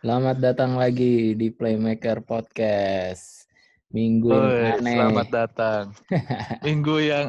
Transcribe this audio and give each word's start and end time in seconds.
Selamat 0.00 0.40
datang 0.40 0.80
lagi 0.80 1.36
di 1.36 1.52
Playmaker 1.52 2.24
Podcast. 2.24 3.44
Minggu 3.92 4.32
yang 4.32 4.48
Oi, 4.48 4.72
aneh. 4.80 4.96
selamat 4.96 5.28
datang. 5.28 5.92
Minggu 6.64 7.04
yang 7.04 7.28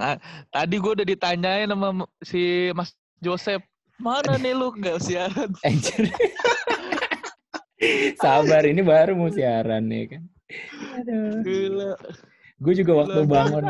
tadi 0.55 0.79
gue 0.79 0.91
udah 0.95 1.03
ditanyain 1.03 1.67
sama 1.67 2.07
si 2.23 2.71
Mas 2.71 2.95
Joseph, 3.19 3.59
mana 3.99 4.39
nih 4.39 4.55
lu 4.55 4.71
nggak 4.71 5.03
siaran? 5.03 5.51
Sabar, 8.23 8.63
ini 8.63 8.79
baru 8.79 9.19
mau 9.19 9.27
siaran 9.27 9.91
nih 9.91 10.15
kan. 10.15 10.23
Aduh. 11.03 11.43
Gila. 11.43 11.91
Gue 12.55 12.71
juga 12.71 13.03
waktu 13.03 13.27
Gila. 13.27 13.35
bangun, 13.35 13.63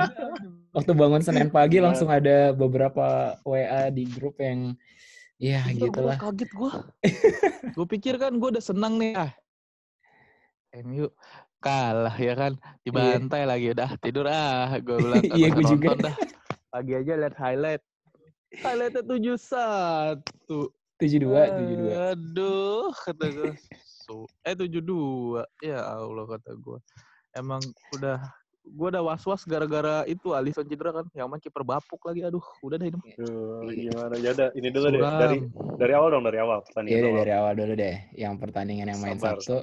waktu 0.78 0.92
bangun 0.94 1.22
Senin 1.26 1.50
pagi 1.50 1.82
Gila. 1.82 1.90
langsung 1.90 2.14
ada 2.14 2.54
beberapa 2.54 3.34
WA 3.50 3.90
di 3.90 4.06
grup 4.14 4.38
yang, 4.38 4.78
ya 5.42 5.66
Gila, 5.66 5.90
gitulah. 5.90 6.18
gua 6.18 6.22
kaget 6.30 6.52
gue. 6.54 6.72
gue 7.74 7.86
pikir 7.90 8.14
kan 8.22 8.38
gue 8.38 8.50
udah 8.54 8.62
senang 8.62 9.02
nih 9.02 9.18
ah. 9.18 9.32
MU 10.72 11.10
kalah 11.58 12.14
ya 12.16 12.34
kan 12.38 12.54
dibantai 12.82 13.44
lagi 13.44 13.74
udah 13.74 13.90
tidur 13.98 14.30
ah 14.30 14.70
gue 14.78 14.96
bilang 15.04 15.24
Iya, 15.26 15.50
"Nggak 15.50 15.58
gua 15.58 15.64
usah 15.66 15.72
juga." 15.74 15.90
dah 15.98 16.16
pagi 16.72 16.94
aja 16.96 17.14
lihat 17.18 17.36
highlight 17.36 17.82
highlightnya 18.62 19.02
tujuh 19.04 19.36
satu 19.36 20.70
Tujuh 21.02 21.18
dua, 21.18 21.50
tujuh 21.58 21.76
dua. 21.82 22.14
Aduh, 22.14 22.94
kata 22.94 23.26
gue. 23.34 23.58
So, 24.06 24.30
eh 24.46 24.54
72. 24.54 25.42
Ya 25.66 25.82
Allah 25.82 26.30
kata 26.30 26.54
gue. 26.54 26.78
Emang 27.34 27.58
udah 27.90 28.22
gue 28.62 28.88
udah 28.94 29.02
was-was 29.02 29.42
gara-gara 29.44 30.06
itu 30.06 30.32
Alisson 30.32 30.64
cedera 30.66 30.94
kan. 30.94 31.06
Yang 31.12 31.28
main 31.28 31.42
kiper 31.42 31.64
bapuk 31.66 32.02
lagi. 32.06 32.22
Aduh, 32.22 32.44
udah 32.62 32.78
deh 32.78 32.88
ini. 32.94 33.00
Duh, 33.18 33.66
gimana? 33.68 34.16
Ya 34.22 34.32
udah, 34.32 34.50
ini 34.54 34.70
dulu 34.70 34.88
deh. 34.90 35.00
Suram. 35.02 35.20
Dari 35.20 35.38
dari 35.82 35.94
awal 35.98 36.10
dong, 36.14 36.24
dari 36.24 36.38
awal 36.38 36.58
pertandingan 36.62 36.94
Iya 36.94 37.02
deh, 37.02 37.10
awal. 37.10 37.20
dari 37.20 37.32
awal 37.34 37.54
dulu 37.58 37.74
deh. 37.74 37.96
Yang 38.14 38.34
pertandingan 38.38 38.88
yang 38.94 39.00
main 39.02 39.18
Sabar, 39.18 39.38
Sabtu. 39.42 39.58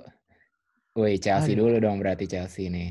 Woi, 0.99 1.15
Chelsea 1.17 1.55
Aduh. 1.55 1.71
dulu 1.71 1.77
dong 1.79 1.97
berarti 2.03 2.27
Chelsea 2.27 2.67
nih. 2.67 2.91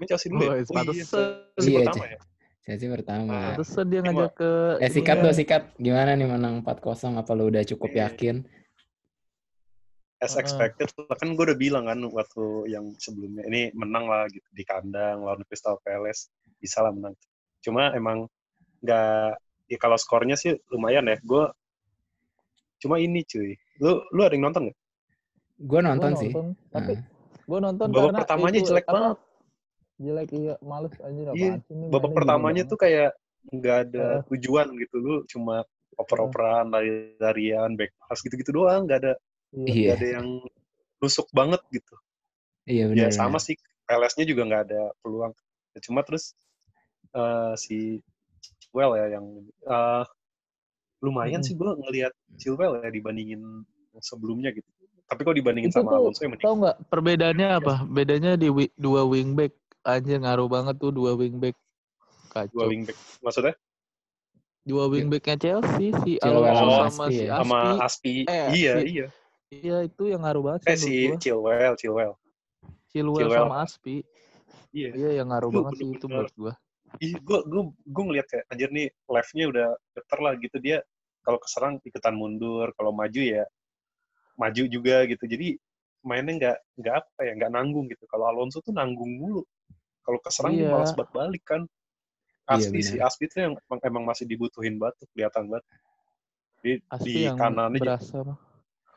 Ini 0.00 0.04
Chelsea 0.08 0.28
dulu 0.32 0.40
ya? 0.40 0.50
Oh 0.50 0.56
iya, 0.56 0.64
pantesan. 0.72 1.24
Chelsea 1.52 1.68
Iya, 1.70 1.78
pertama 1.84 2.04
ya? 2.08 2.18
Chelsea 2.60 2.88
pertama. 2.88 3.36
Pantesan 3.52 3.84
dia 3.92 4.00
ngajak 4.00 4.32
ke 4.36 4.50
Eh 4.80 4.90
sikat 4.92 5.16
ya. 5.16 5.22
dong 5.24 5.36
sikat. 5.36 5.62
Gimana 5.76 6.10
nih 6.16 6.28
menang 6.28 6.54
4-0 6.64 7.20
apa 7.20 7.30
lu 7.36 7.52
udah 7.52 7.62
cukup 7.68 7.90
Iya. 7.92 8.08
yakin? 8.08 8.36
As 10.20 10.36
expected. 10.36 10.92
Kan 11.16 11.32
gue 11.32 11.44
udah 11.48 11.56
bilang 11.56 11.88
kan 11.88 11.96
waktu 12.12 12.68
yang 12.68 12.92
sebelumnya. 13.00 13.48
Ini 13.48 13.72
menang 13.72 14.04
lah 14.04 14.28
gitu. 14.28 14.44
Di 14.52 14.68
kandang, 14.68 15.24
lawan 15.24 15.40
Crystal 15.48 15.80
Palace. 15.80 16.28
Bisa 16.60 16.84
lah 16.84 16.92
menang. 16.92 17.16
Cuma 17.64 17.92
emang 17.96 18.28
nggak... 18.84 19.40
Ya 19.70 19.78
kalau 19.80 19.96
skornya 19.96 20.36
sih 20.36 20.60
lumayan 20.68 21.08
ya. 21.08 21.16
Gue... 21.24 21.48
Cuma 22.80 23.00
ini 23.00 23.24
cuy. 23.24 23.56
Lu 23.80 24.04
lu 24.12 24.20
ada 24.24 24.36
yang 24.36 24.48
nonton 24.48 24.68
nggak? 24.68 24.78
Gue 25.60 25.80
Gua 25.80 25.80
nonton 25.84 26.10
sih. 26.16 26.32
Tapi 26.72 26.92
Nah. 26.96 27.04
gue 27.50 27.58
nonton 27.60 27.86
Babak 27.90 28.00
karena 28.00 28.20
pertamanya 28.22 28.58
itu, 28.62 28.68
jelek 28.70 28.86
banget. 28.86 29.18
Jelek 30.00 30.28
iya, 30.32 30.54
males 30.64 30.94
anjir 31.04 31.26
apaan 31.28 31.36
Iya, 31.36 31.52
Babak 31.92 32.12
pertamanya 32.16 32.62
tuh 32.64 32.78
kayak 32.80 33.10
nggak 33.52 33.76
ada 33.88 34.04
Heeh. 34.20 34.20
tujuan 34.32 34.66
gitu. 34.80 34.96
Lu 35.00 35.16
cuma 35.28 35.64
oper-operan, 36.00 36.72
lari-larian, 36.72 37.76
back 37.76 37.92
pass 38.00 38.24
gitu-gitu 38.24 38.52
doang. 38.56 38.88
Nggak 38.88 38.98
ada 39.04 39.12
banget. 39.52 39.68
Iya. 39.70 39.82
nggak 39.84 39.96
ada 39.98 40.08
yang 40.20 40.28
nusuk 41.00 41.28
banget 41.32 41.60
gitu. 41.72 41.94
Iya 42.70 42.84
ya 42.90 43.08
benar. 43.08 43.12
sama 43.14 43.38
sih 43.42 43.54
PLS-nya 43.86 44.24
juga 44.28 44.42
nggak 44.46 44.62
ada 44.70 44.80
peluang 45.02 45.32
Ya, 45.70 45.78
cuma 45.86 46.02
terus 46.02 46.34
eh, 47.14 47.54
si 47.54 48.02
Chilwell 48.60 48.92
ya 48.98 49.06
yang 49.18 49.26
eh, 49.66 50.02
lumayan 51.00 51.40
Mm-mm. 51.40 51.46
sih 51.46 51.54
gue 51.56 51.70
ngelihat 51.82 52.12
Chilwell 52.40 52.82
ya 52.84 52.90
dibandingin 52.90 53.42
sebelumnya 54.02 54.50
gitu 54.54 54.66
tapi 55.10 55.20
kok 55.26 55.34
dibandingin 55.34 55.70
Itu 55.70 55.82
sama 55.82 55.90
tuh, 55.90 55.98
Alonso 56.06 56.20
yang 56.22 56.32
mending 56.34 56.46
Tahu 56.46 56.54
nggak 56.62 56.76
perbedaannya 56.90 57.48
apa? 57.58 57.74
Bedanya 57.90 58.32
di 58.38 58.48
wi- 58.48 58.74
dua 58.78 59.02
wingback. 59.02 59.52
Anjir 59.82 60.18
ngaruh 60.22 60.46
banget 60.46 60.76
tuh 60.78 60.90
dua 60.94 61.12
wingback. 61.18 61.56
dua 62.54 62.64
Kacau. 62.64 62.70
wingback 62.70 62.98
maksudnya 63.26 63.54
Dua 64.60 64.84
wingbacknya 64.92 65.36
Chelsea 65.40 65.90
si 66.04 66.12
Alonso 66.22 66.68
sama 66.68 66.84
sama 66.86 67.04
Aspi 67.10 67.10
si 67.10 67.24
ya? 67.26 67.32
Aspi. 67.32 67.42
sama 67.42 67.58
Aspi 67.80 68.12
Eh, 68.28 68.46
iya 68.54 68.74
si- 68.78 68.88
iya 68.92 69.06
Iya 69.50 69.82
itu 69.82 70.06
yang 70.06 70.22
ngaruh 70.22 70.42
banget 70.46 70.62
eh 70.70 70.78
sih 70.78 71.10
si. 71.10 71.18
Chilwell 71.18 71.74
Chilwell 71.74 72.14
Chilwell 72.94 73.18
Chilwell. 73.26 73.34
sama 73.34 73.56
Aspi. 73.66 74.06
iya 74.70 74.94
Iya 74.94 75.10
yang 75.22 75.28
ngaruh 75.34 75.50
Itu 75.50 75.58
banget 75.66 75.72
sih 75.82 75.86
itu 75.90 76.06
menurut 76.06 76.34
gua. 76.38 76.54
Ih, 77.02 77.12
gue 77.18 77.38
gue 77.50 77.62
gue 77.74 78.04
ngeliat 78.06 78.26
kayak 78.30 78.44
anjir 78.50 78.70
nih 78.70 78.86
live-nya 79.10 79.44
udah 79.50 79.68
better 79.94 80.18
lah 80.22 80.32
gitu 80.38 80.56
dia 80.62 80.78
kalau 81.26 81.38
keserang 81.42 81.82
ikutan 81.82 82.14
mundur 82.14 82.70
kalau 82.78 82.94
maju 82.94 83.18
ya 83.18 83.42
maju 84.38 84.62
juga 84.70 85.02
gitu 85.10 85.24
jadi 85.26 85.58
mainnya 86.06 86.32
nggak 86.38 86.56
nggak 86.80 86.94
apa 87.02 87.20
ya 87.26 87.32
nggak 87.36 87.52
nanggung 87.52 87.86
gitu 87.90 88.06
kalau 88.06 88.30
Alonso 88.30 88.62
tuh 88.62 88.72
nanggung 88.72 89.18
mulu 89.18 89.42
kalau 90.06 90.18
keserang 90.22 90.54
dia 90.54 90.66
Iya. 90.66 90.72
malas 90.72 90.94
buat 90.94 91.10
balik 91.10 91.42
kan 91.42 91.66
Iya, 92.50 92.66
Aspi 92.66 92.80
si 92.82 92.94
benar. 92.98 93.06
Aspi 93.06 93.24
tuh 93.30 93.38
yang 93.46 93.54
emang, 93.54 93.80
emang 93.86 94.04
masih 94.10 94.26
dibutuhin 94.26 94.74
banget 94.74 94.98
tuh, 94.98 95.06
kelihatan 95.14 95.46
banget 95.46 95.64
di, 96.66 96.72
Aspi 96.90 97.06
di 97.06 97.22
yang 97.30 97.38
kanannya 97.38 97.78
berasa. 97.78 98.26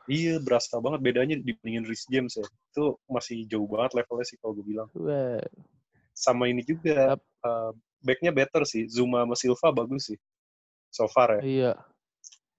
Iya 0.06 0.36
berasa 0.38 0.76
banget 0.78 1.00
bedanya 1.00 1.36
dibandingin 1.38 1.84
Rhys 1.84 2.04
James 2.06 2.34
ya 2.34 2.44
itu 2.44 2.84
masih 3.06 3.44
jauh 3.46 3.64
banget 3.64 3.96
levelnya 3.96 4.26
sih 4.26 4.36
kalau 4.36 4.52
gue 4.54 4.64
bilang 4.64 4.88
Wah, 4.94 5.40
sama 6.12 6.46
ini 6.46 6.60
juga 6.62 7.16
uh, 7.42 7.70
backnya 8.00 8.30
better 8.30 8.62
sih 8.64 8.84
Zuma 8.86 9.24
sama 9.24 9.34
Silva 9.34 9.68
bagus 9.72 10.12
sih 10.12 10.18
so 10.88 11.08
far 11.08 11.38
ya 11.38 11.42
Iya, 11.42 11.72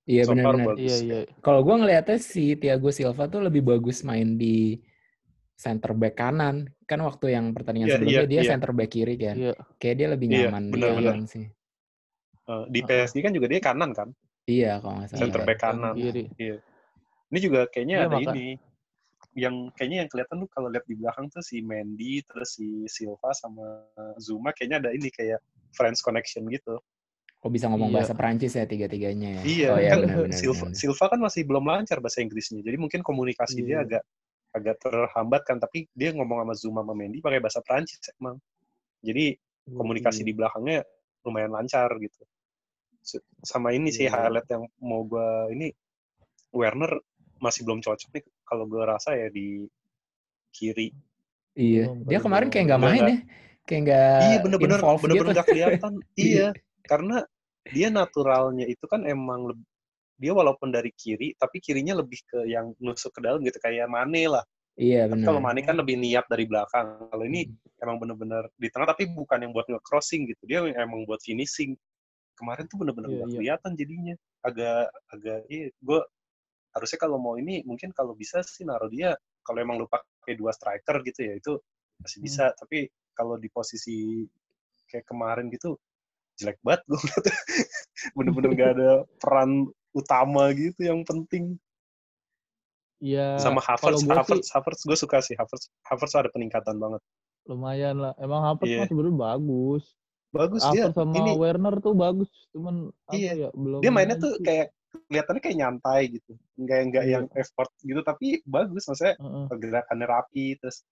Iya 0.05 0.21
so 0.21 0.37
benar-benar. 0.37 0.77
bagus. 0.77 0.85
iya, 0.85 0.95
iya. 1.01 1.19
Kalau 1.41 1.65
gue 1.65 1.75
ngelihatnya 1.81 2.17
si 2.21 2.53
Thiago 2.53 2.93
Silva 2.93 3.25
tuh 3.25 3.41
lebih 3.41 3.65
bagus 3.65 4.05
main 4.05 4.37
di 4.37 4.77
center 5.57 5.97
back 5.97 6.13
kanan. 6.13 6.69
Kan 6.85 7.01
waktu 7.01 7.33
yang 7.33 7.49
pertandingan 7.57 7.89
Iya, 7.89 7.95
sebelumnya 7.97 8.21
iya, 8.21 8.29
dia 8.29 8.41
iya. 8.45 8.49
center 8.53 8.69
back 8.69 8.89
kiri 8.93 9.15
kan. 9.17 9.33
Iya. 9.33 9.53
Kayak 9.81 9.95
dia 9.97 10.07
lebih 10.13 10.27
Iya, 10.29 10.37
nyaman 10.45 10.61
di 10.61 10.71
benar-benar. 10.77 11.09
kanan 11.09 11.25
sih. 11.25 11.45
Uh, 12.45 12.63
di. 12.69 12.79
PSG 12.85 13.15
kan 13.25 13.33
juga 13.33 13.47
dia 13.49 13.57
kanan 13.57 13.89
kan 13.97 14.13
Iya 14.45 14.77
kalau 14.77 14.93
nggak 15.01 15.09
salah. 15.09 15.21
center 15.25 15.41
Iya, 15.41 15.47
back 15.49 15.59
kanan 15.65 15.93
kiri. 15.97 16.23
Ini 17.35 17.39
juga 17.43 17.67
kayaknya 17.67 17.95
Iya, 17.99 18.07
ada 18.07 18.15
maka- 18.15 18.31
ini 18.31 18.47
yang 19.35 19.55
kayaknya 19.75 19.97
yang 19.99 20.09
kelihatan 20.09 20.35
tuh 20.39 20.49
kalau 20.49 20.71
lihat 20.71 20.87
di 20.87 20.95
belakang 20.95 21.27
tuh 21.27 21.43
si 21.43 21.59
Mendy 21.59 22.23
terus 22.23 22.55
si 22.55 22.87
Silva 22.87 23.35
sama 23.35 23.83
Zuma 24.15 24.55
kayaknya 24.55 24.79
ada 24.79 24.89
ini 24.89 25.11
kayak 25.11 25.43
friends 25.75 25.99
connection 25.99 26.47
gitu 26.47 26.79
Kok 27.35 27.51
bisa 27.51 27.67
ngomong 27.67 27.91
Iya. 27.91 27.95
bahasa 27.99 28.13
Perancis 28.15 28.55
ya 28.55 28.63
tiga-tiganya 28.63 29.29
ya? 29.29 29.41
iya 29.43 29.69
oh, 29.69 29.77
iya 29.77 29.89
kan 29.91 29.99
benar-benar. 30.01 30.33
Silva, 30.33 30.65
Silva 30.71 31.05
kan 31.11 31.19
masih 31.19 31.43
belum 31.43 31.61
lancar 31.61 31.99
bahasa 31.99 32.23
Inggrisnya 32.23 32.63
jadi 32.63 32.79
mungkin 32.79 33.03
komunikasi 33.03 33.59
dia 33.59 33.69
Iya. 33.69 33.79
agak 33.83 34.03
agak 34.55 34.75
terhambat 34.79 35.41
kan 35.43 35.59
tapi 35.59 35.83
dia 35.91 36.15
ngomong 36.15 36.39
sama 36.39 36.53
Zuma 36.55 36.79
sama 36.79 36.95
Mendy 36.95 37.19
pakai 37.19 37.43
bahasa 37.43 37.59
Perancis 37.59 37.99
emang 38.15 38.39
jadi 39.03 39.35
komunikasi 39.67 40.23
Iya. 40.23 40.27
di 40.31 40.33
belakangnya 40.33 40.79
lumayan 41.21 41.51
lancar 41.51 41.91
gitu. 41.99 42.23
Sama 43.43 43.69
ini 43.69 43.91
sih 43.91 44.07
Iya. 44.07 44.15
highlight 44.15 44.47
yang 44.47 44.63
mau 44.79 45.03
gua 45.03 45.51
ini 45.51 45.69
Werner 46.49 46.97
masih 47.39 47.61
belum 47.67 47.79
cocok 47.83 48.09
nih 48.15 48.23
kalau 48.43 48.63
gua 48.65 48.95
rasa 48.95 49.13
ya 49.15 49.27
di 49.29 49.65
kiri. 50.51 50.91
Iya. 51.55 51.91
Dia 52.03 52.19
kemarin 52.19 52.47
kayak 52.51 52.65
nggak 52.71 52.81
main 52.83 53.03
ya. 53.03 53.17
Kayak 53.65 53.81
nggak 53.87 54.19
iya 54.21 54.37
bener-bener 54.43 54.79
involve 54.79 55.01
bener-bener 55.01 55.27
gitu. 55.31 55.35
nggak 55.39 55.47
kelihatan. 55.49 55.91
iya, 56.27 56.47
karena 56.85 57.17
dia 57.73 57.87
naturalnya 57.89 58.65
itu 58.69 58.85
kan 58.85 59.01
emang 59.07 59.49
leb- 59.49 59.67
dia 60.15 60.31
walaupun 60.31 60.71
dari 60.71 60.95
kiri 60.95 61.35
tapi 61.35 61.59
kirinya 61.59 61.99
lebih 61.99 62.23
ke 62.23 62.47
yang 62.47 62.71
nusuk 62.79 63.11
ke 63.11 63.19
dalam 63.19 63.43
gitu 63.43 63.57
kayak 63.59 63.89
Mane 63.91 64.31
lah. 64.31 64.43
Iya 64.75 65.07
Tapi 65.07 65.23
benar. 65.23 65.27
kalau 65.31 65.39
Mane 65.43 65.59
kan 65.63 65.75
lebih 65.75 65.95
niat 65.95 66.27
dari 66.27 66.43
belakang. 66.47 67.07
Kalau 67.11 67.23
ini 67.23 67.47
Hmm. 67.47 67.83
emang 67.83 67.97
bener-bener 67.99 68.43
di 68.55 68.67
tengah 68.71 68.91
tapi 68.91 69.07
bukan 69.11 69.39
yang 69.43 69.51
buat 69.55 69.67
nge-crossing 69.67 70.27
gitu. 70.27 70.43
Dia 70.47 70.63
emang 70.75 71.03
buat 71.07 71.19
finishing. 71.23 71.75
Kemarin 72.35 72.67
tuh 72.67 72.83
bener-bener 72.83 73.07
Iya, 73.11 73.15
nggak 73.17 73.29
iya. 73.31 73.35
kelihatan 73.39 73.71
jadinya. 73.79 74.15
Agak 74.43 74.91
agak 75.09 75.39
iya 75.47 75.71
gue 75.73 75.99
harusnya 76.75 76.99
kalau 76.99 77.17
mau 77.17 77.39
ini 77.39 77.63
mungkin 77.63 77.89
kalau 77.89 78.11
bisa 78.13 78.43
sih 78.43 78.67
naruh 78.67 78.91
dia 78.91 79.15
kalau 79.41 79.63
emang 79.63 79.79
lu 79.79 79.87
pakai 79.87 80.35
dua 80.35 80.51
striker 80.51 80.99
gitu 81.01 81.19
ya 81.23 81.33
itu 81.39 81.53
masih 81.97 82.19
Hmm. 82.19 82.25
bisa 82.27 82.45
tapi 82.53 82.85
kalau 83.15 83.39
di 83.39 83.47
posisi 83.47 84.27
kayak 84.85 85.07
kemarin 85.07 85.47
gitu 85.49 85.79
jelek 86.35 86.59
banget 86.61 86.83
gue 86.85 86.99
bener-bener 88.19 88.51
gak 88.53 88.71
ada 88.75 88.91
peran 89.17 89.65
utama 89.91 90.51
gitu 90.51 90.83
yang 90.83 91.01
penting 91.01 91.55
Iya. 92.99 93.37
sama 93.37 93.59
Havertz 93.59 94.03
gua 94.03 94.23
Havertz 94.23 94.47
sih 94.47 94.51
Havertz 94.51 94.81
gue 94.83 94.97
suka 94.97 95.17
sih 95.19 95.35
Havertz 95.35 95.67
Havertz 95.83 96.15
ada 96.15 96.29
peningkatan 96.29 96.75
banget 96.75 97.03
lumayan 97.45 98.01
lah. 98.01 98.13
Emang 98.17 98.41
Havertz 98.41 98.67
Iya. 98.67 98.77
mah 98.81 98.87
sebenarnya 98.89 99.15
bagus. 99.21 99.83
bagus 100.33 100.61
dia 100.71 100.89
Havertz 100.89 100.97
sama 100.97 101.13
ini 101.13 101.31
Werner 101.37 101.75
tuh 101.79 101.93
bagus, 101.93 102.31
cuman 102.51 102.89
Iya. 103.11 103.31
ya 103.37 103.49
belum. 103.53 103.79
dia 103.79 103.91
mainnya 103.91 104.17
tuh 104.17 104.35
aja. 104.35 104.43
kayak 104.43 104.67
kelihatannya 105.07 105.41
kayak 105.43 105.57
nyantai 105.59 106.01
gitu 106.09 106.31
nggak 106.55 106.79
nggak 106.91 107.03
Iya. 107.05 107.13
yang 107.19 107.25
effort 107.35 107.71
gitu 107.81 108.01
tapi 108.01 108.39
bagus 108.43 108.83
maksudnya 108.87 109.15
Heeh. 109.19 109.45
gerakannya 109.59 110.07
rapi 110.07 110.45
terus 110.57 110.83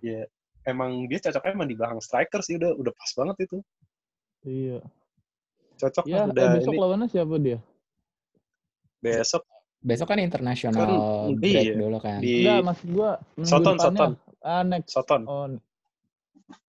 ya 0.00 0.24
emang 0.64 1.08
dia 1.08 1.18
cocoknya 1.20 1.52
emang 1.52 1.68
di 1.68 1.76
belakang 1.76 2.00
striker 2.00 2.40
sih 2.40 2.56
udah 2.60 2.72
udah 2.76 2.92
pas 2.92 3.10
banget 3.16 3.36
itu 3.48 3.58
Iya. 4.40 4.78
cocok 5.76 6.04
Ya, 6.08 6.16
eh, 6.16 6.26
udah 6.32 6.46
besok 6.56 6.72
ini 6.72 6.80
lawannya 6.80 7.08
siapa 7.08 7.34
dia? 7.40 7.58
besok 9.00 9.44
Besok 9.80 10.12
kan 10.12 10.20
international 10.20 10.76
Kan, 10.76 11.40
break 11.40 11.72
iya. 11.72 11.72
dulu 11.72 11.98
kan. 12.04 12.20
Di 12.20 12.44
Enggak, 12.44 12.58
maksud 12.68 12.88
gua 12.92 13.10
Soton. 13.40 13.76
Soton. 13.80 14.12
Ah, 14.44 14.60
next. 14.60 14.92
Soton. 14.92 15.24
Oh, 15.24 15.48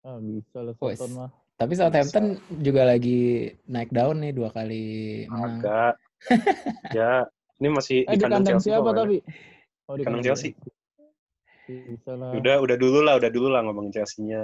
ah, 0.05 0.19
bisa 0.21 0.61
lah. 0.61 0.77
Soton 0.77 1.11
mah. 1.17 1.31
Tapi 1.57 1.73
Southampton 1.75 2.37
juga 2.61 2.85
lagi 2.85 3.49
naik 3.65 3.91
daun 3.97 4.21
nih 4.21 4.37
dua 4.37 4.53
kali 4.53 5.25
menang. 5.25 5.59
Agak. 5.59 5.95
ya, 6.99 7.27
ini 7.63 7.69
masih 7.71 8.05
Eh, 8.05 8.15
di 8.15 8.19
di 8.19 8.23
kandang 8.23 8.43
kandang 8.43 8.59
Chelsea 8.59 8.71
siapa 8.75 8.91
tapi? 8.95 9.17
Oh, 9.89 9.95
di 9.97 10.03
Kandang 10.05 10.25
Chelsea. 10.25 10.53
Udah, 12.37 12.61
udah 12.65 12.77
dulu 12.77 12.99
lah, 13.05 13.17
udah 13.21 13.31
dulu 13.33 13.49
lah 13.53 13.61
ngomongin 13.65 13.93
Chelsea-nya. 13.93 14.41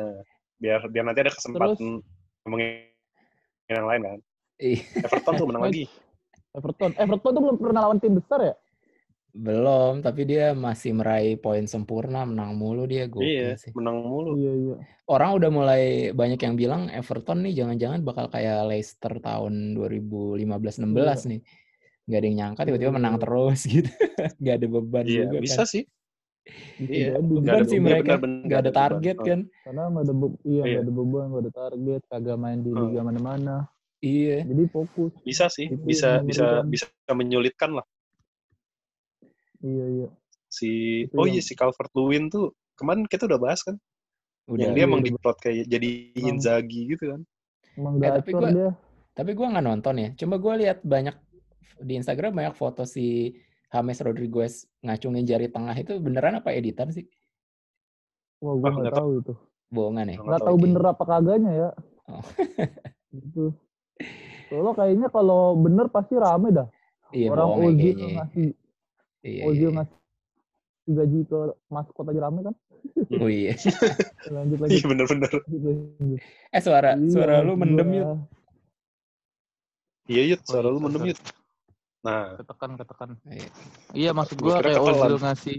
Biar 0.61 0.87
biar 0.89 1.05
nanti 1.05 1.21
ada 1.25 1.33
kesempatan 1.33 2.01
ngomongin 2.45 2.89
yang 3.69 3.87
lain 3.89 4.01
kan. 4.05 4.21
Everton 5.05 5.35
tuh 5.37 5.47
menang 5.49 5.63
lagi. 5.69 5.85
Everton. 6.55 6.91
Everton 6.97 7.31
tuh 7.35 7.43
belum 7.43 7.57
pernah 7.59 7.81
lawan 7.89 7.99
tim 7.99 8.17
besar 8.17 8.41
ya? 8.41 8.55
belum, 9.35 9.99
tapi 9.99 10.31
dia 10.31 10.55
masih 10.55 10.95
meraih 10.95 11.35
poin 11.35 11.67
sempurna, 11.67 12.23
menang 12.23 12.55
mulu 12.55 12.87
dia 12.87 13.11
Iya, 13.11 13.11
gokil 13.11 13.59
sih. 13.59 13.71
menang 13.75 14.07
mulu. 14.07 14.39
Iya, 14.39 14.53
iya. 14.55 14.77
Orang 15.11 15.43
udah 15.43 15.51
mulai 15.51 16.15
banyak 16.15 16.39
yang 16.39 16.55
bilang 16.55 16.87
Everton 16.87 17.43
nih 17.43 17.59
jangan-jangan 17.59 18.07
bakal 18.07 18.31
kayak 18.31 18.71
Leicester 18.71 19.19
tahun 19.19 19.75
2015-16 19.75 21.35
nih. 21.35 21.41
Gak 22.05 22.19
ada 22.21 22.27
yang 22.27 22.37
nyangka 22.37 22.61
tiba-tiba 22.63 22.91
Iya, 22.91 22.97
menang 22.97 23.15
iya. 23.17 23.23
terus 23.23 23.61
gitu. 23.75 23.91
Gak 24.39 24.55
ada 24.55 24.67
beban 24.69 25.05
Iya, 25.05 25.21
juga 25.25 25.39
bisa 25.41 25.63
kan. 25.63 25.67
sih. 25.67 25.85
Bisa 26.77 26.93
Iya, 26.93 27.09
nggak 27.11 27.23
Beban 27.25 27.55
ada 27.57 27.65
sih 27.65 27.79
beban, 27.81 27.87
mereka, 27.89 28.13
gak 28.13 28.21
nggak 28.45 28.61
ada 28.61 28.73
target 28.75 29.17
Oh. 29.17 29.25
kan. 29.25 29.41
Karena 29.65 29.83
nggak 29.89 30.05
ada 30.05 30.15
iya 30.15 30.29
Iya. 30.45 30.63
nggak 30.69 30.85
ada 30.85 30.93
beban, 30.93 31.25
nggak 31.27 31.43
ada 31.43 31.53
target, 31.55 32.01
kagak 32.05 32.37
main 32.37 32.59
di 32.61 32.71
Hmm. 32.71 32.81
liga 32.85 33.01
mana-mana. 33.01 33.57
Iya. 33.99 34.39
Jadi 34.45 34.63
fokus. 34.69 35.13
Bisa 35.21 35.47
sih, 35.49 35.67
Itu 35.67 35.81
bisa 35.83 36.21
bisa 36.21 36.61
bisa 36.63 36.85
menyulitkan 37.09 37.73
lah 37.73 37.87
Iya, 39.61 39.85
iya. 39.91 40.09
si 40.47 40.71
Itu 41.09 41.17
Oh 41.17 41.25
iya 41.25 41.41
si 41.41 41.57
Calvert 41.57 41.89
Lewin 41.97 42.29
tuh 42.29 42.53
kemarin 42.77 43.09
kita 43.09 43.25
udah 43.25 43.41
bahas 43.41 43.65
kan 43.65 43.81
Udah. 44.45 44.61
yang 44.61 44.73
dia 44.77 44.85
iya, 44.85 44.87
emang 44.87 45.01
udah 45.01 45.09
diplot 45.09 45.37
kayak 45.41 45.65
jadi. 45.65 45.89
Inzaghi 46.21 46.93
gitu 46.93 47.05
kan. 47.09 47.21
Emang 47.75 47.97
Eh, 47.97 48.13
tapi 48.13 48.31
gua- 48.31 48.53
dia. 48.53 48.71
Tapi 49.15 49.31
gue 49.33 49.47
nggak 49.47 49.65
nonton 49.65 49.95
ya. 49.97 50.09
Cuma 50.15 50.37
gue 50.37 50.55
lihat 50.61 50.85
banyak 50.85 51.17
di 51.83 51.93
Instagram 51.99 52.33
banyak 52.35 52.55
foto 52.55 52.87
si 52.87 53.35
James 53.75 53.99
Rodriguez 54.03 54.71
ngacungin 54.87 55.27
jari 55.27 55.51
tengah 55.51 55.75
itu 55.75 55.99
beneran 55.99 56.39
apa 56.39 56.55
editan 56.55 56.95
sih? 56.95 57.05
Wah, 58.39 58.55
gue 58.55 58.71
nggak 58.71 58.95
tahu 58.95 59.11
itu. 59.25 59.35
Bohongan 59.73 60.15
ya? 60.15 60.17
Nggak 60.23 60.43
tahu. 60.47 60.57
bener 60.61 60.83
apa 60.87 61.03
kagaknya 61.03 61.51
ya. 61.51 61.71
Oh. 62.07 62.23
gitu. 63.11 63.57
Soalnya 64.53 64.73
kayaknya 64.79 65.09
kalau 65.11 65.59
bener 65.59 65.91
pasti 65.91 66.15
rame 66.15 66.55
dah. 66.55 66.69
Iya 67.15 67.31
Orang 67.31 67.49
bohong 67.59 67.79
ya 67.79 67.95
ngasih 68.23 68.49
Iya, 69.25 69.43
Ozil 69.49 69.71
iya. 69.73 69.77
ngasih 69.81 69.99
gaji 70.85 71.21
ke 71.25 71.39
maskot 71.73 72.07
aja 72.13 72.21
rame 72.29 72.41
kan. 72.45 72.55
Oh 73.23 73.27
iya. 73.33 73.57
Lanjut 74.35 74.59
lagi. 74.61 74.71
Iya 74.77 74.85
bener-bener. 74.87 75.33
Eh 76.53 76.63
suara 76.63 76.95
Iya, 76.95 77.11
suara 77.11 77.35
lu 77.41 77.57
maksud 77.57 77.61
mendem 77.65 77.89
yuk. 77.97 78.07
Iya 80.05 80.23
Yud, 80.37 80.41
Oh, 80.45 80.47
suara 80.53 80.67
iya, 80.69 80.75
lu 80.77 80.81
mendem 80.85 81.03
sorry. 81.09 81.17
Nah, 82.05 82.37
Ketekan, 82.37 82.71
ketekan. 82.77 83.11
Iya. 83.25 83.49
Iya, 83.97 84.11
maksud 84.13 84.37
kira 84.37 84.61
kayak. 84.61 84.81
Ozil 84.85 85.17
ngasih 85.17 85.59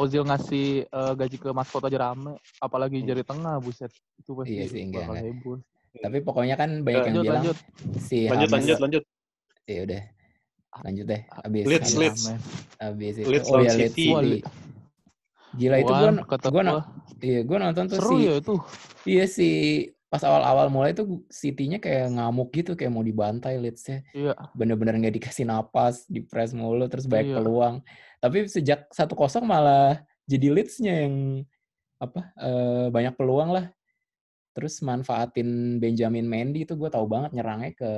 Ozil 0.00 0.22
ngasih 0.24 0.66
eh, 0.88 1.12
gaji 1.20 1.36
ke 1.36 1.48
maskot 1.52 1.84
aja 1.84 2.08
rame, 2.08 2.40
apalagi 2.56 3.04
Hmm. 3.04 3.08
jari 3.12 3.20
tengah, 3.20 3.60
buset. 3.60 3.92
Itu 4.16 4.32
pasti 4.32 4.56
Iya 4.56 4.64
sih, 4.72 4.80
enggak, 4.88 5.04
bakal 5.04 5.14
enggak. 5.20 5.36
heboh. 5.36 5.56
Tapi 5.90 6.18
pokoknya 6.24 6.54
kan 6.56 6.70
banyak 6.80 7.02
yang 7.04 7.14
Lanjut, 7.20 7.24
bilang 7.28 7.44
lanjut. 7.44 7.56
si 8.00 8.18
lanjut 8.24 8.48
James 8.48 8.54
lanjut 8.56 8.78
lanjut. 8.80 9.02
Iya 9.68 9.80
udah. 9.84 10.02
Lanjut 10.80 11.04
deh. 11.10 11.20
Abis 11.44 11.64
Leeds, 11.66 11.82
abis, 11.84 11.96
Leeds. 12.00 12.22
abis 12.80 13.14
itu. 13.20 13.28
Leeds 13.28 13.48
oh 13.50 13.58
ya 13.60 13.72
Leeds 13.76 13.94
City. 13.98 14.06
Gila 15.50 15.76
itu 15.82 15.90
gue 15.92 16.08
gua, 16.46 16.62
gua, 16.62 16.82
iya 17.20 17.40
gue 17.42 17.58
nonton 17.58 17.84
tuh 17.90 17.98
seru 17.98 18.10
si 18.14 18.22
ya 18.22 18.34
itu. 18.38 18.54
iya 19.02 19.24
si 19.26 19.48
pas 20.10 20.18
awal-awal 20.26 20.66
mulai 20.68 20.90
tuh 20.90 21.22
City-nya 21.30 21.78
kayak 21.78 22.10
ngamuk 22.12 22.50
gitu 22.50 22.74
kayak 22.74 22.90
mau 22.90 23.00
dibantai 23.00 23.56
Leeds-nya. 23.56 24.02
Iya. 24.10 24.34
bener-bener 24.52 24.98
nggak 24.98 25.14
dikasih 25.16 25.46
napas, 25.46 26.04
di 26.04 26.20
press 26.20 26.50
mulu, 26.50 26.90
terus 26.90 27.06
banyak 27.06 27.30
Iya. 27.30 27.36
peluang. 27.38 27.74
Tapi 28.18 28.38
sejak 28.44 28.90
1-0 28.90 29.14
malah 29.40 30.02
jadi 30.26 30.50
Leeds-nya 30.50 31.06
yang 31.06 31.46
apa 32.02 32.34
eh, 32.36 32.86
banyak 32.90 33.14
peluang 33.14 33.54
lah. 33.54 33.66
Terus 34.50 34.82
manfaatin 34.82 35.78
Benjamin 35.78 36.26
Mendy 36.26 36.66
itu 36.66 36.74
gue 36.74 36.90
tahu 36.90 37.06
banget 37.06 37.30
nyerangnya 37.30 37.70
ke 37.70 37.92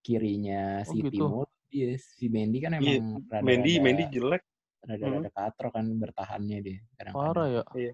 kirinya 0.00 0.86
Oh, 0.86 0.94
City 0.94 1.10
gitu. 1.10 1.26
mulu. 1.26 1.46
Iya, 1.66 1.98
si 1.98 2.30
Mendy 2.30 2.62
kan 2.62 2.78
Iya, 2.78 3.02
emang 3.02 3.26
rada-rada 3.26 3.42
Mendy 3.42 3.72
Mendy 3.82 4.04
jelek. 4.08 4.42
rada-rada 4.86 5.30
katro 5.34 5.74
kan 5.74 5.82
bertahannya 5.90 6.58
dia 6.62 6.78
kadang-kadang. 6.94 7.34
Parah 7.34 7.46
ya. 7.50 7.92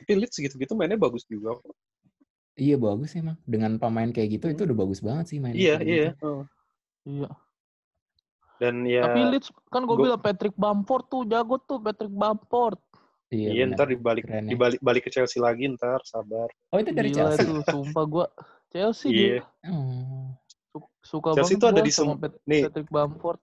Tapi 0.00 0.12
Leeds 0.16 0.40
gitu-gitu 0.40 0.72
mainnya 0.72 0.96
bagus 0.96 1.28
juga. 1.28 1.60
Iya 2.58 2.76
bagus 2.76 3.14
emang. 3.14 3.38
Dengan 3.44 3.78
pemain 3.78 4.10
kayak 4.10 4.28
gitu 4.34 4.46
itu 4.48 4.60
Hmm. 4.60 4.68
udah 4.68 4.76
bagus 4.76 4.98
banget 4.98 5.24
sih 5.26 5.38
main 5.38 5.54
Iya, 5.54 5.78
kayak 5.78 5.86
iya. 5.86 6.06
gitu. 6.12 6.26
Oh. 6.26 6.42
Iya. 7.04 7.30
Dan 8.58 8.74
ya 8.84 9.02
Tapi 9.06 9.20
Leeds 9.30 9.48
kan 9.68 9.82
gue 9.82 9.94
gua- 9.94 10.04
bilang 10.04 10.20
Patrick 10.20 10.54
Bamford 10.54 11.04
tuh 11.06 11.22
jago 11.24 11.56
tuh 11.60 11.78
Patrick 11.78 12.10
Bamford. 12.10 12.78
Iya, 13.28 13.48
iya 13.52 13.64
ntar 13.68 13.86
dibalik 13.86 14.24
Keren 14.24 14.48
ya. 14.48 14.50
dibalik 14.50 14.80
balik 14.80 15.02
ke 15.04 15.10
Chelsea 15.10 15.38
lagi 15.38 15.68
ntar 15.68 16.00
sabar. 16.02 16.48
Oh 16.68 16.76
itu 16.76 16.90
dari 16.90 17.12
Gila 17.12 17.28
Chelsea. 17.30 17.44
tuh, 17.44 17.60
sumpah 17.62 18.04
gue 18.04 18.26
Chelsea 18.68 19.08
dia 19.08 19.40
Oh. 19.64 20.32
Su- 20.66 20.90
suka 20.98 21.36
Chelsea 21.36 21.54
banget 21.54 21.60
tuh 21.60 21.68
ada 21.68 21.76
gua 21.76 21.86
di 21.86 21.92
sama 21.92 22.14
Pat- 22.16 22.40
nih. 22.42 22.62
Patrick 22.66 22.88
Bamford. 22.88 23.40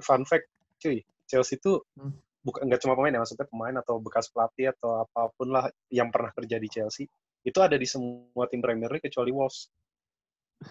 Fun 0.00 0.22
fact, 0.24 0.46
cuy. 0.78 1.02
Chelsea 1.24 1.58
tuh 1.58 1.82
Hmm. 1.92 2.14
bukan 2.40 2.64
nggak 2.64 2.80
cuma 2.80 2.94
pemain 2.94 3.12
ya, 3.12 3.20
maksudnya 3.20 3.44
pemain 3.44 3.76
atau 3.76 3.98
bekas 3.98 4.26
pelatih 4.26 4.70
atau 4.70 5.02
apa 5.02 5.28
pun 5.32 5.48
lah 5.50 5.64
yang 5.88 6.08
pernah 6.08 6.30
kerja 6.30 6.56
di 6.56 6.68
Chelsea 6.68 7.04
itu 7.44 7.58
ada 7.60 7.76
di 7.76 7.84
semua 7.84 8.48
tim 8.48 8.64
Premier 8.64 8.88
League 8.88 9.04
kecuali 9.04 9.30
Wolves. 9.30 9.68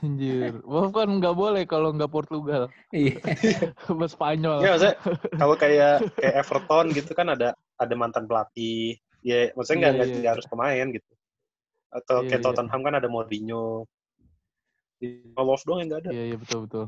Anjir. 0.01 0.57
Wah 0.65 0.89
kan 0.89 1.05
nggak 1.05 1.35
boleh 1.37 1.63
kalau 1.69 1.93
nggak 1.93 2.09
Portugal. 2.09 2.65
Iya. 2.89 3.21
Spanyol. 4.13 4.65
Ya 4.65 4.69
maksudnya 4.73 4.95
kalau 5.37 5.53
kayak 5.53 5.93
kayak 6.17 6.35
Everton 6.41 6.85
gitu 6.97 7.11
kan 7.13 7.29
ada 7.29 7.53
ada 7.77 7.93
mantan 7.93 8.25
pelatih. 8.25 8.97
Ya 9.21 9.53
maksudnya 9.53 9.85
nggak 9.85 9.91
Iya, 9.93 9.97
nggak 10.01 10.07
iya. 10.09 10.17
nggak 10.25 10.33
harus 10.39 10.47
pemain 10.49 10.87
gitu. 10.89 11.11
Atau 11.93 12.17
Iya, 12.25 12.27
kayak 12.33 12.41
iya. 12.41 12.45
Tottenham 12.49 12.81
kan 12.81 12.93
ada 12.97 13.07
Mourinho. 13.07 13.85
Di 14.97 15.07
Wolves 15.37 15.61
doang 15.67 15.85
yang 15.85 15.89
nggak 15.93 16.01
ada. 16.07 16.09
Iya 16.09 16.23
iya 16.33 16.37
betul 16.41 16.59
betul. 16.65 16.85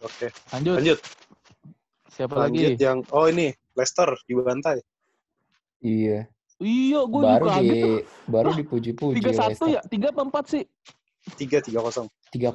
Oke, 0.00 0.28
Lanjut. 0.52 0.74
lanjut. 0.80 0.98
Siapa 2.12 2.32
Lanjut 2.36 2.72
lagi? 2.72 2.80
yang 2.80 2.98
oh 3.12 3.26
ini 3.28 3.52
Leicester 3.76 4.08
dibantai. 4.24 4.80
Iya. 5.84 6.24
Iya, 6.56 7.00
gue 7.04 7.20
Baru 7.20 7.44
juga 7.46 7.52
di 7.60 7.68
kaget 7.68 7.76
tuh. 7.84 7.98
baru 8.24 8.48
Wah, 8.48 8.56
dipuji-puji 8.56 9.16
Tiga 9.20 9.32
satu 9.36 9.64
ya, 9.68 9.80
tiga 9.84 10.08
apa 10.08 10.22
empat 10.24 10.44
sih? 10.48 10.64
Tiga 11.36 11.58
tiga 11.60 11.80
kosong. 11.84 12.06
3-0 12.32 12.52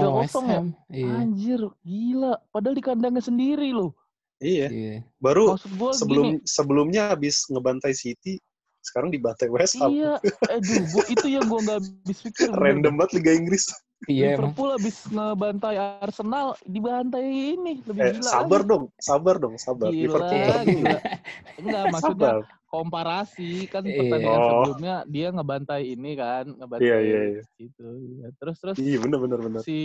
lawan 0.00 0.24
West 0.24 0.34
3-0 0.34 0.42
ya? 0.42 0.58
Ham. 0.58 0.66
Iya. 0.90 1.12
Anjir, 1.22 1.60
gila. 1.84 2.34
Padahal 2.50 2.74
di 2.74 2.82
kandangnya 2.84 3.22
sendiri 3.22 3.68
loh. 3.70 3.94
Iya. 4.42 4.66
Iya. 4.68 4.96
Baru 5.22 5.54
sebelum 5.94 6.24
gini. 6.34 6.38
sebelumnya 6.42 7.02
habis 7.14 7.46
ngebantai 7.46 7.94
City, 7.94 8.40
sekarang 8.82 9.08
dibantai 9.14 9.48
West 9.48 9.78
Ham. 9.78 9.92
Iya, 9.92 10.18
aduh, 10.50 10.82
gua, 10.92 11.04
itu 11.08 11.26
yang 11.30 11.44
gue 11.46 11.60
nggak 11.62 11.78
habis 11.80 12.18
pikir. 12.26 12.48
Random 12.52 12.94
banget 12.98 13.10
Liga 13.22 13.32
Inggris. 13.38 13.64
Iya 14.04 14.36
emang. 14.36 14.52
Liverpool 14.52 14.70
habis 14.76 14.96
ngebantai 15.08 15.76
Arsenal, 16.04 16.46
dibantai 16.68 17.24
ini 17.56 17.80
lebih 17.88 18.00
Eh, 18.04 18.12
gila 18.20 18.28
sabar 18.28 18.60
lagi. 18.60 18.70
dong, 18.70 18.84
sabar 19.00 19.34
dong, 19.40 19.54
sabar. 19.56 19.88
Gila, 19.88 20.00
Liverpool 20.04 20.40
dulu. 20.44 20.68
gila. 20.68 20.98
Enggak, 21.64 21.84
maksudnya 21.88 22.28
Sabar. 22.36 22.36
Komparasi 22.74 23.70
kan 23.70 23.86
Iya. 23.86 23.94
pertandingan 24.02 24.40
Oh. 24.40 24.46
sebelumnya 24.50 24.94
dia 25.06 25.28
ngebantai 25.30 25.82
ini 25.86 26.10
kan, 26.14 26.44
ngebantai 26.50 26.82
Iya, 26.84 26.96
iya, 26.98 27.20
iya. 27.30 27.42
itu. 27.56 27.86
Iya. 27.86 28.26
Terus 28.34 28.56
terus 28.58 28.76
Iya 28.76 28.98
bener 28.98 29.18
bener 29.22 29.38
bener. 29.38 29.60
si 29.62 29.78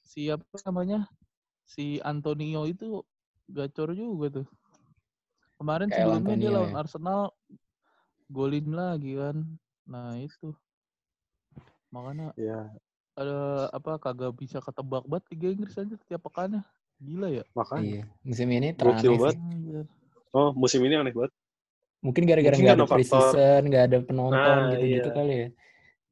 siapa 0.00 0.48
namanya? 0.64 1.04
Si 1.68 2.00
Antonio 2.00 2.64
itu 2.64 3.04
gacor 3.46 3.92
juga 3.92 4.40
tuh. 4.40 4.46
Kemarin 5.56 5.88
Kayak 5.88 5.98
sebelumnya 6.00 6.34
dia 6.34 6.48
Antonio 6.48 6.56
lawan 6.56 6.72
ya. 6.72 6.78
Arsenal 6.80 7.20
golin 8.26 8.68
lagi 8.72 9.12
kan. 9.14 9.36
Nah, 9.86 10.16
itu. 10.16 10.50
Makanya 11.92 12.32
Ya 12.34 12.68
ada 13.16 13.72
apa 13.72 13.96
kagak 13.96 14.36
bisa 14.36 14.60
ketebak 14.60 15.08
banget 15.08 15.24
Liga 15.32 15.48
Inggris 15.56 15.72
aja 15.74 15.96
tiap 16.04 16.20
pekannya. 16.28 16.60
Gila 17.00 17.28
ya. 17.32 17.44
makanya. 17.52 18.04
Iya. 18.04 18.04
Musim 18.24 18.48
ini 18.52 18.68
sih. 18.76 19.40
Anjir. 19.40 19.84
Oh 20.36 20.52
musim 20.52 20.80
ini 20.84 20.94
aneh 20.96 21.12
banget. 21.12 21.32
Mungkin 22.06 22.22
gara-gara 22.22 22.54
nggak 22.54 22.76
ada 22.78 22.86
preseason, 22.86 23.60
nggak 23.66 23.84
ada 23.90 23.98
penonton 24.00 24.38
Nah, 24.38 24.70
gitu-gitu 24.72 25.10
iya. 25.10 25.16
kali 25.18 25.34
ya. 25.34 25.48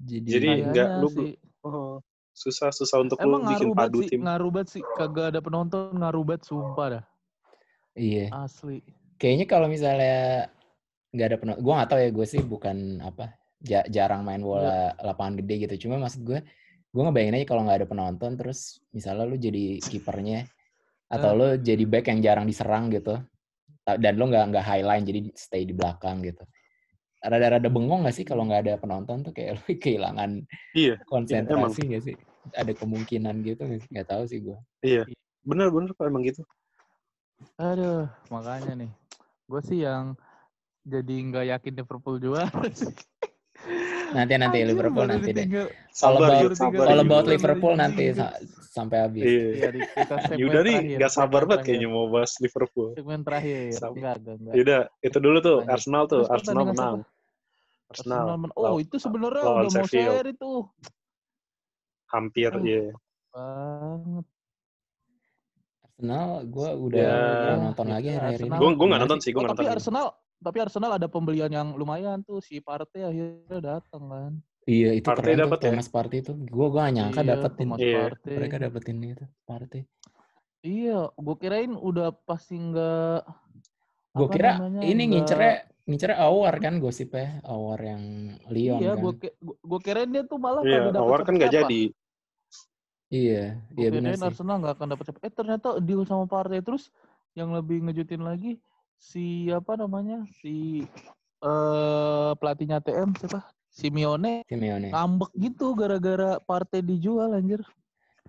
Jadi, 0.04 0.26
Jadi 0.28 0.48
nggak 0.68 0.88
lu 0.98 1.08
sih. 1.08 1.32
oh, 1.62 1.96
susah 2.34 2.74
susah 2.74 2.98
untuk 2.98 3.16
Emang 3.22 3.46
lu 3.46 3.54
bikin 3.54 3.68
padu 3.70 4.02
sih, 4.02 4.10
tim. 4.10 4.26
ngaruh 4.26 4.50
banget 4.50 4.68
sih. 4.74 4.82
Kagak 4.98 5.30
ada 5.30 5.38
penonton, 5.38 5.94
ngaruh 5.94 6.24
banget 6.26 6.42
sumpah 6.44 6.86
dah. 6.90 7.04
iya. 7.94 8.26
Asli. 8.34 8.82
Kayaknya 9.14 9.46
kalau 9.46 9.70
misalnya 9.70 10.50
nggak 11.14 11.26
ada 11.30 11.36
penonton, 11.38 11.60
gue 11.62 11.72
nggak 11.72 11.88
tahu 11.88 12.00
ya 12.02 12.10
gue 12.10 12.26
sih 12.26 12.42
bukan 12.42 12.76
apa 13.00 13.24
ja- 13.62 13.86
jarang 13.86 14.26
main 14.26 14.42
bola 14.42 14.98
lapangan 14.98 15.38
gede 15.38 15.54
gitu. 15.64 15.86
Cuma 15.86 16.02
maksud 16.02 16.26
gue, 16.26 16.42
gue 16.90 17.00
ngebayangin 17.00 17.38
aja 17.38 17.46
kalau 17.46 17.62
nggak 17.62 17.78
ada 17.78 17.88
penonton, 17.88 18.30
terus 18.34 18.82
misalnya 18.90 19.24
lu 19.24 19.38
jadi 19.38 19.78
kipernya, 19.80 20.50
atau 21.06 21.30
Eh. 21.30 21.36
lo 21.38 21.46
jadi 21.54 21.84
back 21.86 22.10
yang 22.10 22.18
jarang 22.20 22.44
diserang 22.44 22.90
gitu 22.90 23.14
dan 23.84 24.16
lo 24.16 24.24
nggak 24.28 24.44
nggak 24.52 24.64
high 24.64 24.84
line 24.84 25.04
jadi 25.04 25.20
stay 25.36 25.68
di 25.68 25.76
belakang 25.76 26.24
gitu 26.24 26.44
rada-rada 27.24 27.68
bengong 27.68 28.04
nggak 28.04 28.16
sih 28.16 28.24
kalau 28.24 28.48
nggak 28.48 28.68
ada 28.68 28.74
penonton 28.80 29.24
tuh 29.24 29.32
kayak 29.32 29.56
lo 29.60 29.62
kehilangan 29.68 30.44
Iya, 30.74 30.98
konsentrasi 31.06 31.80
nggak 31.88 32.02
sih 32.02 32.16
ada 32.52 32.72
kemungkinan 32.76 33.40
gitu 33.44 33.62
nggak 33.64 34.08
tahu 34.08 34.24
sih 34.28 34.40
gue 34.44 34.58
iya. 34.84 35.04
Bener-bener 35.44 35.92
kok 35.92 36.08
emang 36.08 36.24
gitu. 36.24 36.40
Aduh, 37.60 38.08
makanya 38.32 38.72
nih. 38.80 38.90
Gue 39.44 39.60
sih 39.60 39.84
yang 39.84 40.16
jadi 40.88 41.14
nggak 41.28 41.46
yakin 41.52 41.72
Liverpool 41.76 42.16
juara 42.16 42.64
sih. 42.72 42.88
nanti 44.14 44.32
nanti 44.36 44.58
Anjir, 44.58 44.68
Liverpool 44.70 45.06
nanti 45.06 45.30
deh 45.30 45.46
Kalau 45.46 46.18
Sabar, 46.18 46.30
about- 46.38 46.86
kalau 46.86 47.02
about. 47.04 47.24
Liverpool 47.26 47.74
nanti 47.74 48.04
sa- 48.10 48.38
sampai 48.68 48.98
habis 49.00 49.22
Iya. 49.22 49.46
Iya, 49.50 49.68
di 49.68 49.80
kita 49.84 50.14
segmen 50.24 50.38
Yuda 50.40 50.58
nih 50.60 50.76
nggak 50.96 51.12
sabar 51.12 51.42
banget 51.44 51.60
kayaknya 51.64 51.88
mau 51.88 52.06
bahas 52.08 52.32
Liverpool. 52.38 52.88
Segmen 52.92 53.20
terakhir. 53.20 53.70
Sabar. 53.72 53.94
Enggak, 53.94 54.14
enggak, 54.16 54.34
enggak. 54.36 54.54
Yaudah, 54.54 54.80
itu 55.00 55.18
dulu 55.20 55.38
tuh. 55.40 55.58
Arsenal 55.64 56.02
tuh, 56.04 56.22
Terus 56.22 56.32
Arsenal 56.32 56.64
menang. 56.64 56.96
Arsenal 57.84 58.24
Arsenal 58.26 58.50
Oh, 58.56 58.78
itu 58.78 58.96
sebenarnya 58.96 59.42
udah 59.44 59.68
mau 59.68 59.86
share 59.86 60.26
itu. 60.26 60.52
hampir 62.06 62.50
iya. 62.60 62.82
Banget. 63.28 64.24
Arsenal 65.84 66.28
gue 66.44 66.70
udah 66.80 66.98
Ya. 66.98 67.54
nonton 67.56 67.84
Ya, 67.84 67.92
lagi 67.92 68.08
akhir-akhir 68.08 68.34
ini 68.36 68.42
Arsenal. 68.44 68.58
Gue 68.58 68.70
Gimana 68.80 69.00
nonton 69.00 69.18
sih? 69.18 69.30
gue 69.30 69.36
Oh, 69.36 69.42
nggak 69.44 69.52
tapi 69.52 69.62
nonton. 69.64 69.76
Arsenal 69.76 70.06
tapi 70.44 70.60
Arsenal 70.60 70.92
ada 70.92 71.08
pembelian 71.08 71.48
yang 71.48 71.72
lumayan 71.72 72.20
tuh 72.20 72.38
si 72.38 72.60
Partey 72.60 73.00
akhirnya 73.00 73.80
datang 73.80 74.04
kan. 74.04 74.32
Iya 74.64 74.92
itu 74.92 75.04
Partey 75.04 75.32
keren 75.32 75.36
tuh 75.36 75.44
dapet 75.48 75.58
ya? 75.58 75.64
Thomas 75.72 75.88
Partey 75.88 76.18
itu. 76.20 76.32
Gue 76.36 76.66
gak 76.68 76.88
nyangka 76.92 77.20
Iya, 77.20 77.28
dapetin. 77.32 77.66
Thomas 77.66 77.78
Iya. 77.80 77.96
Partey. 77.98 78.34
Mereka 78.36 78.56
dapetin 78.58 78.96
itu 79.02 79.24
Partey. 79.42 79.82
Iya, 80.60 80.98
gue 81.10 81.36
kirain 81.36 81.72
udah 81.72 82.08
pasti 82.24 82.56
nggak. 82.56 83.20
Gue 84.14 84.28
kira 84.30 84.56
namanya, 84.56 84.80
ini 84.80 84.92
nggak- 84.94 85.10
ngincernya 85.10 85.54
ngincernya 85.84 86.18
Awar 86.18 86.54
kan 86.56 86.74
gosipnya 86.78 87.44
Awar 87.44 87.80
yang 87.82 88.02
Lyon 88.48 88.80
Iya, 88.80 88.92
kan. 88.96 89.02
gue 89.02 89.12
gue 89.42 89.80
kirain 89.82 90.08
dia 90.08 90.24
tuh 90.24 90.38
malah 90.38 90.64
Iya, 90.64 90.88
dapet 90.88 91.00
Awar 91.00 91.20
kan 91.24 91.34
nggak 91.36 91.52
jadi. 91.52 91.82
Iya, 93.12 93.60
Gue 93.70 93.78
iya 93.84 93.88
benar 93.92 94.10
kirain 94.10 94.20
sih. 94.20 94.28
Arsenal 94.32 94.56
nggak 94.58 94.74
akan 94.74 94.88
dapat 94.90 95.04
siapa. 95.06 95.20
Eh 95.20 95.32
ternyata 95.32 95.68
deal 95.78 96.02
sama 96.02 96.24
Partey 96.24 96.64
terus 96.64 96.88
yang 97.36 97.52
lebih 97.52 97.84
ngejutin 97.84 98.22
lagi 98.22 98.56
si 98.98 99.50
apa 99.52 99.78
namanya 99.78 100.24
si 100.40 100.84
eh 101.44 102.32
pelatihnya 102.38 102.80
TM 102.80 103.12
siapa? 103.20 103.44
Simeone 103.74 104.46
Simeone. 104.46 104.94
ngambek 104.94 105.30
gitu 105.34 105.74
gara-gara 105.74 106.38
Partey 106.38 106.80
dijual 106.80 107.34
anjir. 107.34 107.58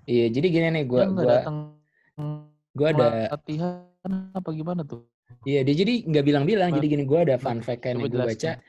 Iya, 0.09 0.29
jadi 0.33 0.47
gini 0.49 0.67
nih 0.73 0.85
gue 0.89 1.01
datang 1.21 1.77
gua 2.73 2.87
ada 2.93 3.07
latihan 3.33 3.85
apa 4.33 4.49
gimana 4.53 4.81
tuh? 4.85 5.05
iya 5.45 5.61
dia 5.61 5.73
jadi 5.77 6.05
nggak 6.05 6.25
bilang-bilang. 6.25 6.69
Jadi 6.73 6.87
gini 6.89 7.03
gue 7.05 7.19
ada 7.21 7.37
fun 7.37 7.61
fact 7.61 7.85
nih 7.85 8.09
gue 8.09 8.21
baca. 8.21 8.61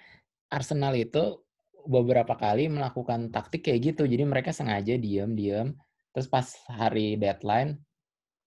Arsenal 0.53 0.95
itu 0.95 1.43
beberapa 1.87 2.37
kali 2.37 2.69
melakukan 2.69 3.33
taktik 3.33 3.67
kayak 3.67 3.95
gitu. 3.95 4.05
Jadi 4.05 4.23
mereka 4.29 4.53
sengaja 4.53 4.95
diam-diam. 5.01 5.73
Terus 6.13 6.29
pas 6.29 6.47
hari 6.69 7.17
deadline 7.17 7.77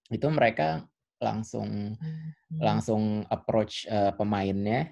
itu 0.09 0.25
mereka 0.29 0.85
langsung 1.21 1.95
Hmm. 2.49 2.57
langsung 2.57 3.03
approach 3.29 3.85
eh, 3.85 4.09
pemainnya 4.17 4.89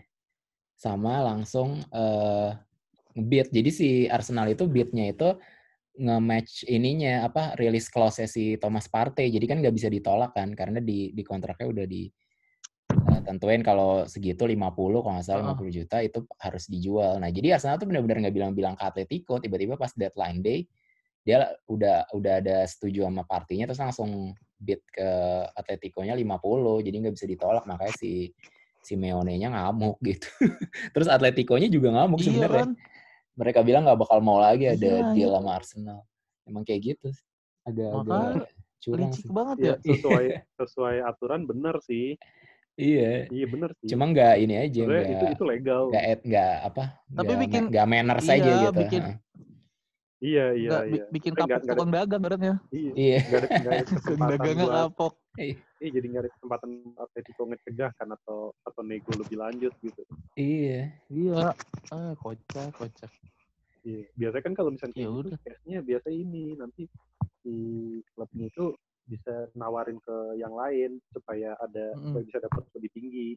sama 0.77 1.25
langsung 1.25 1.81
eh 1.89 2.51
nge-beat. 3.17 3.49
Jadi 3.49 3.69
si 3.73 3.89
Arsenal 4.05 4.53
itu 4.53 4.69
beatnya 4.69 5.09
itu 5.09 5.33
nge-match 5.97 6.69
ininya 6.69 7.25
apa 7.25 7.57
release 7.57 7.89
clause 7.89 8.29
si 8.29 8.61
Thomas 8.61 8.85
Partey. 8.85 9.33
Jadi 9.33 9.45
kan 9.49 9.57
nggak 9.57 9.73
bisa 9.73 9.89
ditolak 9.89 10.37
kan 10.37 10.53
karena 10.53 10.77
di 10.77 11.09
di 11.17 11.23
kontraknya 11.25 11.65
udah 11.65 11.85
di 11.89 12.05
eh, 12.93 13.21
tentuin 13.25 13.65
kalau 13.65 14.05
segitu 14.05 14.45
50 14.45 15.01
kalau 15.01 15.17
nggak 15.17 15.25
salah 15.25 15.41
Heeh. 15.49 15.57
50 15.57 15.73
juta 15.81 15.97
itu 16.05 16.19
harus 16.37 16.63
dijual. 16.69 17.17
Nah, 17.17 17.33
jadi 17.33 17.57
Arsenal 17.57 17.81
tuh 17.81 17.89
benar-benar 17.89 18.29
nggak 18.29 18.35
bilang-bilang 18.37 18.75
ke 18.77 18.83
Atletico, 18.85 19.41
tiba-tiba 19.41 19.73
pas 19.81 19.89
deadline 19.97 20.45
day 20.45 20.59
dia 21.27 21.43
udah 21.67 22.07
udah 22.15 22.33
ada 22.39 22.63
setuju 22.63 23.03
sama 23.03 23.27
partinya 23.27 23.67
terus 23.67 23.83
langsung 23.83 24.31
bid 24.57 24.81
ke 24.87 25.09
Atletico-nya 25.53 26.13
50 26.13 26.33
jadi 26.81 26.95
nggak 26.97 27.13
bisa 27.13 27.25
ditolak 27.25 27.63
makanya 27.63 27.93
si 27.93 28.33
Simeone-nya 28.79 29.51
ngamuk 29.51 29.99
gitu. 30.07 30.27
terus 30.91 31.07
Atletico-nya 31.07 31.67
juga 31.67 31.91
ngamuk 31.91 32.19
Iya 32.19 32.25
sebenarnya. 32.25 32.63
kan? 32.63 32.71
Mereka 33.37 33.59
bilang 33.61 33.83
nggak 33.83 33.99
bakal 33.99 34.17
mau 34.19 34.39
lagi 34.39 34.65
ada 34.65 34.79
Iya, 35.03 35.13
deal 35.13 35.29
iya. 35.29 35.35
sama 35.35 35.49
Arsenal. 35.53 35.99
Emang 36.41 36.63
kayak 36.63 36.81
gitu. 36.87 37.09
Agak-agak 37.61 38.01
Makanya 38.01 38.47
curang 38.79 39.11
Licik 39.11 39.21
sih. 39.21 39.29
banget 39.29 39.55
Iya, 39.57 39.67
ya. 39.67 39.75
sesuai 39.83 40.25
sesuai 40.63 40.95
aturan 41.03 41.41
bener 41.43 41.75
sih. 41.83 42.15
Iya. 42.73 43.27
Iya 43.27 43.45
bener 43.45 43.69
sih. 43.75 43.87
Cuma 43.91 44.07
nggak 44.07 44.33
ini 44.39 44.55
aja 44.55 44.81
Sebenarnya 44.81 45.11
itu 45.11 45.25
itu 45.27 45.43
legal. 45.43 45.81
nggak 45.91 46.53
apa 46.63 46.83
Tapi 47.07 47.27
nggak 47.27 47.39
bikin- 47.43 47.67
nggak 47.69 47.87
manners 47.87 48.25
aja 48.25 48.39
iya, 48.39 48.57
gitu. 48.63 48.79
bikin-. 48.79 49.07
Iya 50.17 50.45
iya 50.51 50.69
Nggak, 50.73 50.83
bi- 50.83 50.91
iya. 50.91 51.05
bikin 51.13 51.31
kapok 51.31 51.45
nggak 51.45 51.61
ada- 51.61 51.69
tukang 51.71 51.91
dagang 51.93 52.21
beratnya. 52.21 52.55
Iya. 52.69 52.91
Iya. 52.95 53.17
Nggak 53.21 53.37
ada, 53.37 53.47
nggak 53.47 53.73
ada 53.73 53.85
kesempatan 53.93 54.31
Dagangnya 54.33 54.65
buat 54.65 54.77
kapok. 54.83 55.13
Iya 55.77 55.89
jadi 55.93 56.05
nggak 56.09 56.23
ada 56.25 56.31
kesempatan 56.33 56.69
Atletico 56.97 57.41
ngecegah 57.45 57.91
kan 57.93 58.07
atau 58.11 58.39
atau 58.59 58.81
nego 58.81 59.11
lebih 59.13 59.37
lanjut 59.37 59.73
gitu. 59.77 60.01
Iya. 60.33 60.81
Iya. 61.07 61.53
Ah, 61.87 62.13
kocak, 62.15 62.69
kocak. 62.73 63.11
Iya. 63.83 64.09
Biasanya 64.15 64.43
kan 64.43 64.53
kalau 64.53 64.69
misalnya 64.73 64.97
Ya 64.97 65.07
udah. 65.07 65.37
case-nya 65.39 65.79
biasa 65.79 66.07
ini 66.09 66.57
nanti 66.57 66.89
si 67.39 67.53
klubnya 68.11 68.45
itu 68.47 68.73
bisa 69.05 69.47
nawarin 69.53 70.01
ke 70.01 70.15
yang 70.35 70.51
lain 70.51 70.99
supaya 71.07 71.53
ada 71.55 71.93
Mm-mm. 71.93 72.11
supaya 72.11 72.23
bisa 72.25 72.39
dapat 72.41 72.63
lebih 72.73 72.91
tinggi. 72.91 73.27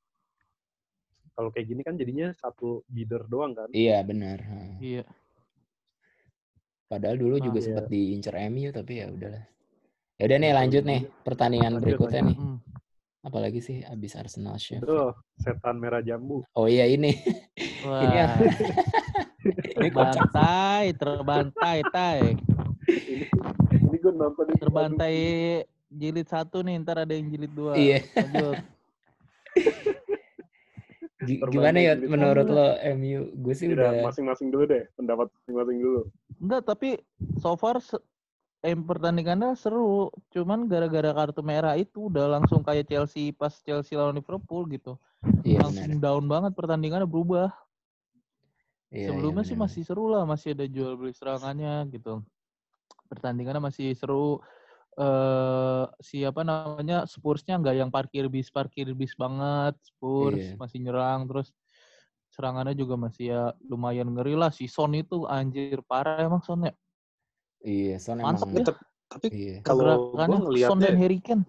Kalau 1.31 1.49
kayak 1.49 1.69
gini 1.69 1.81
kan 1.81 1.95
jadinya 1.95 2.33
satu 2.35 2.83
bidder 2.87 3.23
doang 3.27 3.53
kan. 3.53 3.69
Iya 3.71 4.01
benar. 4.01 4.41
Iya. 4.79 5.05
Padahal 6.91 7.17
dulu 7.23 7.39
Nah, 7.39 7.45
juga 7.47 7.59
iya. 7.63 7.67
sempat 7.71 7.87
diincar 7.87 8.35
MU 8.51 8.75
tapi 8.75 8.93
ya 8.99 9.07
udahlah. 9.07 9.45
Ya 10.19 10.23
udah 10.27 10.37
nih 10.43 10.51
Betul, 10.51 10.59
lanjut 10.59 10.83
nih 10.83 11.01
iya. 11.01 11.11
pertandingan 11.23 11.73
Lanjut, 11.79 11.85
berikutnya 11.87 12.23
nih. 12.27 12.37
Hmm. 12.43 12.59
Apalagi 13.21 13.61
sih 13.63 13.79
abis 13.87 14.13
Arsenal 14.19 14.57
Chef. 14.59 14.83
Itu 14.83 15.15
setan 15.39 15.79
merah 15.79 16.03
jambu. 16.03 16.43
Oh 16.59 16.67
iya 16.67 16.91
ini. 16.91 17.15
Wah. 17.87 18.03
Ini 18.03 18.17
yang 18.19 18.33
ini 19.41 19.89
terbantai, 19.89 20.85
terbantai, 20.99 21.79
tai. 21.95 22.35
ini 22.91 23.25
ini 23.71 23.97
gue 24.03 24.13
nonton 24.13 24.45
Terbantai 24.59 25.17
jilid 25.95 26.27
satu 26.27 26.67
nih, 26.67 26.75
ntar 26.83 27.07
ada 27.07 27.15
yang 27.15 27.31
jilid 27.31 27.53
dua. 27.55 27.79
Iya. 27.79 28.03
Lanjut. 28.19 28.59
Gimana 31.21 31.79
ya 31.85 31.93
jilid 31.97 32.09
menurut 32.09 32.49
lo 32.49 32.67
MU? 32.97 33.21
Gue 33.37 33.53
sih 33.53 33.69
aduh. 33.69 33.77
Udah, 33.77 33.91
udah 33.93 34.05
masing-masing 34.09 34.49
dulu 34.49 34.65
deh, 34.65 34.85
pendapat 34.97 35.29
masing-masing 35.29 35.77
dulu. 35.85 36.01
Enggak, 36.41 36.63
tapi 36.65 36.89
so 37.37 37.53
far 37.61 37.77
se- 37.85 38.01
eh, 38.65 38.73
pertandingannya 38.73 39.53
seru. 39.53 40.09
Cuman 40.33 40.65
gara-gara 40.65 41.13
kartu 41.13 41.45
merah 41.45 41.77
itu 41.77 42.09
udah 42.09 42.41
langsung 42.41 42.65
kayak 42.65 42.89
Chelsea 42.89 43.37
pas 43.37 43.53
Chelsea 43.61 44.01
lawan 44.01 44.17
Liverpool 44.17 44.65
gitu. 44.73 44.97
iya 45.45 45.61
langsung 45.61 46.01
benar. 46.01 46.17
down 46.17 46.25
banget 46.25 46.53
pertandingannya 46.57 47.05
berubah. 47.05 47.53
Iya, 48.91 49.13
Sebelumnya 49.13 49.45
iya, 49.45 49.51
sih 49.53 49.57
masih 49.61 49.83
seru 49.87 50.09
lah, 50.11 50.25
masih 50.27 50.57
ada 50.57 50.67
jual 50.67 50.97
beli 50.99 51.13
serangannya 51.13 51.85
gitu. 51.93 52.25
Pertandingannya 53.13 53.63
masih 53.63 53.93
seru. 53.93 54.41
Eh 54.99 55.85
siapa 56.03 56.43
namanya 56.43 57.07
Spursnya 57.07 57.59
nggak 57.63 57.77
yang 57.79 57.91
parkir 57.95 58.27
bis 58.27 58.51
parkir 58.51 58.91
bis 58.95 59.15
banget. 59.15 59.79
Spurs 59.85 60.39
Iya. 60.39 60.59
masih 60.59 60.79
nyerang 60.83 61.31
terus 61.31 61.55
serangannya 62.31 62.75
juga 62.79 62.95
masih 62.99 63.25
ya 63.31 63.43
lumayan 63.67 64.11
ngeri 64.11 64.35
lah. 64.35 64.51
Si 64.51 64.67
Son 64.67 64.95
itu 64.95 65.27
anjir 65.31 65.83
parah 65.87 66.23
emang 66.23 66.43
Son 66.43 66.67
ya. 66.67 66.75
Iya, 67.63 67.97
Son 68.03 68.19
Mantep 68.19 68.51
emang 68.51 68.67
ya. 68.67 68.75
Tapi 69.11 69.27
iya. 69.35 69.57
kalau 69.67 69.83
gue 69.83 70.15
Pergerakannya 70.15 70.67
Son 70.71 70.79
dan 70.79 70.97
Harry 70.99 71.19
Kane. 71.19 71.45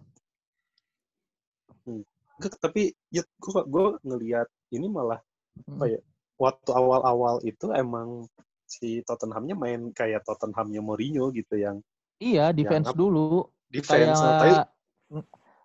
Enggak, 2.42 2.58
tapi 2.58 2.98
ya 3.14 3.22
gue 3.22 3.62
gue 3.70 3.86
ngelihat 4.02 4.50
ini 4.74 4.90
malah 4.90 5.22
Mm. 5.52 5.76
apa 5.76 5.86
ya 5.92 6.00
waktu 6.40 6.72
awal-awal 6.72 7.44
itu 7.44 7.76
emang 7.76 8.24
si 8.64 9.04
Tottenhamnya 9.04 9.52
main 9.52 9.92
kayak 9.92 10.24
Tottenhamnya 10.24 10.80
Mourinho 10.80 11.28
gitu 11.36 11.60
yang 11.60 11.84
Iya, 12.22 12.54
defense 12.54 12.94
dulu. 12.94 13.50
defense 13.68 14.14
Kayak 14.14 14.14
nah, 14.14 14.38
tapi 14.38 14.52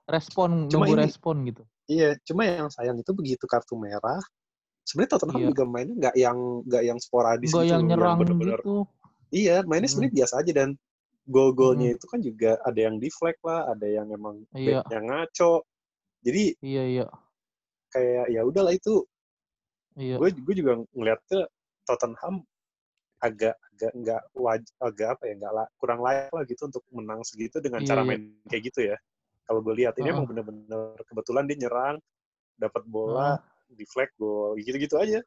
respon, 0.06 0.70
Cuma 0.70 0.86
nunggu 0.86 0.94
ini- 0.96 1.04
respon 1.04 1.36
gitu. 1.44 1.62
iya 1.86 2.14
cuma 2.22 2.42
yang 2.42 2.66
sayang 2.66 2.98
itu 2.98 3.10
begitu 3.10 3.44
kartu 3.46 3.74
merah 3.74 4.18
sebenarnya 4.82 5.10
Tottenham 5.14 5.38
Iya. 5.38 5.48
juga 5.50 5.62
mainnya 5.66 5.94
nggak 5.98 6.14
yang 6.14 6.38
nggak 6.62 6.82
yang 6.82 6.98
sporadis 6.98 7.50
Enggak 7.50 7.62
gitu 7.62 7.72
yang 7.74 7.82
nyerang 7.86 8.16
bener-bener 8.18 8.58
gitu. 8.58 8.76
iya 9.30 9.56
mainnya 9.62 9.86
Mm. 9.86 9.92
sebenarnya 9.94 10.14
biasa 10.16 10.34
aja 10.40 10.52
dan 10.54 10.68
gol-golnya 11.26 11.88
itu 11.94 12.06
kan 12.06 12.20
juga 12.22 12.50
ada 12.62 12.78
yang 12.80 12.96
deflect 12.98 13.40
lah 13.42 13.66
ada 13.68 13.86
yang 13.86 14.06
emang 14.10 14.36
Iya. 14.54 14.82
backnya 14.82 15.00
ngaco 15.02 15.52
jadi 16.22 16.44
Iya, 16.62 16.82
iya. 16.86 17.06
kayak 17.90 18.24
ya 18.30 18.40
udahlah 18.42 18.70
itu 18.70 18.94
Iya. 19.94 20.16
gue 20.18 20.28
gue 20.30 20.54
juga 20.54 20.72
ngeliatnya 20.94 21.50
Tottenham 21.82 22.46
agak 23.18 23.58
agak 23.76 23.92
nggak 23.92 24.22
waj 24.32 24.62
agak 24.80 25.08
apa 25.20 25.22
ya 25.28 25.34
nggak 25.36 25.52
la- 25.52 25.70
kurang 25.76 26.00
layak 26.00 26.32
lah 26.32 26.42
gitu 26.48 26.64
untuk 26.64 26.80
menang 26.88 27.20
segitu 27.28 27.60
dengan 27.60 27.84
cara 27.84 28.00
iya. 28.00 28.08
main 28.08 28.20
kayak 28.48 28.62
gitu 28.72 28.80
ya 28.88 28.96
Kalau 29.46 29.62
gue 29.62 29.74
lihat 29.78 29.94
ini 30.00 30.10
Heeh. 30.10 30.16
emang 30.18 30.26
bener-bener 30.26 30.98
kebetulan 31.06 31.46
dia 31.46 31.54
nyerang, 31.54 32.02
dapat 32.58 32.82
bola, 32.82 33.38
di 33.70 33.86
flag 33.86 34.10
gol, 34.18 34.58
gitu-gitu 34.58 34.98
aja. 34.98 35.22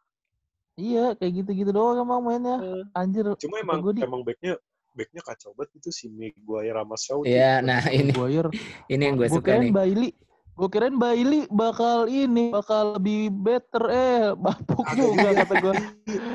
Iya, 0.75 1.15
kayak 1.15 1.39
gitu-gitu 1.39 1.72
doang 1.72 2.03
emang 2.03 2.20
mainnya. 2.27 2.60
Eh, 2.60 2.84
Anjir. 3.00 3.32
Cuma 3.39 3.63
emang 3.63 3.79
di- 3.96 4.03
emang 4.03 4.27
backnya 4.27 4.60
backnya 4.91 5.24
kacau 5.24 5.56
banget 5.56 5.72
itu 5.79 5.89
si 5.96 6.06
Maguire 6.12 6.75
sama 6.75 7.00
Shaw. 7.00 7.24
Iya, 7.24 7.63
nah 7.63 7.79
ini 7.88 8.12
Maguire. 8.12 8.51
ini 8.91 9.01
yang 9.08 9.15
gue 9.15 9.32
Gua 9.32 9.38
suka 9.39 9.51
nih. 9.56 9.72
Bailey, 9.72 10.12
gue 10.60 10.68
kirain 10.68 10.96
Bailey 11.00 11.41
bakal 11.48 12.12
ini, 12.12 12.51
bakal 12.51 13.00
lebih 13.00 13.32
better 13.32 13.84
eh 13.88 14.36
bapuk 14.36 14.84
juga 15.00 15.32
kata 15.32 15.53
gue. 15.63 15.74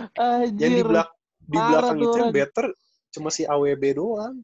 Yang 0.56 0.56
di 0.56 0.64
Anjir. 0.80 0.86
belak 0.88 1.08
di 1.44 1.58
parah 1.58 1.92
belakang 1.92 1.98
itu 2.00 2.16
yang 2.18 2.32
better 2.34 2.66
cuma 3.14 3.28
si 3.30 3.42
AWB 3.46 3.82
doang. 3.94 4.36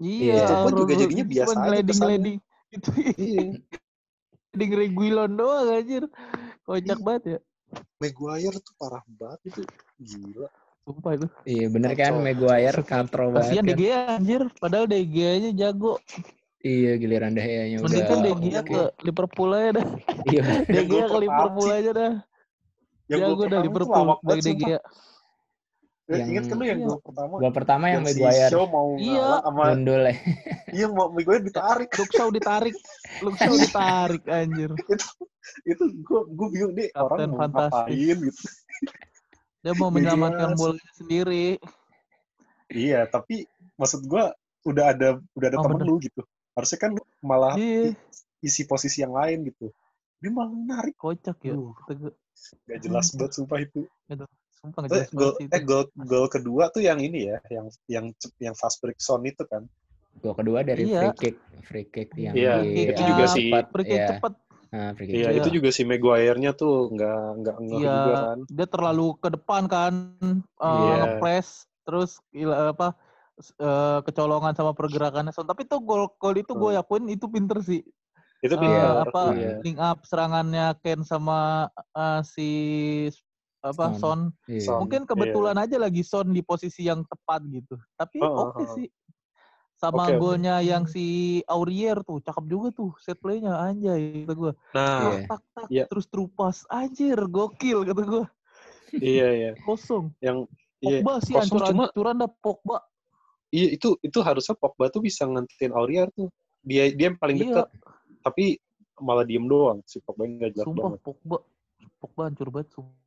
Iya, 0.00 0.48
Itu 0.48 0.54
pun 0.64 0.72
juga 0.80 0.92
jadinya 0.96 1.24
biasa 1.28 1.52
aja 1.52 1.60
ngeleding-ngeleding. 1.60 2.36
Itu 2.72 2.88
Iya. 3.20 3.42
ngeleding 4.50 4.72
Reguilon 4.76 5.32
doang 5.36 5.66
anjir. 5.76 6.04
Kocak 6.64 7.00
banget 7.04 7.22
ya. 7.24 7.38
Maguire 8.00 8.58
tuh 8.64 8.74
parah 8.80 9.04
banget 9.06 9.40
itu. 9.52 9.60
Gila. 10.00 10.48
Sumpah 10.88 11.12
itu. 11.14 11.26
Iya 11.44 11.66
bener 11.68 11.92
kan. 11.94 12.12
Maguire 12.18 12.80
katro 12.82 13.30
banget 13.30 13.52
Kasihan 13.52 13.64
kan. 13.64 13.68
De 13.68 13.74
Gea 13.76 13.98
anjir, 14.16 14.42
padahal 14.56 14.86
De 14.88 14.98
Gea-nya 15.04 15.50
jago. 15.52 16.00
Iya 16.64 16.96
giliran 16.96 17.36
De 17.36 17.40
Gea-nya 17.44 17.76
udah. 17.84 17.88
Mending 17.92 18.04
kan. 18.08 18.40
Gea 18.40 18.60
ke 18.64 18.80
Liverpool 19.04 19.50
aja 19.52 19.70
dah. 19.76 19.86
Iya. 20.26 20.42
Gea 20.66 21.04
ke 21.06 21.18
Liverpool 21.20 21.68
aja 21.70 21.90
dah. 21.92 22.12
Yang 23.10 23.20
Jago 23.26 23.42
dah 23.50 23.60
Liverpool 23.60 24.04
lawak 24.06 24.20
bagi 24.22 24.54
Eh, 26.10 26.26
Ingat 26.26 26.44
kan 26.44 26.56
lu 26.58 26.66
yang 26.66 26.80
Iya. 26.80 26.88
gol 26.88 27.00
pertama? 27.00 27.34
Gol 27.38 27.54
pertama 27.54 27.84
yang, 27.86 28.02
si 28.02 28.18
Maguire 28.18 28.50
Shaw 28.50 28.64
mau 28.66 28.88
Iya. 28.98 29.28
sama 29.40 29.62
gundul 29.70 30.02
ya. 30.02 30.14
iya 30.72 30.86
mau 30.86 31.06
Maguire 31.08 31.38
ditarik. 31.40 31.88
Luke 31.92 32.10
Shaw 32.10 32.28
ditarik. 32.28 32.76
Luke 33.20 33.38
Shaw 33.38 33.54
ditarik 33.56 34.22
anjir. 34.26 34.70
itu 35.62 35.82
gue 35.96 36.20
gue 36.28 36.48
bingung 36.48 36.74
nih 36.74 36.88
Kapten 36.90 37.30
orang 37.30 37.50
mau 37.50 37.62
ngapain 37.62 38.16
gitu. 38.20 38.42
Dia 39.60 39.72
mau 39.72 39.88
menyelamatkan 39.88 40.48
jelas. 40.48 40.58
bolanya 40.58 40.90
sendiri. 40.92 41.46
Iya, 42.66 43.06
tapi 43.06 43.46
maksud 43.74 44.02
gue 44.04 44.24
udah 44.62 44.84
ada 44.88 45.08
udah 45.32 45.46
ada 45.48 45.58
Oh, 45.58 45.64
temen 45.64 45.78
bener. 45.78 45.88
lu 45.88 45.96
gitu. 46.00 46.22
Harusnya 46.52 46.78
kan 46.80 46.90
lu 46.90 47.02
malah 47.20 47.54
Iya, 47.54 47.94
isi 48.40 48.62
posisi 48.64 48.98
yang 48.98 49.12
lain 49.12 49.42
gitu. 49.44 49.70
Dia 50.18 50.30
malah 50.30 50.50
narik. 50.50 50.94
kocak 50.96 51.38
ya. 51.40 51.54
Gua, 51.54 51.78
Gak 52.66 52.78
jelas 52.80 53.12
banget 53.12 53.32
sumpah 53.32 53.58
itu. 53.58 53.84
Sumpah 54.60 54.84
Eh, 54.92 55.08
gol 55.16 55.32
sih 55.40 55.48
eh 55.48 55.56
itu. 55.56 55.64
gol 55.64 55.84
gol 56.04 56.26
kedua 56.28 56.68
tuh 56.68 56.84
yang 56.84 57.00
ini 57.00 57.32
ya, 57.32 57.40
yang 57.48 57.66
yang 57.88 58.06
yang 58.36 58.52
fast 58.52 58.84
break 58.84 59.00
zone 59.00 59.24
itu 59.24 59.40
kan. 59.48 59.64
Gol 60.20 60.36
kedua 60.36 60.60
dari 60.60 60.84
Iya. 60.84 61.00
free 61.00 61.16
kick, 61.16 61.36
free 61.64 61.86
kick 61.88 62.08
yang 62.12 62.36
Iya, 62.36 62.60
di 62.60 62.92
itu 62.92 63.02
juga 63.08 63.24
ah, 63.24 63.32
sih. 63.32 63.48
cepat, 63.48 63.64
Free 63.72 63.86
kick 63.88 63.96
iya. 63.96 64.08
cepet. 64.12 64.32
Nah, 64.70 64.88
free 64.92 65.06
kick 65.08 65.16
Iya, 65.16 65.28
Iya. 65.32 65.38
itu 65.40 65.48
juga 65.56 65.68
si 65.72 65.82
Maguire-nya 65.88 66.52
tuh 66.52 66.92
nggak 66.92 67.20
nggak 67.40 67.56
ngeh 67.56 67.78
Iya, 67.80 67.94
juga 67.96 68.12
kan. 68.20 68.38
dia 68.52 68.66
terlalu 68.68 69.06
ke 69.16 69.28
depan 69.32 69.62
kan, 69.64 69.92
uh, 70.60 70.68
Iya. 70.68 70.94
nge-press, 71.00 71.48
terus 71.88 72.10
gila, 72.28 72.76
apa 72.76 72.88
eh, 73.40 73.98
kecolongan 74.04 74.52
sama 74.52 74.76
pergerakannya. 74.76 75.32
So, 75.32 75.48
tapi 75.48 75.64
tuh 75.64 75.80
gol 75.80 76.12
gol 76.20 76.36
itu 76.36 76.52
gue 76.52 76.76
yakuin 76.76 77.08
itu 77.08 77.24
pinter 77.32 77.64
sih. 77.64 77.80
Itu 78.44 78.52
Eh, 78.52 78.60
pintar. 78.60 79.08
apa 79.08 79.32
Iya. 79.32 79.56
link 79.64 79.80
up 79.80 80.04
serangannya 80.04 80.76
Ken 80.84 81.00
sama 81.00 81.64
eh, 81.96 82.20
si 82.28 82.48
apa 83.60 83.92
Son. 83.94 84.00
Son. 84.00 84.20
Iya. 84.48 84.60
Son. 84.64 84.78
Mungkin 84.84 85.04
kebetulan 85.04 85.56
aja 85.56 85.76
lagi 85.76 86.00
Son 86.00 86.28
di 86.28 86.40
posisi 86.40 86.88
yang 86.88 87.04
tepat 87.04 87.44
gitu. 87.46 87.76
Tapi 87.94 88.18
Oh, 88.18 88.28
oh, 88.28 88.44
oke 88.52 88.64
oh. 88.64 88.72
sih. 88.74 88.88
Sama 89.76 90.12
oke. 90.12 90.20
golnya 90.20 90.60
yang 90.60 90.84
si 90.84 91.40
Aurier 91.48 92.04
tuh, 92.04 92.20
cakep 92.20 92.44
juga 92.44 92.68
tuh 92.68 92.92
set 93.00 93.16
play-nya 93.16 93.56
anjay 93.56 94.28
kata 94.28 94.34
gue. 94.36 94.52
Nah, 94.76 95.00
Iya. 95.00 95.20
Tak 95.24 95.40
tak 95.56 95.66
Iya. 95.72 95.84
terus 95.88 96.04
terupas 96.04 96.56
anjir 96.68 97.16
gokil 97.24 97.88
kata 97.88 98.02
gue. 98.04 98.24
iya 99.00 99.28
iya. 99.32 99.50
Kosong. 99.64 100.12
Yang 100.20 100.52
iya, 100.84 101.00
Pogba 101.00 101.12
sih 101.24 101.32
kosong 101.32 101.48
cuma 101.48 101.64
hancur-hancuran 101.88 102.16
dah 102.20 102.30
Pogba. 102.44 102.76
iya 103.50 103.66
itu 103.72 103.96
itu 104.00 104.18
harusnya 104.20 104.52
Pogba 104.54 104.92
tuh 104.92 105.00
bisa 105.00 105.24
ngentin 105.24 105.72
Aurier 105.72 106.12
tuh. 106.12 106.28
Dia 106.60 106.92
dia 106.92 107.08
yang 107.08 107.16
paling 107.16 107.36
Iya. 107.40 107.44
dekat. 107.48 107.66
Tapi 108.20 108.44
malah 109.00 109.24
diem 109.24 109.48
doang 109.48 109.80
si 109.88 109.96
Pogba 109.98 110.28
nggak 110.28 110.60
jelas 110.60 110.66
Sumpah 110.68 110.84
banget. 110.92 111.00
Pogba. 111.00 111.38
Pogba 111.96 112.20
hancur 112.28 112.48
banget 112.52 112.68
sumpah. 112.76 113.00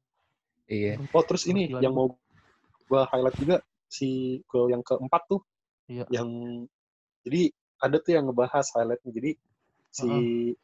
Iya. 0.67 0.99
Oh 1.11 1.23
terus 1.25 1.43
ini 1.45 1.67
Gila 1.71 1.79
yang 1.83 1.93
mau 1.95 2.07
gua 2.87 3.07
highlight 3.11 3.37
juga 3.39 3.57
si 3.87 4.39
gol 4.47 4.71
yang 4.71 4.83
keempat 4.83 5.21
tuh. 5.27 5.41
Iya. 5.91 6.07
Yang 6.09 6.29
jadi 7.23 7.41
ada 7.83 7.97
tuh 7.99 8.11
yang 8.15 8.25
ngebahas 8.31 8.65
highlightnya. 8.75 9.11
Jadi 9.11 9.31
si 9.93 10.07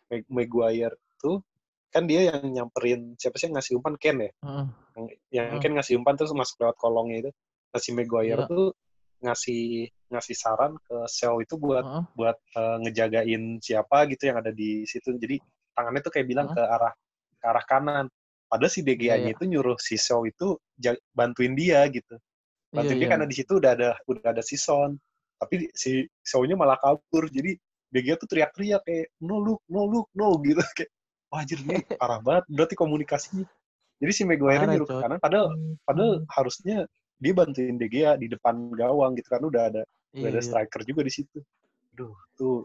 Mag- 0.09 0.29
Maguire 0.31 0.95
tuh 1.19 1.43
kan 1.89 2.05
dia 2.05 2.29
yang 2.33 2.41
nyamperin 2.53 3.17
siapa 3.17 3.35
sih 3.41 3.49
yang 3.49 3.57
ngasih 3.57 3.73
umpan 3.81 3.95
Ken 3.99 4.17
ya? 4.23 4.31
Heeh. 4.45 4.65
Yang, 4.95 5.05
yang 5.33 5.47
Hmm. 5.53 5.61
Ken 5.61 5.73
ngasih 5.77 5.93
umpan 5.99 6.15
terus 6.15 6.31
masuk 6.33 6.55
lewat 6.63 6.77
kolongnya 6.79 7.17
itu. 7.27 7.31
Nah 7.69 7.79
si 7.81 7.89
Maguire 7.93 8.45
Iya. 8.45 8.49
tuh 8.49 8.65
ngasih 9.19 9.63
ngasih 10.09 10.35
saran 10.37 10.79
ke 10.79 10.95
Shaw 11.11 11.43
itu 11.43 11.59
buat 11.59 11.83
Heeh. 11.83 12.03
buat 12.15 12.37
eh, 12.55 12.77
ngejagain 12.87 13.43
siapa 13.59 14.07
gitu 14.07 14.31
yang 14.31 14.39
ada 14.39 14.49
di 14.55 14.87
situ. 14.87 15.11
Jadi 15.19 15.37
tangannya 15.75 16.01
tuh 16.01 16.11
kayak 16.15 16.27
bilang 16.27 16.47
Heeh. 16.49 16.55
ke 16.55 16.63
arah 16.63 16.93
ke 17.39 17.45
arah 17.45 17.65
kanan. 17.67 18.05
Padahal 18.49 18.71
si 18.73 18.81
Iya, 18.81 18.87
DGA-nya 18.97 19.29
iya. 19.29 19.35
itu 19.37 19.43
nyuruh 19.45 19.77
si 19.77 19.93
Shaw 19.95 20.25
itu 20.25 20.57
bantuin 21.13 21.53
dia 21.53 21.85
gitu. 21.87 22.17
Bantuin 22.73 22.97
Iya, 22.97 23.01
dia 23.01 23.05
iya. 23.05 23.11
karena 23.13 23.25
di 23.29 23.35
situ 23.37 23.53
udah 23.61 23.71
ada 23.77 23.89
udah 24.09 24.27
ada 24.33 24.41
si 24.41 24.57
Son. 24.57 24.97
Tapi 25.37 25.69
si 25.71 26.03
Shaw-nya 26.25 26.57
malah 26.57 26.81
kabur. 26.81 27.29
Jadi 27.29 27.53
DGA 27.89 28.17
tuh 28.17 28.25
teriak-teriak 28.25 28.81
kayak 28.83 29.07
no 29.21 29.37
look, 29.37 29.61
no 29.69 29.85
look, 29.85 30.09
no 30.13 30.33
gitu 30.45 30.61
kayak 30.73 30.89
wah 31.29 31.45
anjir 31.45 31.61
ini 31.61 31.77
parah 32.01 32.19
banget 32.19 32.43
berarti 32.49 32.73
komunikasinya. 32.73 33.45
Jadi 33.99 34.11
si 34.11 34.23
Maguire 34.25 34.65
nyuruh 34.65 34.87
ke 34.87 34.95
kanan 34.97 35.19
padahal 35.21 35.47
padahal 35.85 36.11
Hmm. 36.19 36.25
harusnya 36.33 36.77
dia 37.19 37.33
bantuin 37.35 37.75
De 37.75 37.85
Gea 37.91 38.15
di 38.15 38.31
depan 38.31 38.71
gawang 38.73 39.13
gitu 39.13 39.27
kan 39.29 39.43
udah 39.43 39.63
ada 39.69 39.83
Iya, 40.09 40.25
udah 40.25 40.29
ada 40.33 40.41
iya. 40.41 40.47
striker 40.47 40.81
juga 40.87 41.01
di 41.05 41.11
situ. 41.13 41.37
Duh, 41.93 42.15
tuh 42.33 42.63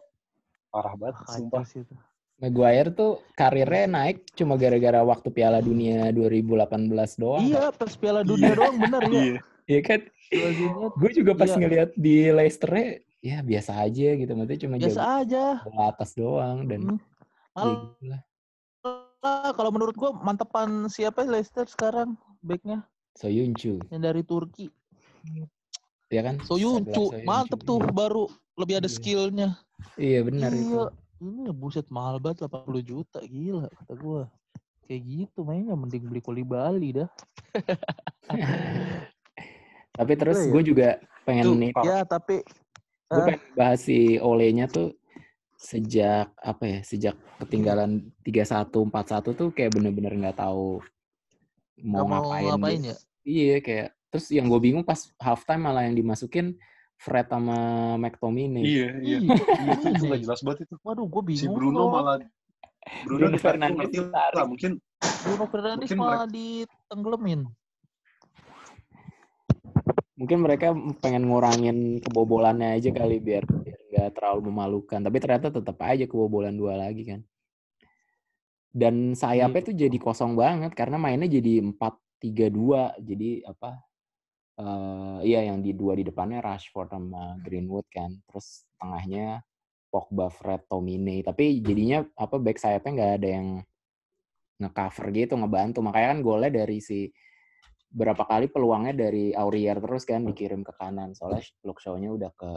parah 0.70 0.94
banget 0.94 1.18
Kacau 1.20 1.34
sumpah. 1.44 1.62
sih 1.66 1.82
itu. 1.82 1.94
Maguire 2.42 2.90
tuh 2.90 3.22
karirnya 3.38 3.86
naik 3.86 4.26
cuma 4.34 4.58
gara-gara 4.58 5.00
waktu 5.00 5.30
Piala 5.30 5.62
Dunia 5.62 6.10
2018 6.10 7.14
doang. 7.14 7.46
Iya, 7.46 7.70
pas 7.70 7.94
Piala 7.94 8.26
Dunia 8.26 8.50
Iya. 8.50 8.58
doang 8.58 8.76
bener 8.76 9.02
ya. 9.06 9.14
Iya. 9.14 9.40
Iya 9.64 9.80
kan? 9.80 10.00
Gue 10.98 11.10
juga 11.14 11.32
pas 11.32 11.48
Iya. 11.48 11.58
ngeliat 11.62 11.90
di 11.94 12.16
Leicester 12.28 12.70
ya 13.22 13.38
biasa 13.40 13.72
aja 13.80 14.08
gitu. 14.12 14.32
Maksudnya 14.34 14.60
cuma 14.60 14.74
biasa 14.76 15.02
aja. 15.22 15.44
bola 15.62 15.84
atas 15.88 16.10
doang 16.12 16.66
dan 16.66 16.80
Hmm. 17.54 17.94
ya 18.02 18.18
kalau 19.56 19.70
menurut 19.70 19.94
gua 19.94 20.10
mantepan 20.12 20.90
siapa 20.90 21.22
Leicester 21.24 21.64
sekarang 21.64 22.18
backnya 22.42 22.82
Soyuncu, 23.14 23.78
yang 23.88 24.02
dari 24.02 24.20
Turki. 24.20 24.68
ya 26.10 26.20
kan? 26.20 26.42
Soyuncu, 26.42 27.14
mantep 27.22 27.62
tuh 27.62 27.78
Iya. 27.80 27.94
baru 27.94 28.24
lebih 28.58 28.82
ada 28.82 28.90
Iya. 28.90 28.96
skillnya. 28.98 29.48
Iya 29.96 30.20
benar 30.26 30.50
itu. 30.50 30.82
Iya, 31.14 31.30
ini 31.30 31.42
buset 31.50 31.86
mahal 31.88 32.18
banget 32.18 32.44
80 32.44 32.82
juta 32.82 33.18
gila 33.22 33.70
kata 33.70 33.94
gua. 33.94 34.22
Kayak 34.84 35.02
gitu 35.04 35.38
mainnya 35.42 35.72
mending 35.72 36.04
beli 36.04 36.20
koli 36.20 36.44
Bali 36.44 36.92
dah. 36.92 37.08
Tapi 39.94 40.12
terus 40.18 40.42
ya. 40.42 40.50
gue 40.50 40.62
juga 40.66 40.88
pengen 41.22 41.54
nih. 41.56 41.70
Ya, 41.86 42.02
tapi 42.02 42.42
gue 43.06 43.14
Ah. 43.14 43.26
pengen 43.30 43.42
bahas 43.54 43.80
si 43.80 44.18
Ole-nya 44.18 44.66
tuh 44.66 44.92
sejak 45.54 46.34
apa 46.36 46.64
ya? 46.66 46.78
Sejak 46.82 47.14
ketinggalan 47.38 48.10
3-1 48.26 48.90
4-1 48.90 49.32
tuh 49.32 49.48
kayak 49.54 49.72
bener-bener 49.72 50.12
nggak 50.18 50.42
tahu 50.42 50.82
mau 51.80 52.04
mau 52.04 52.26
ngapain, 52.26 52.44
ngapain 52.52 52.78
gitu. 52.82 52.90
ya? 52.90 52.96
Iya 53.24 53.56
kayak 53.62 53.88
terus 54.10 54.26
yang 54.30 54.46
gue 54.50 54.60
bingung 54.60 54.84
pas 54.84 54.98
halftime 55.16 55.62
malah 55.62 55.86
yang 55.86 55.94
dimasukin 55.94 56.58
Fred 56.96 57.26
sama 57.28 57.58
McTominay. 57.96 58.64
Iya, 58.64 58.88
iya. 58.98 59.18
Iya, 59.20 59.36
Iya, 59.36 59.70
itu 59.74 59.86
itu 59.86 60.02
iya. 60.02 60.08
nggak 60.08 60.20
jelas 60.24 60.40
banget 60.40 60.58
itu. 60.64 60.74
Waduh, 60.80 61.06
gue 61.06 61.22
Si 61.22 61.28
bingung. 61.44 61.54
Bruno 61.54 61.78
tuh. 61.78 61.88
malah 61.90 62.16
Bruno 63.04 63.18
Bruno 63.18 63.36
Fernandes 63.36 63.88
ditarik. 63.88 64.36
lah 64.36 64.44
mungkin 64.44 64.72
Bruno 65.24 65.44
Fernandes 65.48 65.88
Mungkin 65.88 65.98
malah 65.98 66.24
ditenggelamin. 66.28 67.40
Mungkin 70.14 70.38
mereka 70.40 70.70
pengen 71.02 71.26
ngurangin 71.26 71.78
kebobolannya 71.98 72.78
aja 72.78 72.90
kali 72.90 73.18
biar 73.18 73.42
biar 73.50 73.78
nggak 73.90 74.10
terlalu 74.14 74.40
memalukan. 74.48 75.00
Tapi 75.02 75.16
ternyata 75.18 75.50
tetap 75.50 75.76
aja 75.82 76.06
kebobolan 76.06 76.54
dua 76.54 76.78
lagi 76.78 77.02
kan. 77.02 77.20
Dan 78.70 79.14
sayapnya 79.14 79.60
Iya. 79.62 79.66
tuh 79.70 79.76
jadi 79.76 79.96
kosong 79.98 80.34
banget 80.34 80.74
karena 80.74 80.98
mainnya 80.98 81.26
jadi 81.26 81.62
4-3-2. 81.62 82.94
Jadi 83.02 83.42
apa? 83.42 83.82
Eh 84.54 85.18
iya 85.26 85.50
yang 85.50 85.58
di 85.58 85.74
dua 85.74 85.98
di 85.98 86.06
depannya 86.06 86.38
Rashford 86.38 86.94
sama 86.94 87.38
Greenwood 87.42 87.86
kan. 87.90 88.14
Terus 88.30 88.68
tengahnya 88.78 89.42
Pogba, 89.90 90.26
Fred, 90.30 90.66
Tomine. 90.66 91.22
Tapi 91.22 91.62
jadinya 91.62 92.02
apa 92.18 92.36
back 92.38 92.58
sayapnya 92.58 92.90
nggak 92.94 93.12
ada 93.22 93.28
yang 93.30 93.48
ngecover 94.58 95.06
gitu, 95.14 95.34
ngebantu. 95.38 95.78
Makanya 95.82 96.08
kan 96.14 96.20
golnya 96.22 96.50
dari 96.50 96.78
si 96.78 97.10
berapa 97.94 98.26
kali 98.26 98.50
peluangnya 98.50 99.06
dari 99.06 99.30
Aurier 99.30 99.78
terus 99.78 100.02
kan 100.02 100.26
dikirim 100.26 100.66
ke 100.66 100.74
kanan. 100.74 101.14
Soalnya 101.14 101.46
Luke 101.62 101.78
Shaw-nya 101.78 102.10
udah 102.10 102.32
ke 102.34 102.52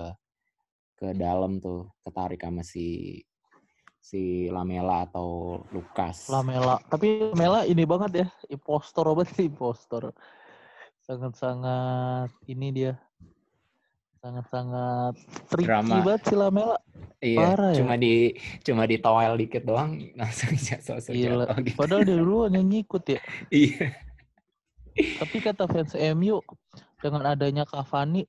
ke 0.97 1.07
dalam 1.13 1.61
tuh 1.61 1.93
ketarik 2.01 2.41
sama 2.41 2.65
si 2.65 3.21
si 4.01 4.49
Lamela 4.49 5.05
atau 5.05 5.61
Lukas. 5.69 6.25
Lamela. 6.31 6.81
Tapi 6.89 7.29
Lamela 7.29 7.69
ini 7.69 7.83
banget 7.85 8.11
ya, 8.25 8.27
impostor 8.49 9.13
banget 9.13 9.37
sih 9.37 9.45
impostor. 9.45 10.09
Sangat-sangat 11.07 12.29
ini 12.51 12.67
dia. 12.75 12.93
Sangat-sangat 14.19 15.15
tricky 15.47 15.67
Drama. 15.71 16.03
banget 16.03 16.21
si 16.27 16.35
Lamela. 16.35 16.77
Iya, 17.23 17.39
Parah 17.39 17.71
ya? 17.73 17.77
cuma 17.81 17.93
di 17.95 18.35
cuma 18.61 18.83
di 18.85 18.97
toel 18.99 19.33
dikit 19.39 19.63
doang 19.65 19.97
langsung 20.19 20.53
jatuh 20.53 20.99
langsung 20.99 21.15
Gila. 21.15 21.47
jatuh 21.47 21.57
gitu. 21.63 21.77
Padahal 21.79 22.01
dia 22.03 22.17
duluan 22.19 22.51
yang 22.53 22.67
ngikut 22.67 23.03
ya. 23.07 23.21
Iya. 23.55 23.95
Tapi 24.97 25.37
kata 25.39 25.63
fans 25.69 25.93
MU 26.17 26.41
dengan 26.99 27.23
adanya 27.29 27.63
Cavani 27.63 28.25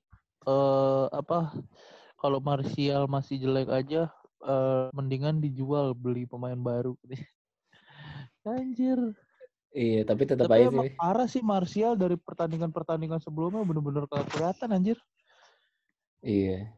eh 0.47 1.05
apa 1.11 1.51
kalau 2.15 2.39
Martial 2.39 3.09
masih 3.11 3.41
jelek 3.41 3.67
aja 3.67 4.07
eh, 4.39 4.85
mendingan 4.95 5.43
dijual 5.43 5.91
beli 5.91 6.23
pemain 6.29 6.55
baru. 6.55 6.95
Anjir. 8.47 8.97
Iya, 9.69 10.01
tapi 10.01 10.25
tetap 10.25 10.49
Tapi 10.49 10.65
aja 10.65 10.73
emang 10.73 10.89
sih. 10.89 10.97
parah 10.97 11.27
sih 11.29 11.43
Martial 11.45 11.93
dari 11.93 12.17
pertandingan-pertandingan 12.17 13.21
sebelumnya 13.21 13.61
bener-bener 13.61 14.09
kelihatan 14.09 14.73
anjir. 14.73 14.97
Iya. 16.25 16.73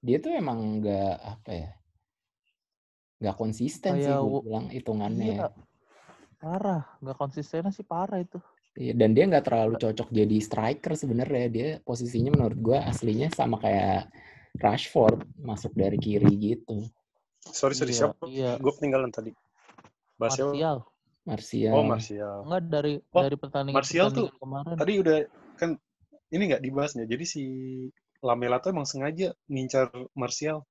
Dia 0.00 0.16
tuh 0.24 0.32
emang 0.32 0.80
nggak 0.80 1.14
apa 1.20 1.50
ya? 1.52 1.70
Nggak 3.20 3.36
konsisten 3.36 4.00
sih 4.00 4.08
Kayak 4.08 4.24
gue 4.24 4.40
bilang 4.40 4.66
hitungannya. 4.72 5.36
Iya. 5.36 5.46
ya. 5.52 5.52
Parah, 6.40 6.82
nggak 7.04 7.16
konsistennya 7.20 7.68
sih 7.68 7.84
parah 7.84 8.24
itu. 8.24 8.40
Iya, 8.80 8.96
dan 8.96 9.12
dia 9.12 9.28
nggak 9.28 9.44
terlalu 9.44 9.76
cocok 9.76 10.08
jadi 10.08 10.36
striker 10.40 10.96
sebenarnya. 10.96 11.46
Dia 11.52 11.68
posisinya 11.84 12.32
menurut 12.32 12.56
gue 12.56 12.78
aslinya 12.80 13.28
sama 13.28 13.60
kayak 13.60 14.08
Rashford 14.56 15.28
masuk 15.44 15.76
dari 15.76 16.00
kiri 16.00 16.32
gitu. 16.40 16.88
Sorry, 17.44 17.76
sorry, 17.76 17.92
Iya, 17.92 18.00
siapa? 18.00 18.24
Iya. 18.24 18.50
Gue 18.56 18.72
ketinggalan 18.80 19.12
tadi. 19.12 19.36
Martial. 20.16 20.56
Martial. 20.56 20.78
Martial. 21.30 21.74
Oh, 21.78 21.86
Martial. 21.86 22.36
Enggak 22.42 22.62
dari 22.66 22.94
Oh, 23.14 23.22
dari 23.22 23.36
pertandingan 23.38 23.78
Martial 23.78 24.08
tuh 24.10 24.26
kemarin. 24.42 24.74
Tadi 24.74 24.92
udah 24.98 25.16
kan 25.54 25.70
ini 26.34 26.42
nggak 26.50 26.62
dibahasnya. 26.66 27.04
Jadi 27.06 27.24
si 27.24 27.42
Lamela 28.20 28.58
tuh 28.58 28.74
emang 28.74 28.86
sengaja 28.86 29.30
ngincar 29.46 29.94
Martial. 30.18 30.66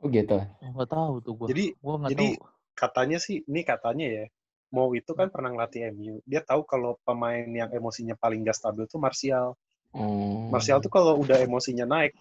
Oh 0.00 0.08
gitu. 0.08 0.40
Enggak 0.64 0.88
tahu 0.88 1.14
tuh 1.20 1.32
gua. 1.36 1.46
Jadi 1.52 1.64
gua 1.84 1.94
enggak 2.00 2.10
jadi 2.16 2.28
tahu. 2.40 2.44
katanya 2.74 3.18
sih, 3.20 3.36
ini 3.44 3.60
katanya 3.62 4.06
ya, 4.08 4.24
mau 4.72 4.90
itu 4.96 5.12
kan 5.12 5.28
pernah 5.28 5.52
ngelatih 5.52 5.92
MU. 5.92 6.24
Dia 6.24 6.40
tahu 6.40 6.64
kalau 6.64 6.96
pemain 7.04 7.44
yang 7.44 7.70
emosinya 7.70 8.16
paling 8.18 8.42
gak 8.42 8.56
stabil 8.58 8.88
tuh 8.88 8.98
Martial. 8.98 9.54
Oh. 9.94 10.50
Martial 10.50 10.82
tuh 10.82 10.90
kalau 10.90 11.22
udah 11.22 11.38
emosinya 11.38 11.86
naik, 11.86 12.18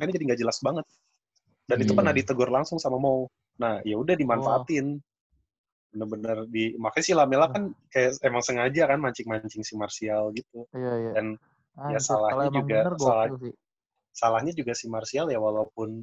mainnya 0.00 0.16
jadi 0.16 0.24
nggak 0.32 0.40
jelas 0.40 0.58
banget. 0.64 0.86
Dan 1.68 1.84
itu 1.84 1.92
Iya. 1.92 1.98
pernah 2.00 2.12
ditegur 2.16 2.48
langsung 2.48 2.80
sama 2.80 2.96
Mo. 2.96 3.28
Nah, 3.60 3.84
ya 3.84 4.00
udah 4.00 4.16
dimanfaatin. 4.16 4.96
Bener-bener 5.92 6.48
di 6.48 6.72
makanya 6.80 7.04
si 7.04 7.12
Lamela 7.12 7.46
kan 7.52 7.68
kayak 7.92 8.16
emang 8.24 8.40
sengaja 8.40 8.88
kan 8.88 8.98
mancing-mancing 8.98 9.60
si 9.60 9.76
Martial 9.76 10.32
gitu. 10.32 10.64
Iya, 10.72 10.92
iya. 10.96 11.10
Dan 11.12 11.26
ya 11.92 11.96
Anjir, 11.96 12.00
salahnya 12.00 12.48
juga- 12.48 12.84
bener 12.88 12.94
salah- 12.96 13.28
sih. 13.36 13.54
salahnya 14.12 14.52
juga 14.56 14.72
si 14.72 14.86
Martial 14.88 15.28
ya 15.28 15.36
walaupun 15.36 16.00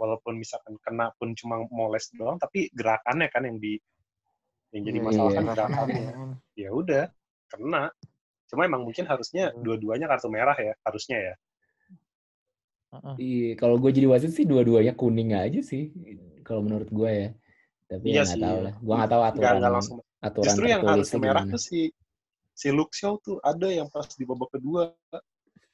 walaupun 0.00 0.32
misalkan 0.36 0.80
kena 0.80 1.12
pun 1.16 1.32
cuma 1.36 1.60
moles 1.68 2.08
doang, 2.16 2.36
tapi 2.36 2.68
gerakannya 2.72 3.28
kan 3.28 3.44
yang 3.44 3.56
di 3.60 3.76
yang 4.72 4.82
jadi 4.86 4.98
Iya, 5.00 5.06
masalah 5.08 5.30
iya. 5.30 5.36
kan 5.36 5.44
Gerakannya 5.52 6.12
Ya 6.56 6.68
udah, 6.72 7.04
kena. 7.48 7.84
Cuma 8.48 8.64
emang 8.64 8.82
mungkin 8.84 9.04
harusnya 9.04 9.52
Iya. 9.52 9.60
dua-duanya 9.60 10.06
kartu 10.08 10.28
merah 10.28 10.56
ya, 10.56 10.72
harusnya 10.84 11.16
ya. 11.20 11.34
Heeh. 12.90 13.14
Iya, 13.20 13.50
kalau 13.60 13.76
gue 13.78 13.90
jadi 13.94 14.06
wasit 14.10 14.32
sih 14.34 14.42
dua-duanya 14.44 14.92
kuning 14.96 15.32
aja 15.32 15.60
sih. 15.62 15.92
Kalau 16.42 16.64
menurut 16.64 16.88
gue 16.90 17.10
ya. 17.10 17.28
Tapi 17.90 18.04
Iya 18.06 18.14
ya 18.14 18.22
nggak 18.22 18.38
sih. 18.38 18.42
tahu 18.46 18.58
lah. 18.62 18.74
Gue 18.78 18.94
nggak 18.94 19.10
tahu 19.10 19.22
aturan 19.26 19.54
nggak 19.58 19.72
langsung. 19.74 19.98
aturan 20.20 20.46
Justru 20.46 20.64
yang 20.70 20.82
harus 20.86 21.08
merah 21.18 21.42
tuh 21.44 21.58
si 21.60 21.80
si 22.54 22.68
Luke 22.70 22.94
Shaw 22.94 23.18
tuh 23.18 23.36
ada 23.42 23.66
yang 23.66 23.88
pas 23.90 24.06
di 24.06 24.22
babak 24.22 24.52
kedua 24.54 24.92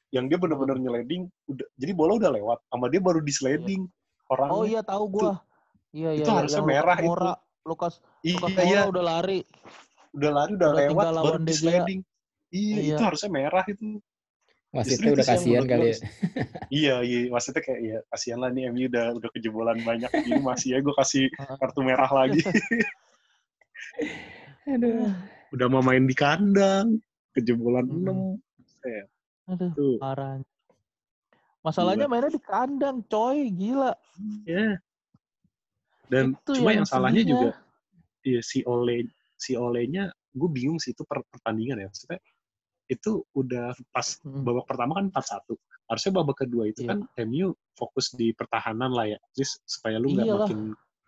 yang 0.09 0.25
dia 0.25 0.39
benar-benar 0.39 0.79
nyeleding 0.79 1.27
udah 1.45 1.67
jadi 1.75 1.91
bola 1.91 2.15
udah 2.15 2.31
lewat 2.31 2.59
sama 2.71 2.87
dia 2.87 3.01
baru 3.03 3.19
disliding 3.19 3.85
orangnya 4.31 4.55
Oh 4.55 4.63
iya 4.63 4.81
tahu 4.81 5.03
gua. 5.11 5.43
Iya 5.91 6.15
iya 6.15 6.23
itu 6.23 6.29
iya, 6.31 6.37
harusnya 6.41 6.63
merah 6.63 6.95
itu. 6.97 7.07
Moura, 7.11 7.33
Lukas 7.67 7.93
iya 8.23 8.35
Lukas 8.39 8.51
Moura 8.55 8.65
iya 8.65 8.79
udah 8.87 9.03
lari. 9.03 9.39
udah 10.15 10.31
lari 10.31 10.51
udah, 10.55 10.67
udah 10.71 10.79
lewat 10.81 11.05
baru 11.21 11.39
disliding 11.43 11.99
iya, 12.49 12.75
Iya. 12.79 12.95
itu 12.95 13.03
harusnya 13.03 13.29
merah 13.29 13.63
itu 13.67 13.99
Wasitnya 14.75 15.15
udah 15.15 15.23
itu 15.23 15.31
yang 15.31 15.31
kasihan 15.31 15.63
kali 15.63 15.87
ya. 15.87 15.97
iya 16.67 16.95
iya 17.01 17.19
maksudnya 17.31 17.61
kayak 17.63 17.81
ya 17.81 17.97
kasihan 18.11 18.39
lah 18.43 18.49
nih 18.51 18.67
MU 18.69 18.85
udah 18.91 19.05
udah 19.15 19.29
kejebolan 19.31 19.79
banyak 19.81 20.11
ini 20.27 20.43
masih 20.43 20.67
ya 20.75 20.79
gue 20.83 20.93
kasih 20.99 21.23
kartu 21.63 21.79
merah 21.87 22.11
lagi 22.11 22.43
Aduh. 24.67 25.07
udah 25.55 25.67
mau 25.71 25.79
main 25.79 26.03
di 26.03 26.11
kandang 26.11 26.99
kejebolan 27.31 27.87
Mm-mm. 27.87 28.35
6 28.83 29.51
Aduh, 29.55 29.71
tuh 29.71 29.95
parah. 30.03 30.43
Masalahnya 31.63 32.07
mainnya 32.07 32.31
di 32.31 32.39
kandang, 32.39 33.03
coy, 33.07 33.47
gila. 33.51 33.95
ya 34.47 34.75
dan 36.07 36.35
Itu 36.35 36.63
cuma 36.63 36.71
yang 36.71 36.83
yang 36.83 36.87
salahnya 36.87 37.23
juga 37.23 37.49
iya 38.23 38.39
si 38.43 38.63
Ole 38.63 39.07
si 39.35 39.55
Olenya 39.59 40.07
gue 40.31 40.49
bingung 40.51 40.79
sih 40.79 40.95
itu 40.95 41.03
per- 41.03 41.27
pertandingan 41.27 41.83
ya 41.83 41.87
maksudnya 41.91 42.19
itu 42.87 43.23
udah 43.35 43.75
pas 43.91 44.17
Mm. 44.23 44.43
babak 44.43 44.65
pertama 44.65 44.91
kan 44.97 45.05
4-1 45.11 45.55
harusnya 45.87 46.11
babak 46.15 46.37
kedua 46.41 46.63
itu 46.67 46.83
Iya. 46.83 46.89
kan 46.95 46.99
MU 47.23 47.47
fokus 47.75 48.11
di 48.11 48.31
pertahanan 48.31 48.91
lah 48.91 49.07
ya 49.07 49.19
just 49.31 49.59
supaya 49.63 49.99
lu 49.99 50.11
nggak 50.11 50.27
Iyalah. 50.27 50.47
makin 50.47 50.59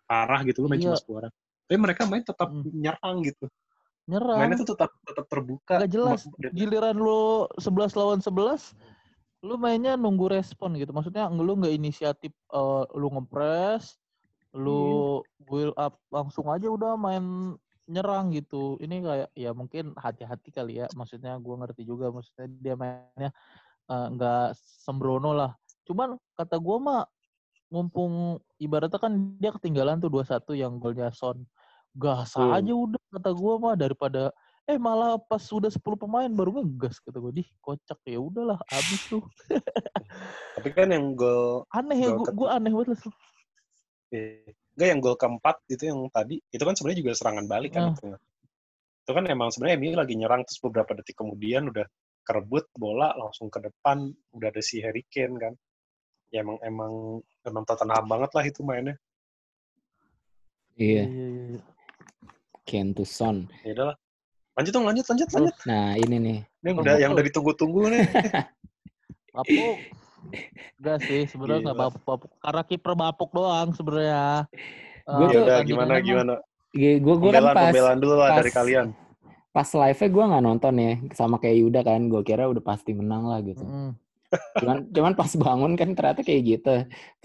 parah 0.06 0.40
gitu 0.44 0.64
lu 0.64 0.68
main 0.68 0.80
Iya. 0.80 0.92
cuma 0.92 1.00
10 1.00 1.18
orang 1.20 1.34
tapi 1.66 1.78
mereka 1.78 2.02
main 2.06 2.24
tetap 2.24 2.50
Mm. 2.52 2.64
nyerang 2.76 3.18
gitu 3.24 3.46
Nyerang. 4.06 4.38
mainnya 4.38 4.58
tuh 4.60 4.70
tetap 4.74 4.90
tetap 5.06 5.26
terbuka 5.30 5.74
Nggak 5.80 5.92
jelas. 5.92 6.20
Giliran 6.52 6.98
lu 6.98 7.46
11 7.62 7.94
lawan 7.94 8.20
11, 8.20 8.74
lu 9.46 9.54
mainnya 9.56 9.94
nunggu 9.94 10.34
respon 10.34 10.74
gitu. 10.76 10.90
Maksudnya 10.90 11.30
lu 11.30 11.54
nggak 11.54 11.72
inisiatif 11.72 12.34
eh, 12.34 12.84
lu 12.98 13.08
ngepres, 13.14 14.02
lu 14.58 15.22
build 15.46 15.78
up 15.78 16.02
langsung 16.10 16.50
aja 16.50 16.66
udah 16.66 16.98
main 16.98 17.54
nyerang 17.90 18.30
gitu. 18.38 18.78
Ini 18.78 18.96
kayak 19.02 19.30
ya 19.34 19.52
mungkin 19.58 19.98
hati-hati 19.98 20.50
kali 20.54 20.86
ya. 20.86 20.88
Maksudnya 20.94 21.36
gua 21.42 21.66
ngerti 21.66 21.84
juga 21.84 22.14
maksudnya 22.14 22.46
dia 22.62 22.76
mainnya 22.78 23.30
eh, 23.90 24.08
nggak 24.14 24.54
sembrono 24.56 25.34
lah. 25.34 25.52
Cuman 25.90 26.16
kata 26.38 26.56
gua 26.62 26.78
mah 26.78 27.02
mumpung 27.74 28.38
ibaratnya 28.62 28.98
kan 29.02 29.14
dia 29.38 29.54
ketinggalan 29.54 30.02
tuh 30.02 30.10
2-1 30.14 30.54
yang 30.54 30.78
golnya 30.78 31.10
Son. 31.10 31.44
Gas 31.98 32.38
Hmm. 32.38 32.54
aja 32.54 32.74
udah 32.74 33.02
kata 33.18 33.34
gua 33.34 33.54
mah 33.58 33.74
daripada 33.74 34.30
eh 34.70 34.78
malah 34.78 35.18
pas 35.18 35.42
sudah 35.42 35.74
10 35.74 35.98
pemain 35.98 36.30
baru 36.30 36.62
ngegas 36.62 37.02
kata 37.02 37.18
gua. 37.18 37.34
Dih, 37.34 37.50
kocak 37.66 37.98
ya 38.06 38.22
udahlah 38.22 38.62
habis 38.70 39.02
tuh. 39.10 39.26
tapi 40.54 40.70
kan 40.76 40.94
yang 40.94 41.18
gol 41.18 41.66
Aneh 41.74 41.98
ya 41.98 42.14
gua 42.14 42.62
aneh 42.62 42.70
banget 42.70 43.02
lah. 43.02 43.14
Enggak 44.80 44.90
yang 44.90 45.00
gol 45.04 45.20
keempat 45.20 45.56
itu 45.68 45.84
yang 45.86 46.00
tadi 46.08 46.40
itu 46.40 46.64
kan 46.64 46.72
sebenarnya 46.72 47.00
juga 47.04 47.12
serangan 47.14 47.46
balik 47.46 47.72
kan 47.76 47.84
Ah. 47.84 47.92
itu 47.92 48.08
itu 49.04 49.12
kan 49.12 49.26
emang 49.28 49.52
sebenarnya 49.52 49.76
MU 49.76 49.92
lagi 49.94 50.14
nyerang 50.16 50.42
terus 50.48 50.64
beberapa 50.64 50.96
detik 50.96 51.20
kemudian 51.20 51.68
udah 51.68 51.84
kerebut 52.24 52.72
bola 52.74 53.12
langsung 53.14 53.50
ke 53.50 53.60
depan 53.60 54.08
udah 54.32 54.48
ada 54.48 54.62
si 54.62 54.80
Harry 54.80 55.04
Kane 55.06 55.36
kan 55.36 55.54
ya 56.30 56.40
emang 56.40 56.56
emang 56.62 56.94
emang 57.44 57.64
Tottenham 57.66 58.06
banget 58.06 58.32
lah 58.32 58.46
itu 58.46 58.62
mainnya 58.64 58.96
Iya, 60.80 61.04
iya, 61.04 61.28
iya. 61.52 61.62
Ken 62.64 62.96
to 62.96 63.04
Son. 63.04 63.52
ya 63.68 63.76
udahlah 63.76 63.98
lanjut 64.56 64.72
dong 64.72 64.86
lanjut 64.88 65.06
lanjut 65.08 65.28
lanjut 65.34 65.56
Nah, 65.66 65.92
ini 65.96 66.16
nih. 66.16 66.40
ini 66.40 66.68
yang 66.70 66.78
udah 66.80 66.96
yang 66.96 67.12
udah 67.12 67.26
ditunggu-tunggu 67.28 67.82
nih 67.92 68.02
Bapuk. 69.36 69.76
Enggak 70.80 70.98
sih, 71.06 71.22
sebenarnya 71.28 71.72
nggak 71.72 71.78
Gila. 71.78 71.86
bapuk, 71.90 72.04
bapuk. 72.06 72.32
Karena 72.40 72.62
kiper 72.64 72.94
bapuk 72.96 73.30
doang 73.34 73.70
sebenarnya. 73.74 74.46
Gua 75.10 75.26
tuh- 75.26 75.34
ya 75.34 75.40
udah 75.42 75.58
gimana 75.66 75.94
gimana 76.00 76.34
Gue 76.70 77.02
gue 77.02 77.32
kan 77.34 77.50
pas 77.50 77.74
pembelaan 77.74 77.98
dulu 77.98 78.14
lah 78.14 78.30
dari 78.38 78.54
pas- 78.54 78.58
kalian 78.62 78.88
pas 79.50 79.66
live-nya 79.66 80.10
gue 80.14 80.24
nggak 80.30 80.44
nonton 80.46 80.74
ya 80.78 80.94
sama 81.18 81.36
kayak 81.42 81.58
Yuda 81.66 81.82
kan. 81.82 82.02
Gue 82.06 82.22
kira 82.22 82.46
udah 82.46 82.62
pasti 82.62 82.94
menang 82.94 83.26
lah 83.26 83.42
gitu. 83.42 83.66
mm, 83.66 83.92
Cuman 84.62 84.78
cuman 84.94 85.14
pas 85.18 85.32
bangun 85.34 85.74
kan 85.74 85.90
ternyata 85.98 86.22
kayak 86.22 86.42
gitu. 86.46 86.76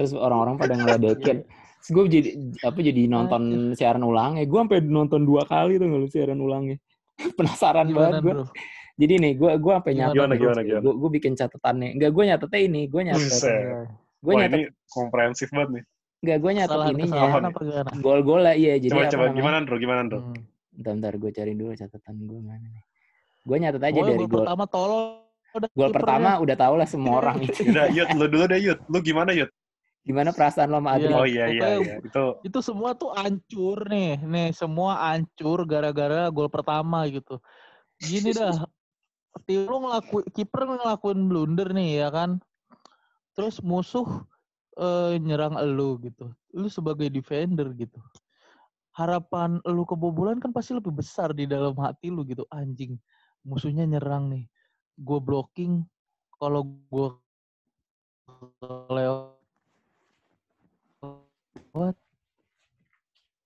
Terus 0.00 0.10
orang-orang 0.16 0.56
pada 0.56 0.72
ngeledekin. 0.80 1.44
Terus 1.44 1.90
gue 1.92 2.04
jadi 2.08 2.30
apa 2.64 2.78
jadi 2.80 3.02
nonton 3.04 3.76
siaran 3.76 4.00
ulang 4.00 4.40
ya. 4.40 4.48
Gue 4.48 4.56
sampai 4.64 4.80
nonton 4.80 5.28
dua 5.28 5.44
kali 5.44 5.76
tuh 5.76 5.84
nggak 5.84 6.08
siaran 6.08 6.40
ulangnya. 6.40 6.80
Penasaran 7.38 7.92
Gimana, 7.92 8.18
banget 8.18 8.22
gue. 8.24 8.44
Jadi 8.94 9.14
nih 9.18 9.32
gue 9.34 9.50
gue 9.58 9.74
Gimana, 9.74 9.90
nyatet. 9.90 10.14
gimana, 10.14 10.34
gimana, 10.38 10.60
gimana? 10.62 10.82
Gue 10.86 10.94
gue 10.94 11.10
bikin 11.18 11.32
catatannya. 11.34 11.90
Enggak 11.98 12.10
gue 12.14 12.24
nyatetnya 12.30 12.60
ini. 12.62 12.82
Gue 12.86 13.02
nyatet. 13.02 13.40
Gue 14.22 14.32
wah 14.32 14.40
nyatet. 14.40 14.54
ini 14.54 14.62
komprehensif 14.86 15.48
banget 15.50 15.70
nih 15.70 15.84
Enggak 16.24 16.38
gue 16.40 16.52
nyatet 16.54 16.70
Kesalahan, 16.72 16.94
ininya. 16.94 17.12
kesalahan 17.12 17.42
Apa 17.42 17.50
apa 17.50 17.60
gimana? 17.60 17.90
Gol-gol 18.00 18.40
lah 18.40 18.54
iya. 18.54 18.74
Jadi 18.78 18.88
coba 18.88 19.02
apa 19.02 19.10
coba 19.10 19.24
namanya? 19.24 19.36
gimana 19.36 19.54
Andro 19.58 19.76
gimana 19.76 20.00
Andro 20.00 20.18
Hmm. 20.20 20.34
Bentar, 20.74 20.90
bentar 20.90 21.12
gue 21.18 21.30
cari 21.30 21.52
dulu 21.52 21.70
catatan 21.72 22.14
gue 22.22 22.40
mana 22.40 22.66
nih. 22.66 22.84
Gue 23.44 23.56
nyatet 23.58 23.82
aja 23.82 23.90
Pokoknya 23.92 24.10
dari 24.10 24.24
gol 24.24 24.38
pertama 24.40 24.64
tolol 24.64 25.04
udah 25.54 25.68
Gol 25.70 25.90
pertama 25.92 26.30
udah 26.40 26.56
tau 26.56 26.74
lah 26.74 26.88
semua 26.88 27.14
orang 27.20 27.36
itu. 27.42 27.60
Udah, 27.62 27.86
Yud, 27.90 28.08
lu 28.14 28.26
dulu 28.26 28.44
deh, 28.46 28.58
Yud. 28.58 28.78
Lu 28.88 28.98
gimana, 28.98 29.30
Yud? 29.30 29.50
Gimana 30.02 30.30
perasaan 30.30 30.68
lo 30.68 30.82
sama. 30.82 30.96
Adrian? 30.96 31.14
Oh 31.14 31.24
iya, 31.24 31.44
iya, 31.46 31.68
iya. 31.78 31.94
Itu 31.98 32.24
itu 32.42 32.58
semua 32.60 32.92
tuh 32.92 33.14
hancur 33.14 33.86
nih 33.86 34.18
nih 34.20 34.48
semua 34.50 34.98
hancur 35.10 35.62
gara-gara 35.64 36.26
gol 36.28 36.48
pertama 36.48 37.08
gitu 37.08 37.40
gini 37.96 38.34
dah 38.36 38.52
tim 39.42 39.66
lu 39.66 39.82
ngelakuin 39.82 40.26
kiper 40.30 40.62
ngelakuin 40.62 41.20
blunder 41.26 41.68
nih 41.74 42.06
ya 42.06 42.08
kan? 42.14 42.38
Terus 43.34 43.58
musuh 43.58 44.06
eh, 44.78 45.18
nyerang 45.18 45.58
elu 45.58 45.98
gitu. 46.06 46.30
Lu 46.54 46.70
sebagai 46.70 47.10
defender 47.10 47.74
gitu. 47.74 47.98
Harapan 48.94 49.58
lu 49.66 49.82
kebobolan 49.82 50.38
kan 50.38 50.54
pasti 50.54 50.78
lebih 50.78 50.94
besar 50.94 51.34
di 51.34 51.50
dalam 51.50 51.74
hati 51.82 52.14
lu 52.14 52.22
gitu. 52.22 52.46
Anjing 52.54 52.94
musuhnya 53.42 53.82
nyerang 53.84 54.30
nih. 54.30 54.46
Gue 54.94 55.18
blocking 55.18 55.82
kalau 56.38 56.62
gue 56.90 57.18
lewat 61.74 61.98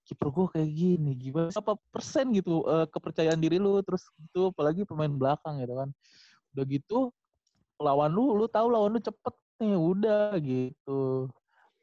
kiper 0.08 0.28
gue 0.32 0.46
kayak 0.56 0.70
gini 0.72 1.12
gimana 1.20 1.52
berapa 1.52 1.76
persen 1.92 2.32
gitu 2.32 2.64
eh, 2.64 2.88
kepercayaan 2.88 3.36
diri 3.36 3.60
lu 3.60 3.84
terus 3.84 4.08
gitu 4.16 4.48
apalagi 4.48 4.88
pemain 4.88 5.12
belakang 5.12 5.60
gitu 5.60 5.76
kan. 5.76 5.90
Udah 6.56 6.64
gitu 6.64 6.98
lawan 7.76 8.10
lu 8.10 8.32
lu 8.32 8.48
tahu 8.48 8.72
lawan 8.72 8.96
lu 8.96 9.00
cepet 9.04 9.34
nih 9.60 9.76
udah 9.76 10.32
gitu. 10.40 11.28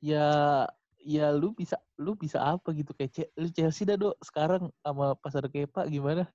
Ya 0.01 0.27
ya 1.05 1.29
lu 1.29 1.53
bisa 1.53 1.77
lu 2.01 2.17
bisa 2.17 2.41
apa 2.41 2.73
gitu 2.73 2.89
kayak 2.97 3.29
lu 3.37 3.47
Chelsea 3.53 3.85
dah 3.85 3.93
dok 3.93 4.17
sekarang 4.25 4.73
sama 4.81 5.13
pasar 5.21 5.45
kepa 5.45 5.85
gimana? 5.85 6.25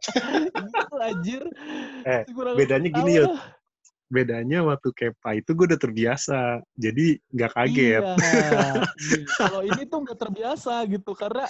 Gitu 0.70 0.96
anjir. 0.96 1.42
Eh, 2.08 2.24
bedanya 2.56 2.88
gini, 2.88 3.20
Yud. 3.20 3.36
Bedanya 4.10 4.66
waktu 4.66 4.90
Kepa 4.90 5.38
itu 5.38 5.54
gue 5.54 5.70
udah 5.70 5.80
terbiasa. 5.80 6.58
Jadi 6.74 7.16
nggak 7.30 7.52
kaget. 7.54 8.02
Iya. 8.02 8.14
Iya. 8.18 8.66
kalau 9.38 9.60
ini 9.62 9.82
tuh 9.86 9.98
nggak 10.02 10.18
terbiasa 10.18 10.74
gitu 10.90 11.14
karena 11.14 11.46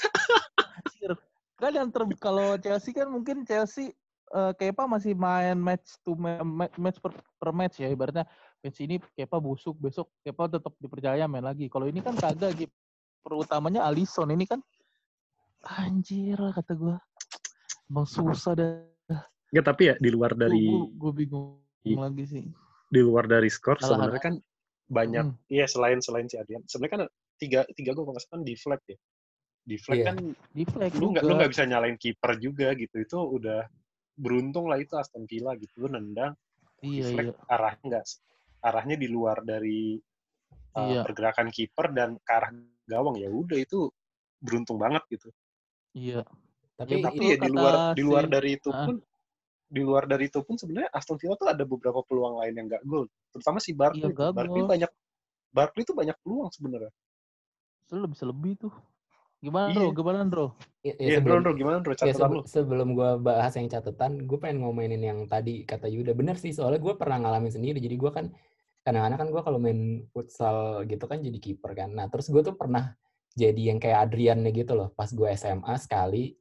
kan 1.60 1.72
yang 1.76 1.88
ter 1.92 2.04
kalau 2.20 2.56
Chelsea 2.60 2.92
kan 2.92 3.08
mungkin 3.08 3.44
Chelsea 3.48 3.92
eh, 4.32 4.52
Kepa 4.56 4.84
masih 4.84 5.16
main 5.16 5.56
match 5.56 5.96
to 6.04 6.16
ma- 6.16 6.44
ma- 6.44 6.72
match 6.76 7.00
per, 7.00 7.16
per 7.36 7.50
match 7.52 7.80
ya 7.80 7.88
ibaratnya 7.88 8.28
match 8.60 8.78
ini 8.80 9.00
Kepa 9.16 9.40
busuk 9.40 9.76
besok 9.80 10.12
Kepa 10.20 10.48
tetap 10.48 10.76
dipercaya 10.76 11.24
main 11.24 11.44
lagi. 11.44 11.66
Kalau 11.72 11.88
ini 11.88 12.04
kan 12.04 12.14
kagak 12.14 12.54
gitu. 12.60 12.74
Perutamanya 13.20 13.84
Alisson 13.84 14.32
ini 14.32 14.48
kan 14.48 14.64
anjir 15.60 16.40
kata 16.40 16.72
gua. 16.72 16.96
Emang 17.84 18.08
susah 18.08 18.56
dah. 18.56 18.80
Nggak, 19.52 19.64
tapi 19.66 19.82
ya 19.92 19.94
di 20.00 20.08
luar 20.08 20.32
dari 20.32 20.62
gue 20.72 21.12
bingung 21.12 21.60
lagi 21.84 22.24
sih. 22.26 22.44
di 22.90 23.00
luar 23.00 23.24
dari 23.24 23.46
skor 23.46 23.78
sebenarnya 23.78 24.20
kan 24.20 24.34
banyak 24.86 25.24
Hmm. 25.24 25.38
iya 25.46 25.64
selain 25.64 26.02
selain 26.02 26.26
si 26.26 26.34
Adrian 26.34 26.66
sebenarnya 26.66 26.92
kan 26.92 27.02
tiga 27.38 27.60
tiga 27.72 27.94
gol 27.94 28.04
kalau 28.04 28.14
nggak 28.14 28.26
kan 28.28 28.42
di 28.42 28.54
flag 28.54 28.82
ya 28.84 28.98
di 29.60 29.76
flag 29.78 29.96
Iya. 29.96 30.06
kan 30.10 30.16
Di 30.50 30.64
flag 30.66 30.90
lu 30.94 31.06
nggak 31.10 31.22
lu 31.22 31.32
nggak 31.36 31.50
bisa 31.50 31.62
nyalain 31.64 31.94
kiper 31.94 32.32
juga 32.36 32.74
gitu 32.74 32.96
itu 32.98 33.16
udah 33.16 33.64
beruntung 34.14 34.66
lah 34.66 34.76
itu 34.76 34.98
Aston 34.98 35.24
Villa 35.24 35.54
gitu 35.54 35.86
lu 35.86 35.88
nendang 35.88 36.34
Iya 36.82 37.04
flag 37.14 37.26
iya. 37.30 37.34
arahnya 37.46 37.84
nggak 37.86 38.04
arahnya 38.60 38.96
di 38.98 39.08
luar 39.08 39.38
dari 39.40 39.94
uh, 40.74 40.80
Iya. 40.82 41.00
pergerakan 41.06 41.48
kiper 41.48 41.86
dan 41.94 42.18
ke 42.18 42.32
arah 42.34 42.50
gawang 42.84 43.16
ya 43.16 43.30
udah 43.30 43.56
itu 43.56 43.88
beruntung 44.38 44.76
banget 44.76 45.06
gitu 45.08 45.30
Iya. 45.94 46.26
Tapi, 46.74 46.96
Ya, 46.96 47.04
tapi 47.06 47.24
ya 47.28 47.36
di 47.36 47.50
luar 47.50 47.74
di 47.92 48.02
luar 48.02 48.24
dari 48.26 48.56
itu 48.56 48.72
Ah. 48.72 48.88
Di 49.70 49.80
luar 49.86 50.04
dari 50.04 50.26
itu 50.26 50.42
pun 50.42 50.58
sebenarnya 50.58 50.90
Aston 50.90 51.14
Villa 51.16 51.38
tuh 51.38 51.46
ada 51.46 51.62
beberapa 51.62 52.02
peluang 52.02 52.42
lain 52.42 52.54
yang 52.58 52.66
nggak 52.66 52.82
gol 52.82 53.06
terutama 53.30 53.62
si 53.62 53.70
Barkley 53.70 54.02
Iya, 54.02 54.10
tuh. 54.10 54.14
nggak 54.18 54.30
Barkley 54.34 54.62
banyak 54.66 54.90
Barkley 55.50 55.82
tuh 55.86 55.94
banyak 55.94 56.16
peluang 56.26 56.50
sebenarnya 56.50 56.90
Itu 57.86 58.06
bisa 58.06 58.22
lebih 58.22 58.54
tuh. 58.54 58.70
Gimana, 59.42 59.72
Iya. 59.72 59.82
Bro? 59.82 59.88
Gimana, 59.96 60.18
Bro? 60.28 60.46
ya, 60.84 60.94
ya 60.94 61.08
Iya, 61.10 61.18
bro, 61.18 61.18
sebelum, 61.18 61.40
bro, 61.42 61.52
gimana 61.58 61.76
bro 61.82 61.92
ya 61.92 61.98
catatan 61.98 62.14
sebe- 62.22 62.36
lu? 62.38 62.42
sebelum 62.46 62.88
gue 62.94 63.10
bahas 63.18 63.52
yang 63.56 63.66
catatan, 63.66 64.12
gue 64.30 64.38
pengen 64.38 64.58
ngomongin 64.62 65.00
yang 65.00 65.18
tadi 65.26 65.64
kata 65.66 65.90
Yuda. 65.90 66.12
Bener 66.14 66.38
sih, 66.38 66.54
soalnya 66.54 66.78
gue 66.78 66.94
pernah 66.94 67.18
ngalamin 67.18 67.50
sendiri. 67.50 67.82
Jadi 67.82 67.96
gue 67.98 68.10
kan, 68.14 68.30
kadang-kadang 68.86 69.18
kan 69.18 69.28
gue 69.34 69.42
kalau 69.42 69.58
main 69.58 69.80
futsal 70.14 70.86
gitu 70.86 71.02
kan 71.08 71.18
jadi 71.18 71.38
kiper 71.40 71.72
kan. 71.74 71.90
Nah, 71.90 72.06
terus 72.06 72.30
gue 72.30 72.38
tuh 72.40 72.54
pernah 72.54 72.94
jadi 73.34 73.74
yang 73.74 73.82
kayak 73.82 74.06
Adrian 74.06 74.38
gitu 74.54 74.72
loh. 74.78 74.94
Pas 74.94 75.10
gue 75.10 75.28
SMA 75.34 75.74
sekali, 75.82 76.36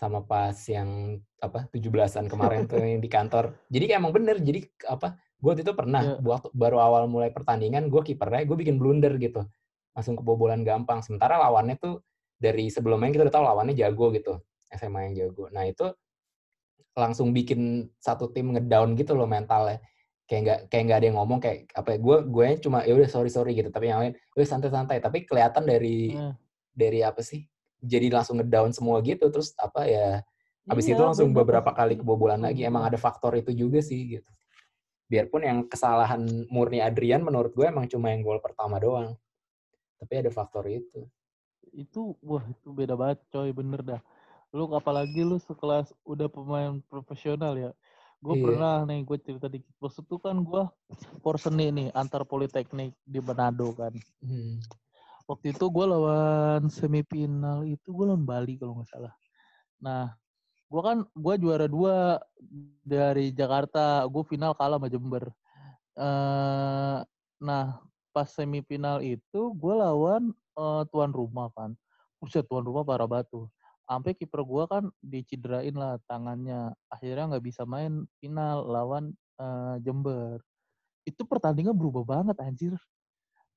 sama 0.00 0.24
pas 0.24 0.56
yang 0.64 1.20
apa 1.44 1.68
17-an 1.68 2.24
kemarin 2.24 2.64
tuh 2.64 2.80
yang 2.80 3.04
di 3.04 3.10
kantor. 3.12 3.52
Jadi 3.68 3.84
kayak 3.84 4.00
emang 4.00 4.14
bener. 4.16 4.40
Jadi 4.40 4.64
apa? 4.88 5.20
Gue 5.36 5.52
waktu 5.52 5.60
itu 5.60 5.76
pernah 5.76 6.00
Iya. 6.00 6.24
waktu 6.24 6.48
baru 6.56 6.80
awal 6.80 7.04
mulai 7.04 7.28
pertandingan 7.28 7.92
gue 7.92 8.00
kipernya 8.00 8.48
gue 8.48 8.56
bikin 8.56 8.80
blunder 8.80 9.12
gitu. 9.20 9.44
Langsung 9.92 10.16
kebobolan 10.16 10.64
gampang. 10.64 11.04
Sementara 11.04 11.36
lawannya 11.36 11.76
tuh 11.76 12.00
dari 12.40 12.72
sebelumnya 12.72 13.12
kita 13.12 13.28
udah 13.28 13.34
tahu 13.36 13.44
lawannya 13.44 13.76
jago 13.76 14.08
gitu. 14.16 14.40
SMA 14.72 15.12
yang 15.12 15.28
jago. 15.28 15.52
Nah, 15.52 15.68
itu 15.68 15.84
langsung 16.96 17.36
bikin 17.36 17.92
satu 18.00 18.32
tim 18.32 18.56
ngedown 18.56 18.96
gitu 18.96 19.12
loh 19.12 19.28
mentalnya. 19.28 19.84
Kayak 20.24 20.40
nggak 20.46 20.60
kayak 20.70 20.82
nggak 20.86 20.98
ada 21.02 21.06
yang 21.12 21.18
ngomong 21.18 21.38
kayak 21.42 21.58
apa 21.74 21.88
ya 21.92 21.98
gue 21.98 22.16
gue 22.24 22.46
cuma 22.62 22.78
ya 22.86 22.92
udah 22.94 23.08
sorry 23.10 23.28
sorry 23.28 23.50
gitu 23.52 23.66
tapi 23.68 23.90
yang 23.90 23.98
lain 23.98 24.14
udah 24.32 24.46
santai-santai 24.46 25.02
tapi 25.02 25.26
kelihatan 25.26 25.66
dari 25.66 26.14
Iya. 26.14 26.38
dari 26.70 27.00
apa 27.02 27.18
sih 27.18 27.42
jadi 27.82 28.12
langsung 28.12 28.38
ngedown 28.38 28.70
semua 28.76 29.00
gitu 29.00 29.26
terus 29.32 29.56
apa 29.56 29.88
ya 29.88 30.20
habis 30.68 30.86
Iya, 30.86 30.94
itu 30.94 31.02
langsung 31.02 31.28
beda 31.32 31.38
beberapa 31.42 31.70
kali 31.74 31.98
kebobolan 31.98 32.44
lagi 32.44 32.62
emang 32.62 32.86
ada 32.86 33.00
faktor 33.00 33.34
itu 33.36 33.50
juga 33.56 33.80
sih 33.80 34.20
gitu 34.20 34.30
biarpun 35.10 35.42
yang 35.42 35.58
kesalahan 35.66 36.22
murni 36.46 36.78
Adrian 36.78 37.24
menurut 37.24 37.50
gue 37.50 37.66
emang 37.66 37.90
cuma 37.90 38.14
yang 38.14 38.22
gol 38.22 38.38
pertama 38.38 38.78
doang 38.78 39.18
tapi 40.00 40.16
ada 40.16 40.30
faktor 40.32 40.64
itu 40.70 41.04
Itu, 41.70 42.18
wah, 42.24 42.42
itu 42.50 42.74
beda 42.74 42.98
banget, 42.98 43.22
coy. 43.30 43.54
Bener 43.54 43.78
dah. 43.84 44.00
Lu 44.50 44.66
apalagi 44.74 45.22
lu 45.22 45.38
sekelas 45.38 45.94
udah 46.02 46.26
pemain 46.26 46.82
profesional 46.90 47.54
ya. 47.54 47.70
Gue 48.18 48.34
Iya. 48.34 48.42
pernah 48.42 48.76
nih, 48.90 49.06
gue 49.06 49.18
cerita 49.22 49.46
dikit. 49.46 49.70
Bos 49.78 49.94
itu 49.94 50.18
kan 50.18 50.34
gue 50.42 50.62
porseni 51.22 51.70
nih, 51.70 51.88
antar 51.94 52.26
politeknik 52.26 52.90
di 53.06 53.22
Manado 53.22 53.70
kan. 53.78 53.94
Hmm. 54.18 54.58
Waktu 55.28 55.52
itu 55.52 55.64
gue 55.68 55.84
lawan 55.84 56.68
semifinal 56.72 57.66
itu 57.66 57.88
gue 57.92 58.04
lawan 58.06 58.24
Bali 58.24 58.56
kalau 58.56 58.80
nggak 58.80 58.90
salah. 58.90 59.14
Nah, 59.80 60.12
gue 60.70 60.82
kan 60.84 60.98
gue 61.04 61.34
juara 61.40 61.66
dua 61.66 62.20
dari 62.84 63.32
Jakarta. 63.34 64.04
Gue 64.08 64.22
final 64.28 64.56
kalah 64.56 64.78
sama 64.80 64.88
Jember. 64.88 65.24
eh 66.00 66.98
nah, 67.40 67.66
pas 68.14 68.28
semifinal 68.30 69.02
itu 69.04 69.40
gue 69.56 69.74
lawan 69.74 70.32
eh, 70.34 70.82
tuan 70.92 71.10
rumah 71.12 71.50
kan. 71.56 71.74
Buset, 72.20 72.44
tuan 72.48 72.64
rumah 72.64 72.84
parah 72.84 73.08
batu. 73.08 73.48
Sampai 73.88 74.14
kiper 74.14 74.46
gue 74.46 74.64
kan 74.70 74.84
dicederain 75.02 75.74
lah 75.74 75.98
tangannya. 76.06 76.70
Akhirnya 76.92 77.36
nggak 77.36 77.44
bisa 77.44 77.62
main 77.66 78.06
final 78.22 78.64
lawan 78.68 79.12
eh, 79.40 79.76
Jember. 79.84 80.40
Itu 81.04 81.24
pertandingan 81.26 81.74
berubah 81.74 82.04
banget 82.06 82.36
anjir 82.40 82.74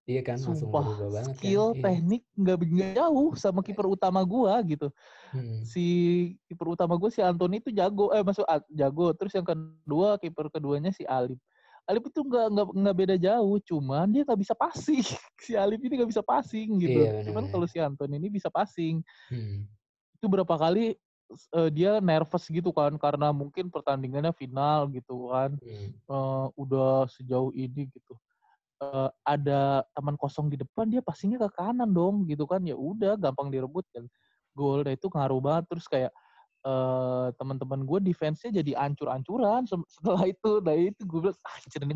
iya 0.04 0.20
kan 0.20 0.36
langsung 0.36 0.68
sumpah 0.68 0.84
berubah 0.84 1.10
banget 1.20 1.36
skill 1.39 1.66
kan 1.72 1.82
teknik 1.84 2.24
nggak 2.36 2.58
nggak 2.60 2.92
jauh 3.00 3.30
sama 3.39 3.60
kiper 3.63 3.88
utama 3.88 4.20
gua 4.28 4.60
gitu. 4.68 4.92
Hmm. 5.34 5.66
si 5.66 5.86
kiper 6.46 6.78
utama 6.78 6.94
gua 7.00 7.10
si 7.10 7.24
Anthony 7.24 7.63
itu 7.63 7.72
jago 7.72 8.12
eh 8.12 8.22
masuk 8.22 8.44
jago. 8.70 9.16
Terus 9.16 9.32
yang 9.34 9.48
kedua 9.48 10.20
kiper 10.20 10.52
keduanya 10.52 10.92
si 10.92 11.08
Alip. 11.08 11.39
Alip 11.88 12.04
itu 12.12 12.20
nggak 12.24 12.48
nggak 12.52 12.68
nggak 12.80 12.96
beda 12.96 13.16
jauh 13.20 13.58
cuman 13.63 14.08
dia 14.12 14.24
nggak 14.28 14.42
bisa 14.44 14.54
passing. 14.56 15.04
Si 15.44 15.60
Alip 15.60 15.84
ini 15.84 16.00
nggak 16.00 16.12
bisa 16.16 16.24
passing 16.24 16.80
gitu. 16.80 17.04
Iya, 17.04 17.28
cuman 17.28 17.52
kalau 17.52 17.68
si 17.68 17.76
Anthony 17.80 18.16
ini 18.20 18.30
bisa 18.32 18.48
passing. 18.52 19.04
Hmm. 19.32 19.68
itu 20.16 20.32
berapa 20.32 20.56
kali 20.56 20.96
eh, 21.52 21.70
dia 21.76 22.00
nervous 22.00 22.48
gitu 22.48 22.72
kan 22.72 22.96
karena 22.96 23.36
mungkin 23.36 23.68
pertandingannya 23.68 24.32
final 24.32 24.88
gitu 24.92 25.32
kan. 25.32 25.56
Hmm. 25.60 25.92
eh, 25.92 26.48
udah 26.56 27.08
sejauh 27.12 27.52
ini 27.56 27.88
gitu 27.92 28.16
Eh, 28.84 29.10
ada 29.24 29.88
teman 29.96 30.19
kosong 30.19 30.52
di 30.52 30.60
depan 30.60 30.91
dia 30.91 31.00
passingnya 31.00 31.39
ke 31.48 31.50
kanan 31.56 31.96
dong 31.96 32.28
gitu 32.28 32.43
kan. 32.43 32.60
Ya 32.67 32.76
udah 32.76 33.15
gampang 33.15 33.48
direbut 33.54 33.88
kan 33.96 34.06
gol 34.54 34.86
nah 34.86 34.93
itu 34.93 35.08
ngaruh 35.08 35.39
banget. 35.39 35.63
Terus 35.72 35.86
kayak 35.88 36.12
eh 36.63 37.28
teman-teman 37.36 37.84
gue 37.84 38.00
defense-nya 38.08 38.63
jadi 38.63 38.72
ancur-ancuran 38.88 39.67
setelah 39.67 40.24
itu. 40.28 40.52
Nah 40.63 40.76
itu 40.76 41.02
gue 41.08 41.19
bilang 41.30 41.39
ah 41.48 41.56
anjir 41.60 41.82
ini 41.84 41.93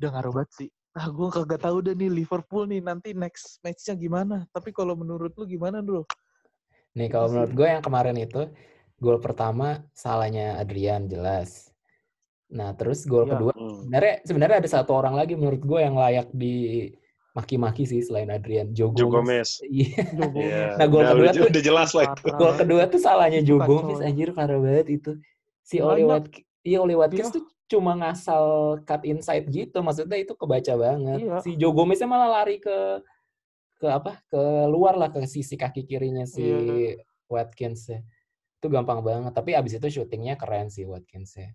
udah 0.00 0.08
ngaruh 0.14 0.32
banget 0.34 0.50
sih. 0.54 0.68
Ah 0.94 1.06
gue 1.06 1.28
kagak 1.30 1.62
tahu 1.62 1.86
deh 1.86 1.94
nih 1.94 2.10
Liverpool 2.10 2.66
nih 2.66 2.82
nanti 2.82 3.14
next 3.14 3.62
match-nya 3.62 3.94
gimana. 3.94 4.36
Tapi 4.50 4.74
kalau 4.74 4.98
menurut 4.98 5.34
lu 5.38 5.46
gimana 5.46 5.82
bro? 5.82 6.02
Nih 6.98 7.06
kalau 7.06 7.30
menurut 7.30 7.52
gue 7.54 7.68
yang 7.70 7.82
kemarin 7.82 8.18
itu 8.18 8.50
gol 8.98 9.18
pertama 9.22 9.86
salahnya 9.94 10.58
Adrian 10.58 11.06
jelas. 11.06 11.70
Nah 12.50 12.74
terus 12.74 13.02
gol 13.04 13.24
Iya. 13.24 13.32
kedua 13.32 13.52
Hmm. 13.52 13.74
sebenarnya 13.80 14.14
sebenarnya 14.22 14.56
ada 14.58 14.70
satu 14.70 14.90
orang 14.92 15.14
lagi 15.14 15.34
menurut 15.34 15.60
gue 15.60 15.78
yang 15.78 15.94
layak 15.94 16.28
di 16.30 16.88
maki-maki 17.30 17.86
sih 17.86 18.02
selain 18.02 18.26
Adrian, 18.26 18.74
Joe 18.74 18.90
Joe 18.90 19.06
Gomez. 19.08 19.62
Iya. 19.70 20.02
Jogo 20.12 20.38
Iya. 20.40 20.64
Nah, 20.76 20.86
gol 20.86 21.02
kedua 21.04 21.14
udah, 21.22 21.32
tuh- 21.32 21.48
udah 21.48 21.62
jelas 21.62 21.90
lah 21.92 22.04
itu. 22.08 22.22
Gol 22.32 22.52
kedua 22.58 22.82
tuh 22.86 23.00
salahnya 23.00 23.40
kacau 23.40 23.58
Gomez 23.62 23.98
ya. 23.98 24.06
anjir 24.06 24.28
parah 24.30 24.58
banget 24.58 24.86
itu. 24.90 25.10
Si 25.62 25.78
Oli. 25.78 26.02
Watkins 26.02 26.46
Iya, 26.60 26.78
Oli 26.78 26.92
Watkins 26.92 27.30
Dia- 27.30 27.36
tuh 27.40 27.44
cuma 27.70 27.94
ngasal 27.94 28.44
cut 28.82 29.00
inside 29.02 29.46
gitu. 29.46 29.78
Maksudnya 29.78 30.18
itu 30.18 30.34
kebaca 30.34 30.74
banget. 30.76 31.18
Iya. 31.22 31.38
Si 31.40 31.54
Joe 31.54 31.70
Gomeznya 31.70 32.04
malah 32.04 32.28
lari 32.36 32.58
ke 32.58 33.00
ke 33.76 33.86
apa? 33.88 34.20
Ke 34.26 34.42
luar 34.66 34.92
lah 34.92 35.08
ke 35.08 35.24
sisi 35.24 35.54
kaki 35.54 35.86
kirinya 35.86 36.26
si 36.26 36.42
Iya. 36.42 36.98
Watkins 37.26 37.88
ya. 37.88 38.02
Itu 38.58 38.68
gampang 38.68 39.00
banget. 39.00 39.32
Tapi 39.32 39.54
abis 39.54 39.78
itu 39.78 40.02
syutingnya 40.02 40.34
keren 40.34 40.66
sih 40.66 40.82
Watkins 40.82 41.32
ya. 41.32 41.48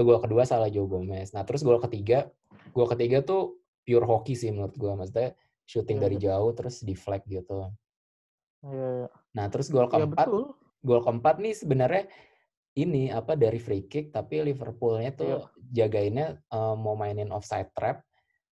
Itu 0.00 0.08
gol 0.08 0.16
kedua 0.16 0.48
salah 0.48 0.72
Joe 0.72 0.88
Gomez. 0.88 1.36
Nah, 1.36 1.44
terus 1.44 1.60
gol 1.60 1.76
ketiga, 1.76 2.32
gol 2.72 2.88
ketiga 2.88 3.20
tuh 3.20 3.60
pure 3.84 4.08
hoki 4.08 4.32
sih 4.32 4.48
menurut 4.48 4.72
gua. 4.80 4.96
Maksudnya 4.96 5.36
syuting 5.68 6.00
Iya, 6.00 6.04
dari 6.08 6.16
jauh 6.16 6.50
terus 6.56 6.80
deflect 6.80 7.28
gitu. 7.28 7.68
Iya, 8.64 8.88
iya. 9.04 9.08
Nah, 9.36 9.52
terus 9.52 9.68
gol 9.68 9.92
Iya, 9.92 10.08
keempat, 10.08 10.24
betul. 10.24 10.56
gol 10.80 11.04
keempat 11.04 11.36
nih 11.44 11.52
sebenarnya 11.52 12.08
ini 12.80 13.12
apa 13.12 13.36
dari 13.36 13.60
free 13.60 13.84
kick 13.84 14.08
tapi 14.08 14.40
Liverpoolnya 14.40 15.12
tuh 15.12 15.44
Iya. 15.44 15.84
jagainnya 15.84 16.40
eh, 16.48 16.74
mau 16.80 16.96
mainin 16.96 17.28
offside 17.28 17.68
trap 17.76 18.00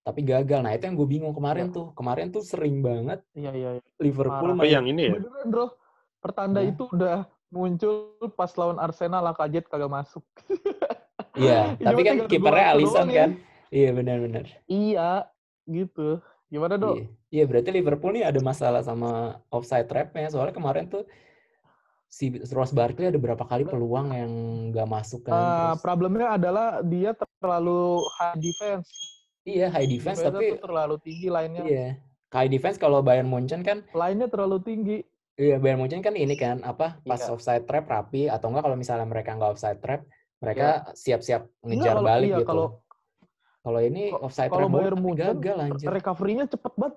tapi 0.04 0.20
gagal. 0.28 0.61
Nah, 0.61 0.76
itu 0.76 0.84
yang 0.84 1.00
gue 1.00 1.08
bingung 1.08 1.32
kemarin 1.32 1.72
Iya. 1.72 1.76
tuh. 1.80 1.87
Kemarin 1.96 2.28
tuh 2.28 2.44
sering 2.44 2.84
banget 2.84 3.24
Iya, 3.32 3.56
iya, 3.56 3.70
iya. 3.80 3.82
Liverpool 3.96 4.52
main 4.52 4.68
yang 4.68 4.84
ini 4.84 5.08
ya? 5.08 5.16
Beneran, 5.16 5.48
bro. 5.48 5.72
Pertanda 6.20 6.61
Hah? 6.61 6.68
itu 6.68 6.84
udah 6.92 7.24
muncul 7.48 8.20
pas 8.37 8.52
lawan 8.61 8.76
Arsenal 8.76 9.24
lah 9.24 9.32
kaget 9.32 9.64
kagak 9.64 9.88
masuk. 9.88 10.20
Iya, 11.38 11.61
Iya, 11.74 11.87
tapi 11.87 12.01
kan 12.03 12.16
kipernya 12.27 12.66
Alisson 12.74 13.09
ya. 13.09 13.16
kan. 13.24 13.31
Iya, 13.68 13.88
benar-benar. 13.92 14.44
Iya, 14.66 15.11
gitu. 15.64 16.18
Gimana, 16.48 16.74
Dok? 16.74 16.96
Iya. 16.96 17.07
Iya, 17.29 17.44
berarti 17.44 17.70
Liverpool 17.70 18.12
nih 18.16 18.24
ada 18.24 18.40
masalah 18.40 18.81
sama 18.81 19.38
offside 19.48 19.85
trapnya. 19.85 20.33
Soalnya 20.33 20.57
kemarin 20.57 20.88
tuh 20.88 21.05
si 22.09 22.33
Ross 22.51 22.72
Barkley 22.72 23.12
ada 23.12 23.20
berapa 23.20 23.44
kali 23.44 23.68
peluang 23.68 24.09
yang 24.11 24.33
nggak 24.72 24.88
masuk 24.88 25.29
kan. 25.29 25.37
Terus, 25.37 25.85
problemnya 25.85 26.29
adalah 26.35 26.81
dia 26.81 27.12
terlalu 27.12 28.01
high 28.16 28.40
defense. 28.40 28.88
iya, 29.44 29.68
high 29.68 29.85
defense 29.85 30.20
Defense-nya 30.20 30.57
tapi 30.57 30.61
terlalu 30.61 30.96
tinggi 31.01 31.29
lainnya. 31.29 31.62
iya. 31.64 31.88
High 32.29 32.48
defense 32.48 32.77
kalau 32.77 33.01
Bayern 33.01 33.29
Munchen 33.29 33.61
kan 33.61 33.85
Lainnya 33.92 34.29
terlalu 34.29 34.61
tinggi. 34.61 34.98
Iya, 35.37 35.57
Bayern 35.57 35.81
Munchen 35.81 36.01
kan 36.01 36.12
ini 36.12 36.33
kan 36.33 36.61
apa 36.61 36.96
pas 37.03 37.20
Iya. 37.20 37.33
offside 37.33 37.64
trap 37.64 37.88
rapi 37.88 38.29
atau 38.29 38.48
enggak 38.48 38.64
kalau 38.64 38.77
misalnya 38.77 39.05
mereka 39.05 39.37
nggak 39.37 39.53
offside 39.53 39.81
trap, 39.81 40.05
mereka 40.38 40.66
siap-siap 40.92 41.42
Enggak, 41.61 41.66
ngejar 41.68 41.94
kalau- 41.94 42.07
balik 42.07 42.29
iya, 42.29 42.38
gitu. 42.38 42.46
kalau 42.46 42.66
Kalau 43.59 43.81
ini 43.83 44.05
offside 44.14 44.48
kalau 44.48 44.70
Bayern 44.70 44.96
tapi 44.96 45.03
Munchen, 45.03 45.27
gagal 45.37 45.57
anjir. 45.61 45.88
recovery-nya 45.90 46.44
cepet 46.48 46.72
banget. 46.72 46.94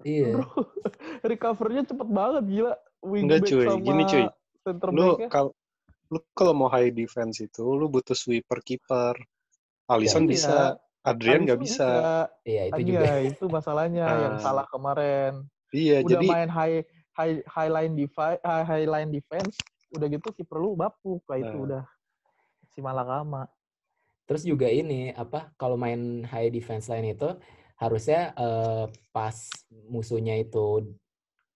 Iya. 0.00 0.26
Bro, 0.30 0.46
recovery-nya 1.34 1.84
cepet 1.84 2.08
banget 2.08 2.44
gila. 2.46 2.72
Enggak 2.72 2.80
Wingback 3.04 3.42
cuy, 3.44 3.66
sama 3.66 3.80
gini 3.82 4.02
cuy. 4.04 4.24
center 4.58 4.88
Lu 4.88 5.06
kalau 5.28 5.50
lu 6.08 6.18
kalau 6.32 6.52
mau 6.52 6.66
high 6.66 6.88
defense 6.88 7.38
itu 7.38 7.60
lu 7.62 7.86
butuh 7.86 8.16
sweeper 8.16 8.58
kiper. 8.60 9.14
Alisson 9.86 10.24
Iya. 10.24 10.30
bisa, 10.30 10.56
Adrian 11.02 11.44
nggak 11.44 11.60
bisa. 11.60 11.88
Iya, 12.42 12.62
itu 12.68 12.80
Iya, 12.80 12.88
juga. 12.88 13.00
itu 13.34 13.44
masalahnya 13.48 14.04
yang 14.06 14.34
Ah. 14.36 14.40
salah 14.40 14.66
kemarin. 14.66 15.44
Iya, 15.70 16.00
Udah 16.00 16.10
jadi 16.14 16.26
main 16.26 16.48
high 16.48 16.78
high 17.12 17.36
high 17.44 17.68
line 17.70 17.92
defense, 17.92 18.40
high 18.40 18.86
line 18.86 19.10
defense, 19.10 19.52
udah 19.90 20.06
gitu 20.08 20.28
kiper 20.32 20.56
lu 20.56 20.72
bapuk, 20.72 21.20
lah 21.26 21.36
itu 21.36 21.52
Nah. 21.52 21.64
udah 21.66 21.82
si 22.78 22.80
malakama. 22.80 23.50
Terus 24.30 24.46
juga 24.46 24.70
ini 24.70 25.10
apa 25.10 25.50
kalau 25.58 25.74
main 25.74 26.22
high 26.22 26.46
defense 26.54 26.86
line 26.86 27.18
itu 27.18 27.26
harusnya 27.82 28.30
eh, 28.38 28.86
pas 29.10 29.34
musuhnya 29.90 30.38
itu 30.38 30.86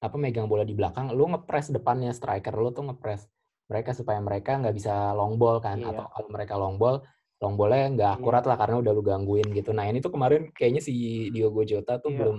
apa 0.02 0.18
megang 0.18 0.50
bola 0.50 0.66
di 0.66 0.74
belakang, 0.74 1.14
lu 1.14 1.30
ngepres 1.30 1.70
depannya 1.70 2.10
striker 2.10 2.50
lu 2.58 2.74
tuh 2.74 2.90
ngepres 2.90 3.30
mereka 3.70 3.94
supaya 3.94 4.18
mereka 4.18 4.58
nggak 4.58 4.74
bisa 4.74 5.14
long 5.14 5.38
ball 5.38 5.62
kan 5.62 5.78
Iya. 5.78 5.94
atau 5.94 6.04
kalau 6.10 6.28
mereka 6.34 6.54
long 6.58 6.74
ball 6.74 7.06
long 7.38 7.54
ballnya 7.54 7.86
nggak 7.94 8.10
Iya. 8.10 8.18
akurat 8.18 8.44
lah 8.50 8.58
karena 8.58 8.76
udah 8.82 8.90
lu 8.90 9.02
gangguin 9.06 9.46
gitu. 9.54 9.70
Nah 9.70 9.86
ini 9.86 10.02
tuh 10.02 10.10
kemarin 10.10 10.50
kayaknya 10.50 10.82
si 10.82 11.30
Diogo 11.30 11.62
Jota 11.62 12.02
tuh 12.02 12.10
Iya. 12.10 12.18
belum 12.18 12.38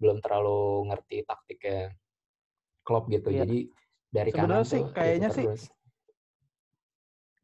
belum 0.00 0.16
terlalu 0.24 0.88
ngerti 0.88 1.16
taktiknya 1.28 1.92
Klopp 2.80 3.12
gitu. 3.12 3.28
Iya. 3.28 3.44
Jadi 3.44 3.58
dari 4.08 4.30
kanan 4.32 4.64
Sebenarnya 4.64 4.72
sih 4.72 4.80
tuh 4.80 4.88
itu 4.88 4.96
kayaknya 4.96 5.28
sih 5.28 5.44
terus. 5.44 5.62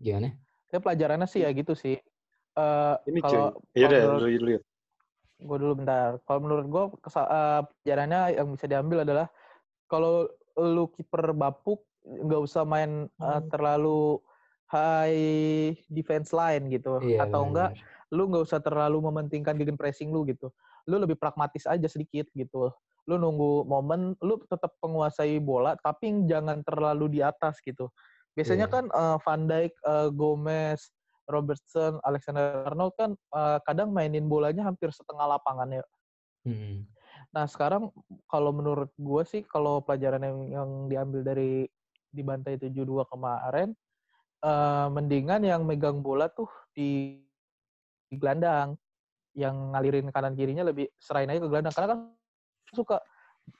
Gimana? 0.00 0.28
Ya 0.68 0.78
pelajarannya 0.78 1.28
sih 1.28 1.40
ya 1.44 1.50
gitu 1.52 1.72
sih. 1.72 1.96
Eh 2.54 2.94
ini 3.08 3.18
kalau 3.22 3.56
Iya 3.72 3.86
deh, 3.88 4.00
dulu. 4.04 4.58
gue 5.38 5.56
dulu 5.62 5.72
bentar. 5.78 6.18
Kalau 6.26 6.40
menurut 6.42 6.66
gue 6.66 6.84
pelajarannya 6.98 8.20
yang 8.36 8.48
bisa 8.52 8.66
diambil 8.66 9.06
adalah 9.06 9.26
kalau 9.86 10.26
lu 10.58 10.90
kiper 10.90 11.30
bapuk 11.32 11.86
nggak 12.02 12.40
usah 12.42 12.66
main 12.66 13.06
eh, 13.06 13.22
Hmm. 13.22 13.46
terlalu 13.52 14.18
high 14.68 15.72
defense 15.88 16.34
line 16.34 16.68
gitu 16.68 17.00
Iya, 17.00 17.24
atau 17.24 17.48
enggak 17.48 17.70
benar-benar. 17.72 18.12
lu 18.12 18.22
nggak 18.28 18.44
usah 18.44 18.60
terlalu 18.60 18.98
mementingkan 19.04 19.56
gegen 19.56 19.76
pressing 19.80 20.12
lu 20.12 20.24
gitu. 20.28 20.52
Lu 20.88 20.96
lebih 21.00 21.16
pragmatis 21.16 21.64
aja 21.64 21.86
sedikit 21.88 22.28
gitu. 22.34 22.72
Lu 23.08 23.16
nunggu 23.16 23.64
momen, 23.64 24.12
lu 24.20 24.36
tetap 24.44 24.76
menguasai 24.84 25.40
bola 25.40 25.76
tapi 25.80 26.12
jangan 26.28 26.60
terlalu 26.66 27.08
di 27.16 27.20
atas 27.24 27.60
gitu. 27.64 27.88
Biasanya 28.38 28.70
Iya. 28.70 28.74
kan 28.78 28.84
eh, 28.86 29.16
Van 29.26 29.42
Dijk, 29.50 29.72
eh, 29.82 30.08
Gomez, 30.14 30.80
Robertson, 31.26 31.98
Alexander 32.06 32.62
Arnold 32.70 32.94
kan 32.94 33.10
eh, 33.12 33.58
kadang 33.66 33.90
mainin 33.90 34.30
bolanya 34.30 34.62
hampir 34.62 34.94
setengah 34.94 35.26
lapangan 35.26 35.66
ya. 35.74 35.84
Hmm. 36.46 36.86
Nah 37.34 37.44
sekarang 37.50 37.90
kalau 38.30 38.54
menurut 38.54 38.94
gue 38.94 39.22
sih 39.26 39.42
kalau 39.42 39.82
pelajaran 39.82 40.22
yang, 40.22 40.38
yang 40.48 40.70
diambil 40.86 41.20
dari 41.26 41.66
di 42.08 42.22
bantai 42.24 42.56
7-2 42.56 43.04
kemarin, 43.10 43.74
eh, 44.46 44.86
mendingan 44.88 45.42
yang 45.42 45.66
megang 45.66 45.98
bola 45.98 46.30
tuh 46.30 46.48
di, 46.72 47.18
di 48.08 48.14
gelandang, 48.16 48.78
yang 49.36 49.74
ngalirin 49.74 50.08
kanan 50.14 50.38
kirinya 50.38 50.62
lebih 50.64 50.88
serain 50.96 51.28
aja 51.28 51.42
ke 51.42 51.48
gelandang 51.50 51.74
karena 51.74 51.88
kan 51.92 51.98
suka 52.72 52.96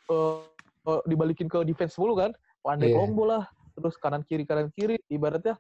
eh, 0.09 1.03
dibalikin 1.05 1.51
ke 1.53 1.61
defense 1.69 1.99
mulu 2.01 2.17
kan, 2.17 2.33
pandai 2.65 2.89
Iya. 2.89 2.97
long 2.97 3.13
bola, 3.13 3.45
terus 3.81 3.97
kanan 3.97 4.23
kiri 4.27 4.45
kanan 4.45 4.69
kiri, 4.75 4.99
ibaratnya 5.09 5.57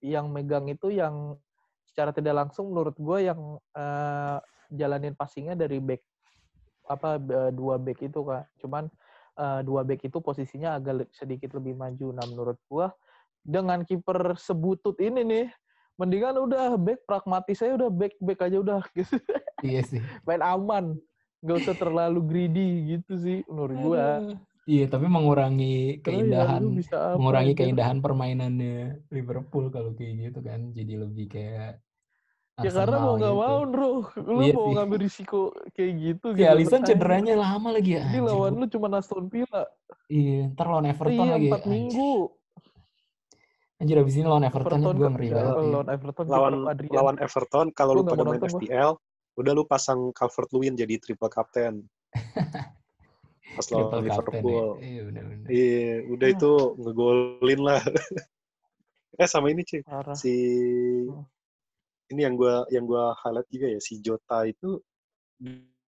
yang 0.00 0.32
megang 0.32 0.66
itu 0.72 0.88
yang 0.88 1.36
secara 1.84 2.12
tidak 2.12 2.34
langsung 2.44 2.72
menurut 2.72 2.96
gue 2.96 3.18
yang 3.28 3.60
eh, 3.76 4.38
jalanin 4.72 5.12
passingnya 5.12 5.54
dari 5.54 5.78
back 5.78 6.02
apa 6.86 7.18
dua 7.50 7.82
back 7.82 7.98
itu 8.04 8.20
kan 8.22 8.46
cuman 8.62 8.84
eh, 9.36 9.60
dua 9.66 9.84
back 9.84 10.08
itu 10.08 10.18
posisinya 10.20 10.80
agak 10.80 11.12
sedikit 11.12 11.56
lebih 11.56 11.76
maju. 11.76 12.16
Nah 12.16 12.24
menurut 12.28 12.58
gue 12.68 12.86
dengan 13.46 13.84
kiper 13.84 14.34
sebutut 14.40 14.98
ini 14.98 15.22
nih 15.22 15.46
mendingan 15.96 16.36
udah 16.36 16.76
back 16.76 17.04
pragmatis 17.08 17.56
saya 17.62 17.76
udah 17.76 17.88
back 17.88 18.16
back 18.20 18.40
aja 18.44 18.56
udah 18.60 18.80
gitu. 18.96 19.16
Iya 19.64 19.80
sih. 19.84 20.00
main 20.24 20.40
aman. 20.40 20.96
Nggak 21.44 21.56
usah 21.62 21.76
terlalu 21.76 22.20
greedy 22.24 22.96
gitu 22.96 23.12
sih 23.20 23.38
menurut 23.46 23.76
gue. 23.76 24.04
Iya, 24.66 24.90
tapi 24.90 25.06
mengurangi 25.06 26.02
keindahan, 26.02 26.58
lu 26.58 26.74
bisa 26.74 27.14
apa 27.14 27.22
mengurangi 27.22 27.54
anjir? 27.54 27.60
keindahan 27.62 27.98
permainannya 28.02 28.98
Liverpool 29.14 29.70
kalau 29.70 29.94
kayak 29.94 30.14
gitu 30.26 30.38
kan. 30.42 30.74
Jadi 30.74 30.92
lebih 30.98 31.26
kayak 31.30 31.78
ya 32.56 32.72
karena 32.72 32.96
mau 32.98 33.14
Arsenal 33.14 33.20
nggak 33.20 33.34
gitu. 33.36 33.44
mau 33.46 33.58
bro 33.68 33.90
lu 34.26 34.40
Iya 34.42 34.54
mau 34.56 34.64
sih. 34.64 34.74
ngambil 34.80 34.98
risiko 35.04 35.40
kayak 35.76 35.92
gitu 36.00 36.26
Si 36.32 36.38
gitu 36.40 36.48
Alisson 36.50 36.82
cederanya 36.82 37.34
lama 37.36 37.68
lagi 37.70 37.94
ya. 37.94 38.04
Ini 38.10 38.20
lawan 38.24 38.52
lu 38.58 38.66
cuma 38.66 38.86
Aston 38.96 39.28
Villa. 39.30 39.64
Iya, 40.10 40.50
ntar 40.50 40.66
lawan 40.66 40.86
Everton 40.90 41.14
iya, 41.14 41.32
lagi. 41.36 41.46
empat 41.46 41.62
Anjir. 41.62 41.70
minggu. 41.70 42.12
Anjir 43.76 43.96
abis 44.00 44.14
ini 44.16 44.24
lawan 44.24 44.44
Everton, 44.48 44.80
Everton 44.80 44.96
gue 44.96 45.08
ngeri 45.14 45.28
ya, 45.28 45.34
banget. 45.36 45.52
iya. 45.52 45.68
lawan 45.68 45.88
Everton 45.92 46.24
Lawan 46.26 46.52
lawan 46.90 47.16
Everton 47.20 47.66
kalau 47.70 47.92
lu 47.92 48.02
pada 48.02 48.24
main. 48.24 48.40
FPL, 48.40 48.90
udah 49.36 49.52
lu 49.52 49.62
pasang 49.68 50.10
Calvert 50.16 50.48
Lewin 50.56 50.74
jadi 50.74 50.96
triple 50.96 51.28
captain. 51.30 51.84
Pas 53.54 53.66
lawan 53.70 53.84
captain 53.86 54.02
ya. 54.02 54.10
Liverpool. 54.10 54.68
Iya, 54.80 55.00
benar-benar. 55.06 55.46
Iya, 55.48 55.92
udah 56.10 56.26
Ah. 56.26 56.34
itu 56.34 56.52
ngegolin 56.76 57.60
lah. 57.62 57.80
eh 59.16 59.28
sama 59.30 59.46
ini 59.48 59.62
cuy, 59.62 59.80
Parah. 59.80 60.12
si 60.12 60.34
ini 62.06 62.20
yang 62.20 62.34
gua 62.34 62.66
yang 62.68 62.84
gua 62.84 63.16
highlight 63.18 63.48
juga 63.48 63.66
ya 63.66 63.80
si 63.80 63.98
Jota 63.98 64.44
itu 64.44 64.78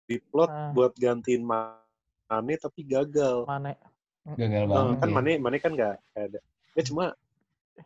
diplot 0.04 0.50
Ah. 0.50 0.72
buat 0.72 0.92
gantiin 0.94 1.42
Mane 1.42 2.54
tapi 2.58 2.82
gagal. 2.82 3.46
Mane. 3.46 3.78
Gagal 4.24 4.64
Eh, 4.64 4.68
banget 4.68 4.96
kan 4.98 5.08
ya. 5.08 5.14
Mane 5.14 5.32
Mane 5.38 5.56
kan 5.58 5.72
nggak 5.72 5.94
ada. 6.14 6.40
Ya 6.72 6.82
cuma 6.82 7.04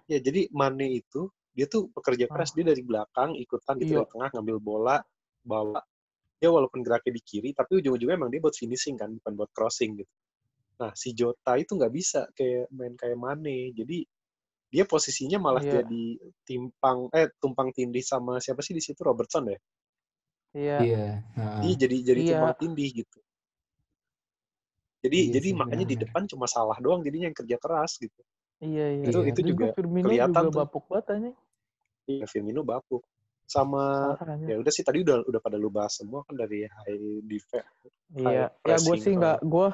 ya 0.07 0.19
jadi 0.19 0.49
Mane 0.51 0.89
itu 0.95 1.29
dia 1.53 1.65
tuh 1.67 1.89
pekerja 1.91 2.29
keras 2.29 2.53
dia 2.53 2.65
dari 2.65 2.81
belakang 2.81 3.33
ikutan 3.35 3.77
gitu 3.79 4.01
Iya. 4.01 4.09
tengah 4.09 4.29
ngambil 4.33 4.57
bola 4.59 4.97
bawa 5.41 5.81
dia 6.37 6.53
walaupun 6.53 6.85
geraknya 6.85 7.17
di 7.17 7.23
kiri 7.25 7.51
tapi 7.53 7.81
ujung-ujungnya 7.81 8.17
emang 8.17 8.29
dia 8.29 8.41
buat 8.41 8.53
finishing 8.53 8.95
kan 8.95 9.09
bukan 9.17 9.33
buat 9.35 9.51
crossing 9.53 9.97
gitu. 9.97 10.13
Nah 10.77 10.93
si 10.93 11.17
Jota 11.17 11.57
itu 11.57 11.73
nggak 11.73 11.93
bisa 11.93 12.29
kayak 12.37 12.69
main 12.71 12.93
kayak 12.95 13.17
Mane 13.17 13.73
jadi 13.73 14.05
dia 14.67 14.85
posisinya 14.85 15.39
malah 15.41 15.63
Iya. 15.65 15.81
jadi 15.81 16.05
timpang 16.45 17.09
eh 17.15 17.33
tumpang 17.41 17.73
tindih 17.73 18.05
sama 18.05 18.37
siapa 18.37 18.61
sih 18.61 18.77
di 18.77 18.83
situ 18.85 19.01
Robertson 19.01 19.49
ya? 19.49 19.59
Iya. 20.53 20.77
Iya. 20.85 21.07
heeh. 21.33 21.61
Dia 21.65 21.75
jadi 21.81 21.97
jadi 22.05 22.21
Iya. 22.21 22.31
tumpang 22.37 22.55
tindih 22.61 22.91
gitu. 22.93 23.19
Jadi 25.01 25.19
Iya 25.23 25.33
jadi 25.39 25.49
sih, 25.49 25.57
makanya 25.57 25.87
di 25.87 25.95
benar-benar. 25.95 26.03
depan 26.11 26.23
cuma 26.29 26.47
salah 26.51 26.77
doang 26.83 27.01
jadinya 27.01 27.31
yang 27.31 27.37
kerja 27.39 27.57
keras 27.57 27.93
gitu. 27.97 28.21
Iya 28.59 28.87
iya. 29.01 29.05
Itu- 29.07 29.23
Iya. 29.23 29.31
itu 29.33 29.41
juga 29.55 29.67
Firmino 29.73 30.05
kelihatan 30.09 30.43
juga 30.45 30.53
tuh. 30.53 30.61
bapuk 30.67 30.85
banget. 30.91 31.35
Iya, 32.07 32.25
Firmino 32.27 32.61
bapuk. 32.63 33.03
Sama 33.47 34.15
ya 34.43 34.59
udah 34.59 34.73
sih 34.75 34.83
tadi 34.83 35.01
udah 35.01 35.23
udah 35.23 35.39
pada 35.39 35.55
lu 35.55 35.71
bahas 35.71 35.95
semua 35.95 36.27
kan 36.27 36.35
dari 36.35 36.67
high 36.67 36.99
defense. 37.23 37.71
Iya, 38.13 38.51
high 38.51 38.67
ya 38.67 38.77
gue 38.77 38.97
sih 38.99 39.13
nggak, 39.15 39.39
gue, 39.41 39.69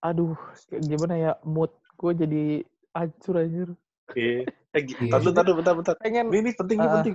aduh, 0.00 0.36
gimana 0.80 1.14
ya, 1.14 1.32
mood 1.42 1.68
gue 1.94 2.12
jadi 2.16 2.44
hancur 2.90 3.34
anjir. 3.36 3.68
Iya. 4.12 4.48
Eh, 4.70 4.82
Iya. 4.84 5.20
tar 5.32 5.44
dulu, 5.44 5.60
bentar, 5.60 5.74
bentar. 5.74 5.94
Pengen, 5.96 6.28
Ini, 6.28 6.38
ini 6.38 6.50
penting, 6.52 6.76
ini 6.76 6.86
Ah. 6.86 6.94
penting. 7.00 7.14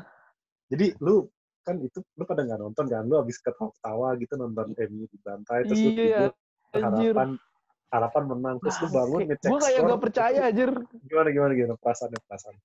Jadi 0.69 0.85
lu 0.99 1.25
kan 1.63 1.75
itu 1.79 1.99
lu 2.13 2.23
pada 2.23 2.43
nggak 2.43 2.59
nonton 2.59 2.85
kan 2.85 3.07
lu 3.07 3.15
abis 3.17 3.39
ketawa 3.39 4.13
gitu 4.19 4.35
nonton 4.35 4.75
MU 4.75 5.07
dibantai 5.07 5.63
terus 5.63 5.79
lu 5.79 5.89
Iya, 5.95 6.27
tidur 6.27 6.33
anjir. 6.75 7.13
harapan 7.15 7.29
harapan 7.87 8.23
menang 8.27 8.55
terus 8.59 8.75
lu 8.77 8.87
bangun 8.89 9.21
ngecek 9.25 9.47
Gue 9.47 9.59
kayak 9.61 9.79
skor. 9.79 9.87
gak 9.87 10.01
percaya 10.03 10.39
anjir. 10.43 10.69
gimana 11.07 11.29
gimana 11.29 11.51
gimana 11.53 11.75
perasaannya 11.79 12.19
perasaan 12.19 12.55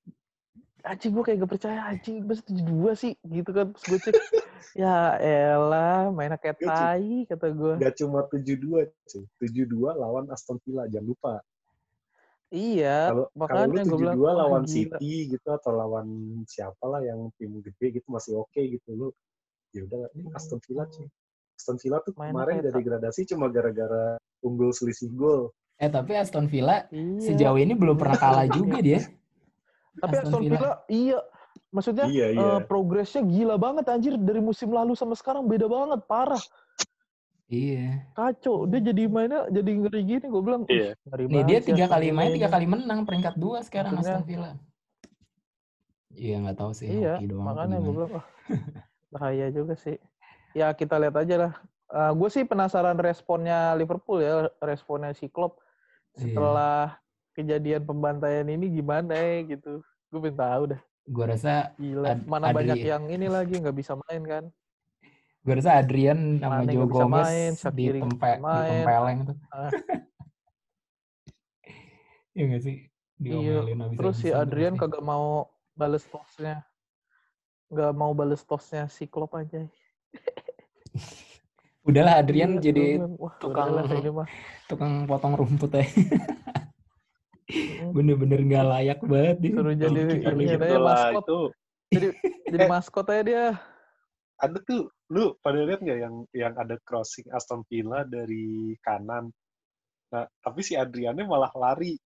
Anjing 0.86 1.10
gue 1.10 1.24
kayak 1.26 1.38
gak 1.42 1.52
percaya 1.58 1.80
anjing, 1.90 2.22
masa 2.22 2.42
72 2.46 2.94
sih 2.94 3.12
gitu 3.26 3.50
kan. 3.50 3.66
Terus 3.74 3.84
gue 3.90 3.98
cek, 3.98 4.14
ya 4.82 5.18
elah, 5.18 6.14
mainnya 6.14 6.38
kayak 6.38 6.62
tai 6.62 7.26
kata 7.26 7.50
gue. 7.50 7.74
Gak 7.82 7.94
cuma 7.98 8.22
7-2 8.30 8.86
cuy. 8.86 9.24
7-2 9.42 9.98
lawan 9.98 10.30
Aston 10.30 10.58
Villa 10.62 10.86
jangan 10.86 11.06
lupa 11.06 11.34
Iya, 12.48 13.12
kalau 13.12 13.24
kalau 13.44 13.60
lu 13.68 13.76
makanya 13.76 13.84
gue 13.84 13.92
7-2 13.92 14.00
bilang, 14.00 14.16
wah, 14.24 14.34
lawan. 14.40 14.64
City 14.64 15.14
gitu 15.28 15.48
atau 15.52 15.68
lawan 15.68 16.08
siapa 16.48 16.80
lah 16.88 17.04
yang 17.04 17.28
tim 17.36 17.60
gede 17.60 18.00
gitu 18.00 18.08
masih 18.08 18.40
oke 18.40 18.56
gitu 18.56 18.88
lu 18.96 19.08
ya 19.76 19.84
udah 19.84 20.08
ini 20.16 20.32
Aston 20.32 20.56
Villa 20.64 20.88
cuy 20.88 21.04
Aston 21.60 21.76
Villa 21.76 22.00
tuh 22.00 22.16
Mainnya 22.16 22.32
kemarin 22.32 22.54
dari 22.64 22.72
degradasi 22.80 23.20
cuma 23.28 23.52
gara-gara 23.52 24.16
unggul 24.40 24.72
selisih 24.72 25.12
gol 25.12 25.52
Eh 25.76 25.92
tapi 25.92 26.16
Aston 26.16 26.48
Villa 26.48 26.88
Iya. 26.88 27.20
sejauh 27.20 27.60
ini 27.60 27.76
belum 27.76 28.00
pernah 28.00 28.16
kalah 28.16 28.46
juga 28.48 28.80
dia. 28.80 29.04
Tapi 29.98 30.14
Aston 30.14 30.28
Aston 30.28 30.42
Villa. 30.42 30.56
Villa, 30.56 30.72
iya. 30.88 31.18
Maksudnya, 31.68 32.06
iya 32.08 32.26
iya 32.32 32.48
eh, 32.56 32.60
progresnya 32.64 33.20
gila 33.20 33.56
banget 33.56 33.84
anjir. 33.86 34.16
Dari 34.16 34.40
musim 34.40 34.70
lalu 34.70 34.94
sama 34.94 35.12
sekarang 35.12 35.44
beda 35.44 35.66
banget, 35.66 36.00
parah. 36.04 36.40
Iya. 37.46 38.08
Kacau. 38.12 38.64
Dia 38.64 38.80
jadi 38.82 39.04
mainnya 39.04 39.48
jadi 39.48 39.70
ngeri 39.76 40.00
gini. 40.02 40.26
Gue 40.26 40.42
bilang, 40.42 40.62
Iya. 40.64 40.92
"Ih, 40.92 41.04
ngeri 41.04 41.24
Nih 41.24 41.32
banget 41.34 41.46
dia 41.46 41.58
sih 41.58 41.68
tiga 41.68 41.86
kali 41.86 42.06
main, 42.10 42.28
ini." 42.28 42.36
tiga 42.36 42.48
kali 42.48 42.66
menang, 42.66 42.98
peringkat 43.04 43.34
dua 43.36 43.58
sekarang 43.60 43.92
Maksudnya- 43.94 44.16
Aston 44.16 44.26
Villa. 44.26 44.50
Iya 46.10 46.36
nggak 46.40 46.56
tahu 46.56 46.72
sih 46.72 46.88
Iya, 46.90 47.20
doang. 47.22 47.46
makanya 47.46 47.78
gue 47.78 47.92
bilang, 47.92 48.10
wah, 48.10 48.26
bahaya 49.14 49.46
juga 49.48 49.76
sih. 49.76 49.96
Ya 50.50 50.72
kita 50.72 50.96
lihat 50.96 51.16
aja 51.16 51.36
lah. 51.38 51.52
gue 51.88 52.28
sih 52.28 52.44
penasaran 52.44 52.96
responnya 52.96 53.72
Liverpool 53.72 54.20
ya, 54.20 54.52
responnya 54.60 55.12
si 55.12 55.24
Klopp 55.26 55.56
Iya. 56.14 57.00
Kejadian 57.38 57.86
pembantaian 57.86 58.44
ini 58.44 58.66
gimana 58.68 59.14
ya 59.14 59.46
gitu. 59.46 59.80
Gue 60.10 60.18
pengen 60.20 60.36
tahu 60.36 60.62
dah. 60.74 60.80
Gua 61.06 61.24
rasa 61.24 61.72
Gila, 61.78 62.18
mana 62.26 62.50
Adri- 62.50 62.56
banyak 62.68 62.78
yang 62.84 63.04
ini 63.08 63.30
lagi 63.30 63.54
nggak 63.56 63.72
bisa 63.72 63.96
main 63.96 64.20
kan? 64.26 64.44
gua 65.40 65.56
rasa 65.56 65.80
Adrian 65.80 66.36
sama 66.36 66.60
Mane 66.60 66.68
Joe 66.68 66.84
Gomez 66.84 67.24
main, 67.24 67.48
di 67.48 67.56
Shaqiri 67.56 67.96
nggak 67.96 68.04
tempe, 68.04 68.28
bisa 68.28 68.44
main. 68.44 68.68
ditempeleng 68.68 69.18
tuh. 69.24 69.36
Ah. 69.48 69.70
Iya 72.34 72.44
nggak 72.44 72.62
sih? 72.62 72.76
Iya, 73.18 73.64
Diomelin 73.64 73.96
Terus 73.96 74.16
si 74.20 74.28
Adrian 74.30 74.74
pasti. 74.74 74.82
kagak 74.84 75.02
mau 75.02 75.48
bales 75.74 76.04
tosnya. 76.06 76.62
Nggak 77.66 77.92
mau 77.92 78.12
bales 78.12 78.42
tosnya 78.44 78.86
si 78.86 79.08
Klopp 79.08 79.34
aja. 79.34 79.62
Udahlah 81.88 82.20
Adrian 82.20 82.60
Iya, 82.60 82.62
jadi 82.68 82.84
Wah, 83.16 83.32
tukang- 83.40 83.72
udahlah 83.74 84.28
tukang 84.70 84.92
potong 85.08 85.34
rumput 85.34 85.72
aja. 85.72 85.88
Bener-bener 87.90 88.40
nggak 88.44 88.64
layak 88.66 89.00
banget 89.02 89.36
dia. 89.40 89.52
Suruh 89.56 89.74
jadi 89.74 90.00
Itulah, 90.52 90.80
maskot. 90.84 91.24
itu 91.24 91.40
Jadi 91.88 92.08
jadi 92.46 92.58
maskot 92.68 93.06
aja 93.08 93.22
dia. 93.24 93.46
ada 94.38 94.54
tuh 94.62 94.86
lu 95.10 95.34
pada 95.42 95.58
lihat 95.66 95.82
nggak 95.82 95.98
yang 95.98 96.14
yang 96.30 96.54
ada 96.54 96.78
crossing 96.86 97.26
Aston 97.34 97.66
Villa 97.66 98.06
dari 98.06 98.70
kanan 98.78 99.34
nah 100.08 100.30
tapi 100.38 100.62
si 100.62 100.78
Adriannya 100.78 101.26
malah 101.26 101.50
lari 101.52 101.98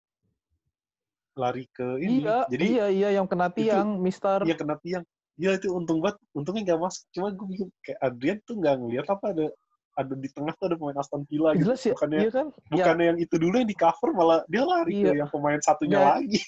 lari 1.36 1.68
ke 1.68 2.00
ini 2.00 2.24
Iya, 2.24 2.38
jadi 2.48 2.64
iya, 2.64 2.86
iya 2.88 3.08
yang 3.20 3.28
kena 3.28 3.48
itu- 3.48 3.68
tiang, 3.68 4.00
Mister. 4.00 4.40
Iya 4.44 4.56
kena 4.56 4.80
tiang. 4.80 5.04
Iya 5.36 5.56
itu 5.56 5.72
untung 5.72 6.00
banget. 6.00 6.20
Untungnya 6.32 6.72
nggak 6.72 6.80
masuk. 6.82 7.04
Cuma 7.10 7.32
gue 7.32 7.46
bingung 7.48 7.72
kayak 7.80 8.00
Adrian 8.00 8.38
tuh 8.44 8.54
nggak 8.56 8.74
ngeliat 8.80 9.06
apa 9.08 9.26
ada 9.28 9.46
ada 9.92 10.14
di 10.16 10.28
tengah 10.32 10.56
tuh 10.56 10.72
ada 10.72 10.76
pemain 10.80 10.96
Aston 10.96 11.22
Villa 11.28 11.52
gitu. 11.52 11.68
Jelas 11.68 11.80
ya, 11.84 11.92
Bukannya 11.92 12.18
iya 12.18 12.30
kan? 12.32 12.46
Ya, 12.48 12.64
bukannya 12.72 13.04
yang 13.12 13.18
itu 13.20 13.34
dulu 13.36 13.54
yang 13.60 13.68
di 13.68 13.76
cover 13.76 14.10
malah 14.16 14.40
dia 14.48 14.64
lari 14.64 14.92
Iya. 14.96 15.12
ke 15.12 15.18
yang 15.20 15.30
pemain 15.30 15.60
satunya 15.60 15.98
Ya, 16.00 16.06
lagi. 16.16 16.40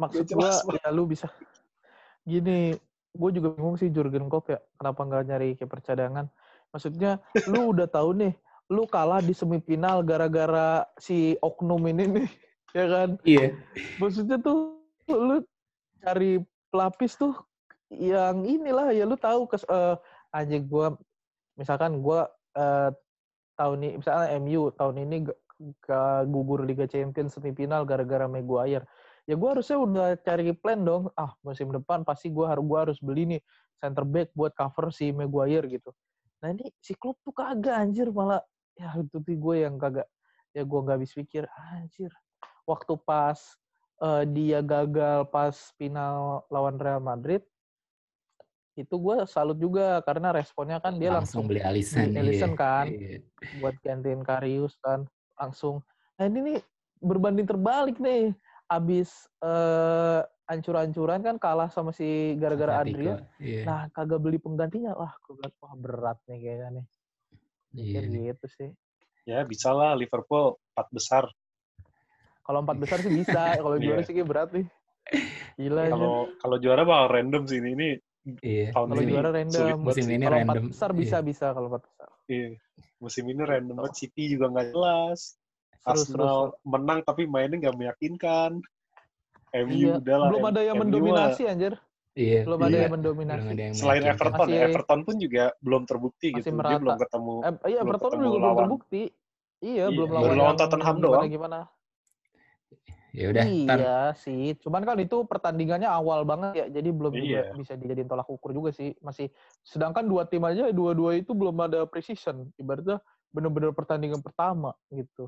maksud 0.00 0.24
gua 0.32 0.48
Bang. 0.64 0.80
ya 0.80 0.88
lu 0.88 1.04
bisa 1.04 1.28
gini, 2.24 2.76
gue 3.10 3.30
juga 3.32 3.48
bingung 3.56 3.76
sih 3.76 3.88
Jurgen 3.90 4.28
Klopp 4.28 4.52
ya, 4.52 4.60
kenapa 4.76 5.00
nggak 5.04 5.24
nyari 5.28 5.48
kiper 5.56 5.80
cadangan? 5.82 6.28
Maksudnya 6.70 7.18
lu 7.48 7.60
udah 7.76 7.88
tahu 7.88 8.16
nih, 8.16 8.32
lu 8.70 8.84
kalah 8.86 9.20
di 9.20 9.34
semifinal 9.34 10.04
gara-gara 10.04 10.84
si 10.96 11.34
oknum 11.40 11.80
ini 11.90 12.04
nih, 12.06 12.28
ya 12.78 12.86
kan? 12.86 13.08
Iya. 13.24 13.56
Maksudnya 13.98 14.38
tuh 14.40 14.78
lu 15.10 15.42
cari 16.00 16.40
pelapis 16.70 17.18
tuh 17.18 17.34
yang 17.90 18.46
inilah 18.46 18.94
ya 18.94 19.02
lu 19.02 19.18
tahu 19.18 19.50
kes 19.50 19.66
eh, 19.66 19.96
anjing 20.30 20.64
gua 20.70 20.94
misalkan 21.60 22.00
gua 22.00 22.24
eh, 22.56 22.90
tahun 23.60 23.78
ini 23.84 23.94
misalnya 24.00 24.28
MU 24.40 24.72
tahun 24.72 24.96
ini 25.04 25.16
ga 25.84 26.24
gugur 26.24 26.64
Liga 26.64 26.88
Champions 26.88 27.36
semifinal 27.36 27.84
gara-gara 27.84 28.24
Maguire. 28.24 28.88
Ya 29.28 29.36
gua 29.36 29.52
harusnya 29.52 29.76
udah 29.76 30.06
cari 30.24 30.56
plan 30.56 30.80
dong. 30.80 31.12
Ah, 31.12 31.36
musim 31.44 31.68
depan 31.68 32.00
pasti 32.08 32.32
gua 32.32 32.56
harus 32.56 32.64
gua 32.64 32.88
harus 32.88 32.98
beli 33.04 33.36
nih 33.36 33.40
center 33.76 34.08
back 34.08 34.32
buat 34.32 34.56
cover 34.56 34.88
si 34.88 35.12
Maguire 35.12 35.68
gitu. 35.68 35.92
Nah, 36.40 36.56
ini 36.56 36.72
si 36.80 36.96
klub 36.96 37.20
tuh 37.20 37.36
kagak 37.36 37.76
anjir 37.76 38.08
malah 38.08 38.40
ya 38.72 38.96
itu 38.96 39.20
tuh 39.20 39.36
gue 39.36 39.56
yang 39.60 39.76
kagak 39.76 40.08
ya 40.56 40.64
gua 40.64 40.88
nggak 40.88 40.96
habis 40.96 41.12
pikir 41.12 41.44
anjir. 41.76 42.08
Waktu 42.64 42.96
pas 43.04 43.36
eh, 44.00 44.24
dia 44.32 44.64
gagal 44.64 45.28
pas 45.28 45.52
final 45.76 46.48
lawan 46.48 46.80
Real 46.80 47.04
Madrid 47.04 47.44
itu 48.72 48.94
gue 48.94 49.16
salut 49.24 49.56
juga 49.56 49.98
karena 50.00 50.30
responnya 50.30 50.78
kan 50.78 50.94
dia 50.94 51.10
langsung, 51.12 51.44
beli 51.44 51.60
Alisson. 51.60 52.06
beli 52.06 52.20
Alisson 52.30 52.52
iya. 52.52 52.56
kan. 52.56 52.86
Iya. 52.86 53.18
buat 53.58 53.74
gantiin 53.78 54.22
Karius 54.22 54.74
kan 54.78 55.04
langsung 55.34 55.82
nah 56.14 56.24
ini 56.24 56.38
nih 56.40 56.58
berbanding 56.98 57.44
terbalik 57.44 57.96
nih 57.96 58.30
abis 58.66 59.10
eh, 59.40 60.20
ancur-ancuran 60.46 61.20
kan 61.20 61.36
kalah 61.36 61.68
sama 61.68 61.90
si 61.90 62.06
gara-gara 62.36 62.80
Adrian 62.80 63.22
Iya. 63.36 63.62
nah 63.64 63.80
kagak 63.88 64.18
beli 64.18 64.36
penggantinya 64.36 64.92
wah 64.92 65.12
gue 65.20 65.34
bilang 65.34 65.54
wah 65.58 65.74
berat 65.74 66.18
nih 66.26 66.38
kayaknya 66.38 66.68
nih 66.72 66.86
Iya. 67.70 68.00
Gitu 68.32 68.46
sih 68.50 68.70
Ya 69.22 69.42
bisa 69.42 69.70
lah 69.70 69.94
Liverpool 69.94 70.58
empat 70.70 70.88
besar. 70.90 71.24
kalau 72.42 72.60
empat 72.60 72.78
besar 72.78 72.98
sih 72.98 73.12
bisa 73.12 73.54
kalau 73.56 73.78
juara 73.82 74.00
Iya. 74.00 74.06
sih 74.06 74.14
kayak 74.14 74.26
berat 74.26 74.50
nih 74.50 74.66
gila 75.56 75.82
ya 75.82 75.90
Kalau 75.90 76.14
kalau 76.36 76.56
juara 76.56 76.82
bakal 76.82 77.06
random 77.10 77.42
sih 77.44 77.58
ini. 77.58 77.70
Ini 77.72 77.88
Iya. 78.20 78.66
tahun 78.70 78.86
kalau 78.86 79.00
ini 79.00 79.10
juara 79.10 79.30
random 79.32 79.78
Musim 79.80 80.04
ini 80.06 80.20
kalau 80.20 80.36
empat 80.36 80.52
random. 80.52 80.64
besar 80.68 80.90
bisa 80.92 81.16
Iya. 81.16 81.24
bisa 81.24 81.46
kalau 81.50 81.66
empat 81.68 81.82
besar 81.84 82.08
Iya. 82.26 82.48
Musim 82.98 83.24
ini 83.26 83.42
random 83.42 83.76
banget. 83.76 83.94
City 83.96 84.22
juga 84.28 84.46
nggak 84.48 84.66
jelas. 84.70 85.18
Seru, 85.74 85.88
Arsenal 85.90 86.38
seru. 86.52 86.60
menang 86.64 87.00
tapi 87.00 87.22
mainnya 87.24 87.56
nggak 87.58 87.76
meyakinkan. 87.76 88.60
MU 89.50 89.72
Iya. 89.74 89.94
udah 89.98 90.16
lah. 90.16 90.28
belum 90.30 90.44
ada 90.46 90.60
yang 90.60 90.76
MU 90.76 90.82
mendominasi 90.84 91.42
anjir 91.44 91.74
Iya. 92.12 92.40
belum 92.44 92.60
ada 92.60 92.70
Iya. 92.70 92.80
yang 92.80 92.94
mendominasi 92.94 93.40
Belum 93.40 93.50
ada 93.50 93.62
yang 93.62 93.74
Selain 93.74 93.90
meyakinkan. 93.96 94.14
Everton, 94.20 94.36
ya, 94.38 94.52
Masih- 94.52 94.68
Everton 94.68 95.00
pun 95.00 95.14
juga 95.16 95.44
belum 95.58 95.82
terbukti 95.84 96.26
Masih 96.26 96.36
gitu. 96.36 96.46
Dia 96.46 96.54
merata. 96.54 96.78
belum 96.78 96.98
ketemu. 96.98 97.34
Eh, 97.34 97.42
iya, 97.42 97.80
belum 97.80 97.88
Everton 97.88 98.04
ketemu 98.06 98.20
juga 98.20 98.30
belum 98.30 98.44
lawan. 98.44 98.60
terbukti. 98.60 99.02
Iya, 99.60 99.74
Iya, 99.82 99.84
belum 99.90 100.08
lawan, 100.10 100.36
lawan 100.36 100.56
Tottenham 100.56 100.94
gimana, 100.94 101.04
doang. 101.06 101.24
Gimana? 101.26 101.58
Ya 103.10 103.26
udah, 103.34 103.42
ntar 103.42 103.78
iya 103.82 103.98
sih. 104.14 104.54
Cuman 104.62 104.86
kan 104.86 104.94
itu 105.02 105.26
pertandingannya 105.26 105.90
awal 105.90 106.22
banget 106.22 106.54
ya, 106.54 106.66
jadi 106.70 106.88
belum 106.94 107.10
juga 107.10 107.40
Iya. 107.50 107.58
bisa 107.58 107.74
dijadiin 107.74 108.06
tolak 108.06 108.30
ukur 108.30 108.54
juga 108.54 108.70
sih. 108.70 108.94
Masih 109.02 109.34
sedangkan 109.66 110.06
dua 110.06 110.30
tim 110.30 110.46
aja 110.46 110.70
dua-dua 110.70 111.18
itu 111.18 111.34
belum 111.34 111.58
ada 111.58 111.82
precision. 111.90 112.46
Ibaratnya 112.54 113.02
bener-bener 113.34 113.74
pertandingan 113.74 114.22
pertama 114.22 114.74
gitu. 114.94 115.26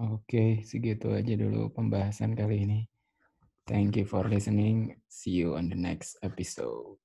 Oke, 0.00 0.64
segitu 0.64 1.12
aja 1.12 1.34
dulu 1.36 1.68
pembahasan 1.74 2.32
kali 2.32 2.64
ini. 2.64 2.80
Thank 3.68 4.00
you 4.00 4.06
for 4.08 4.24
listening. 4.24 4.96
See 5.10 5.36
you 5.42 5.58
on 5.58 5.68
the 5.68 5.76
next 5.76 6.16
episode. 6.24 6.96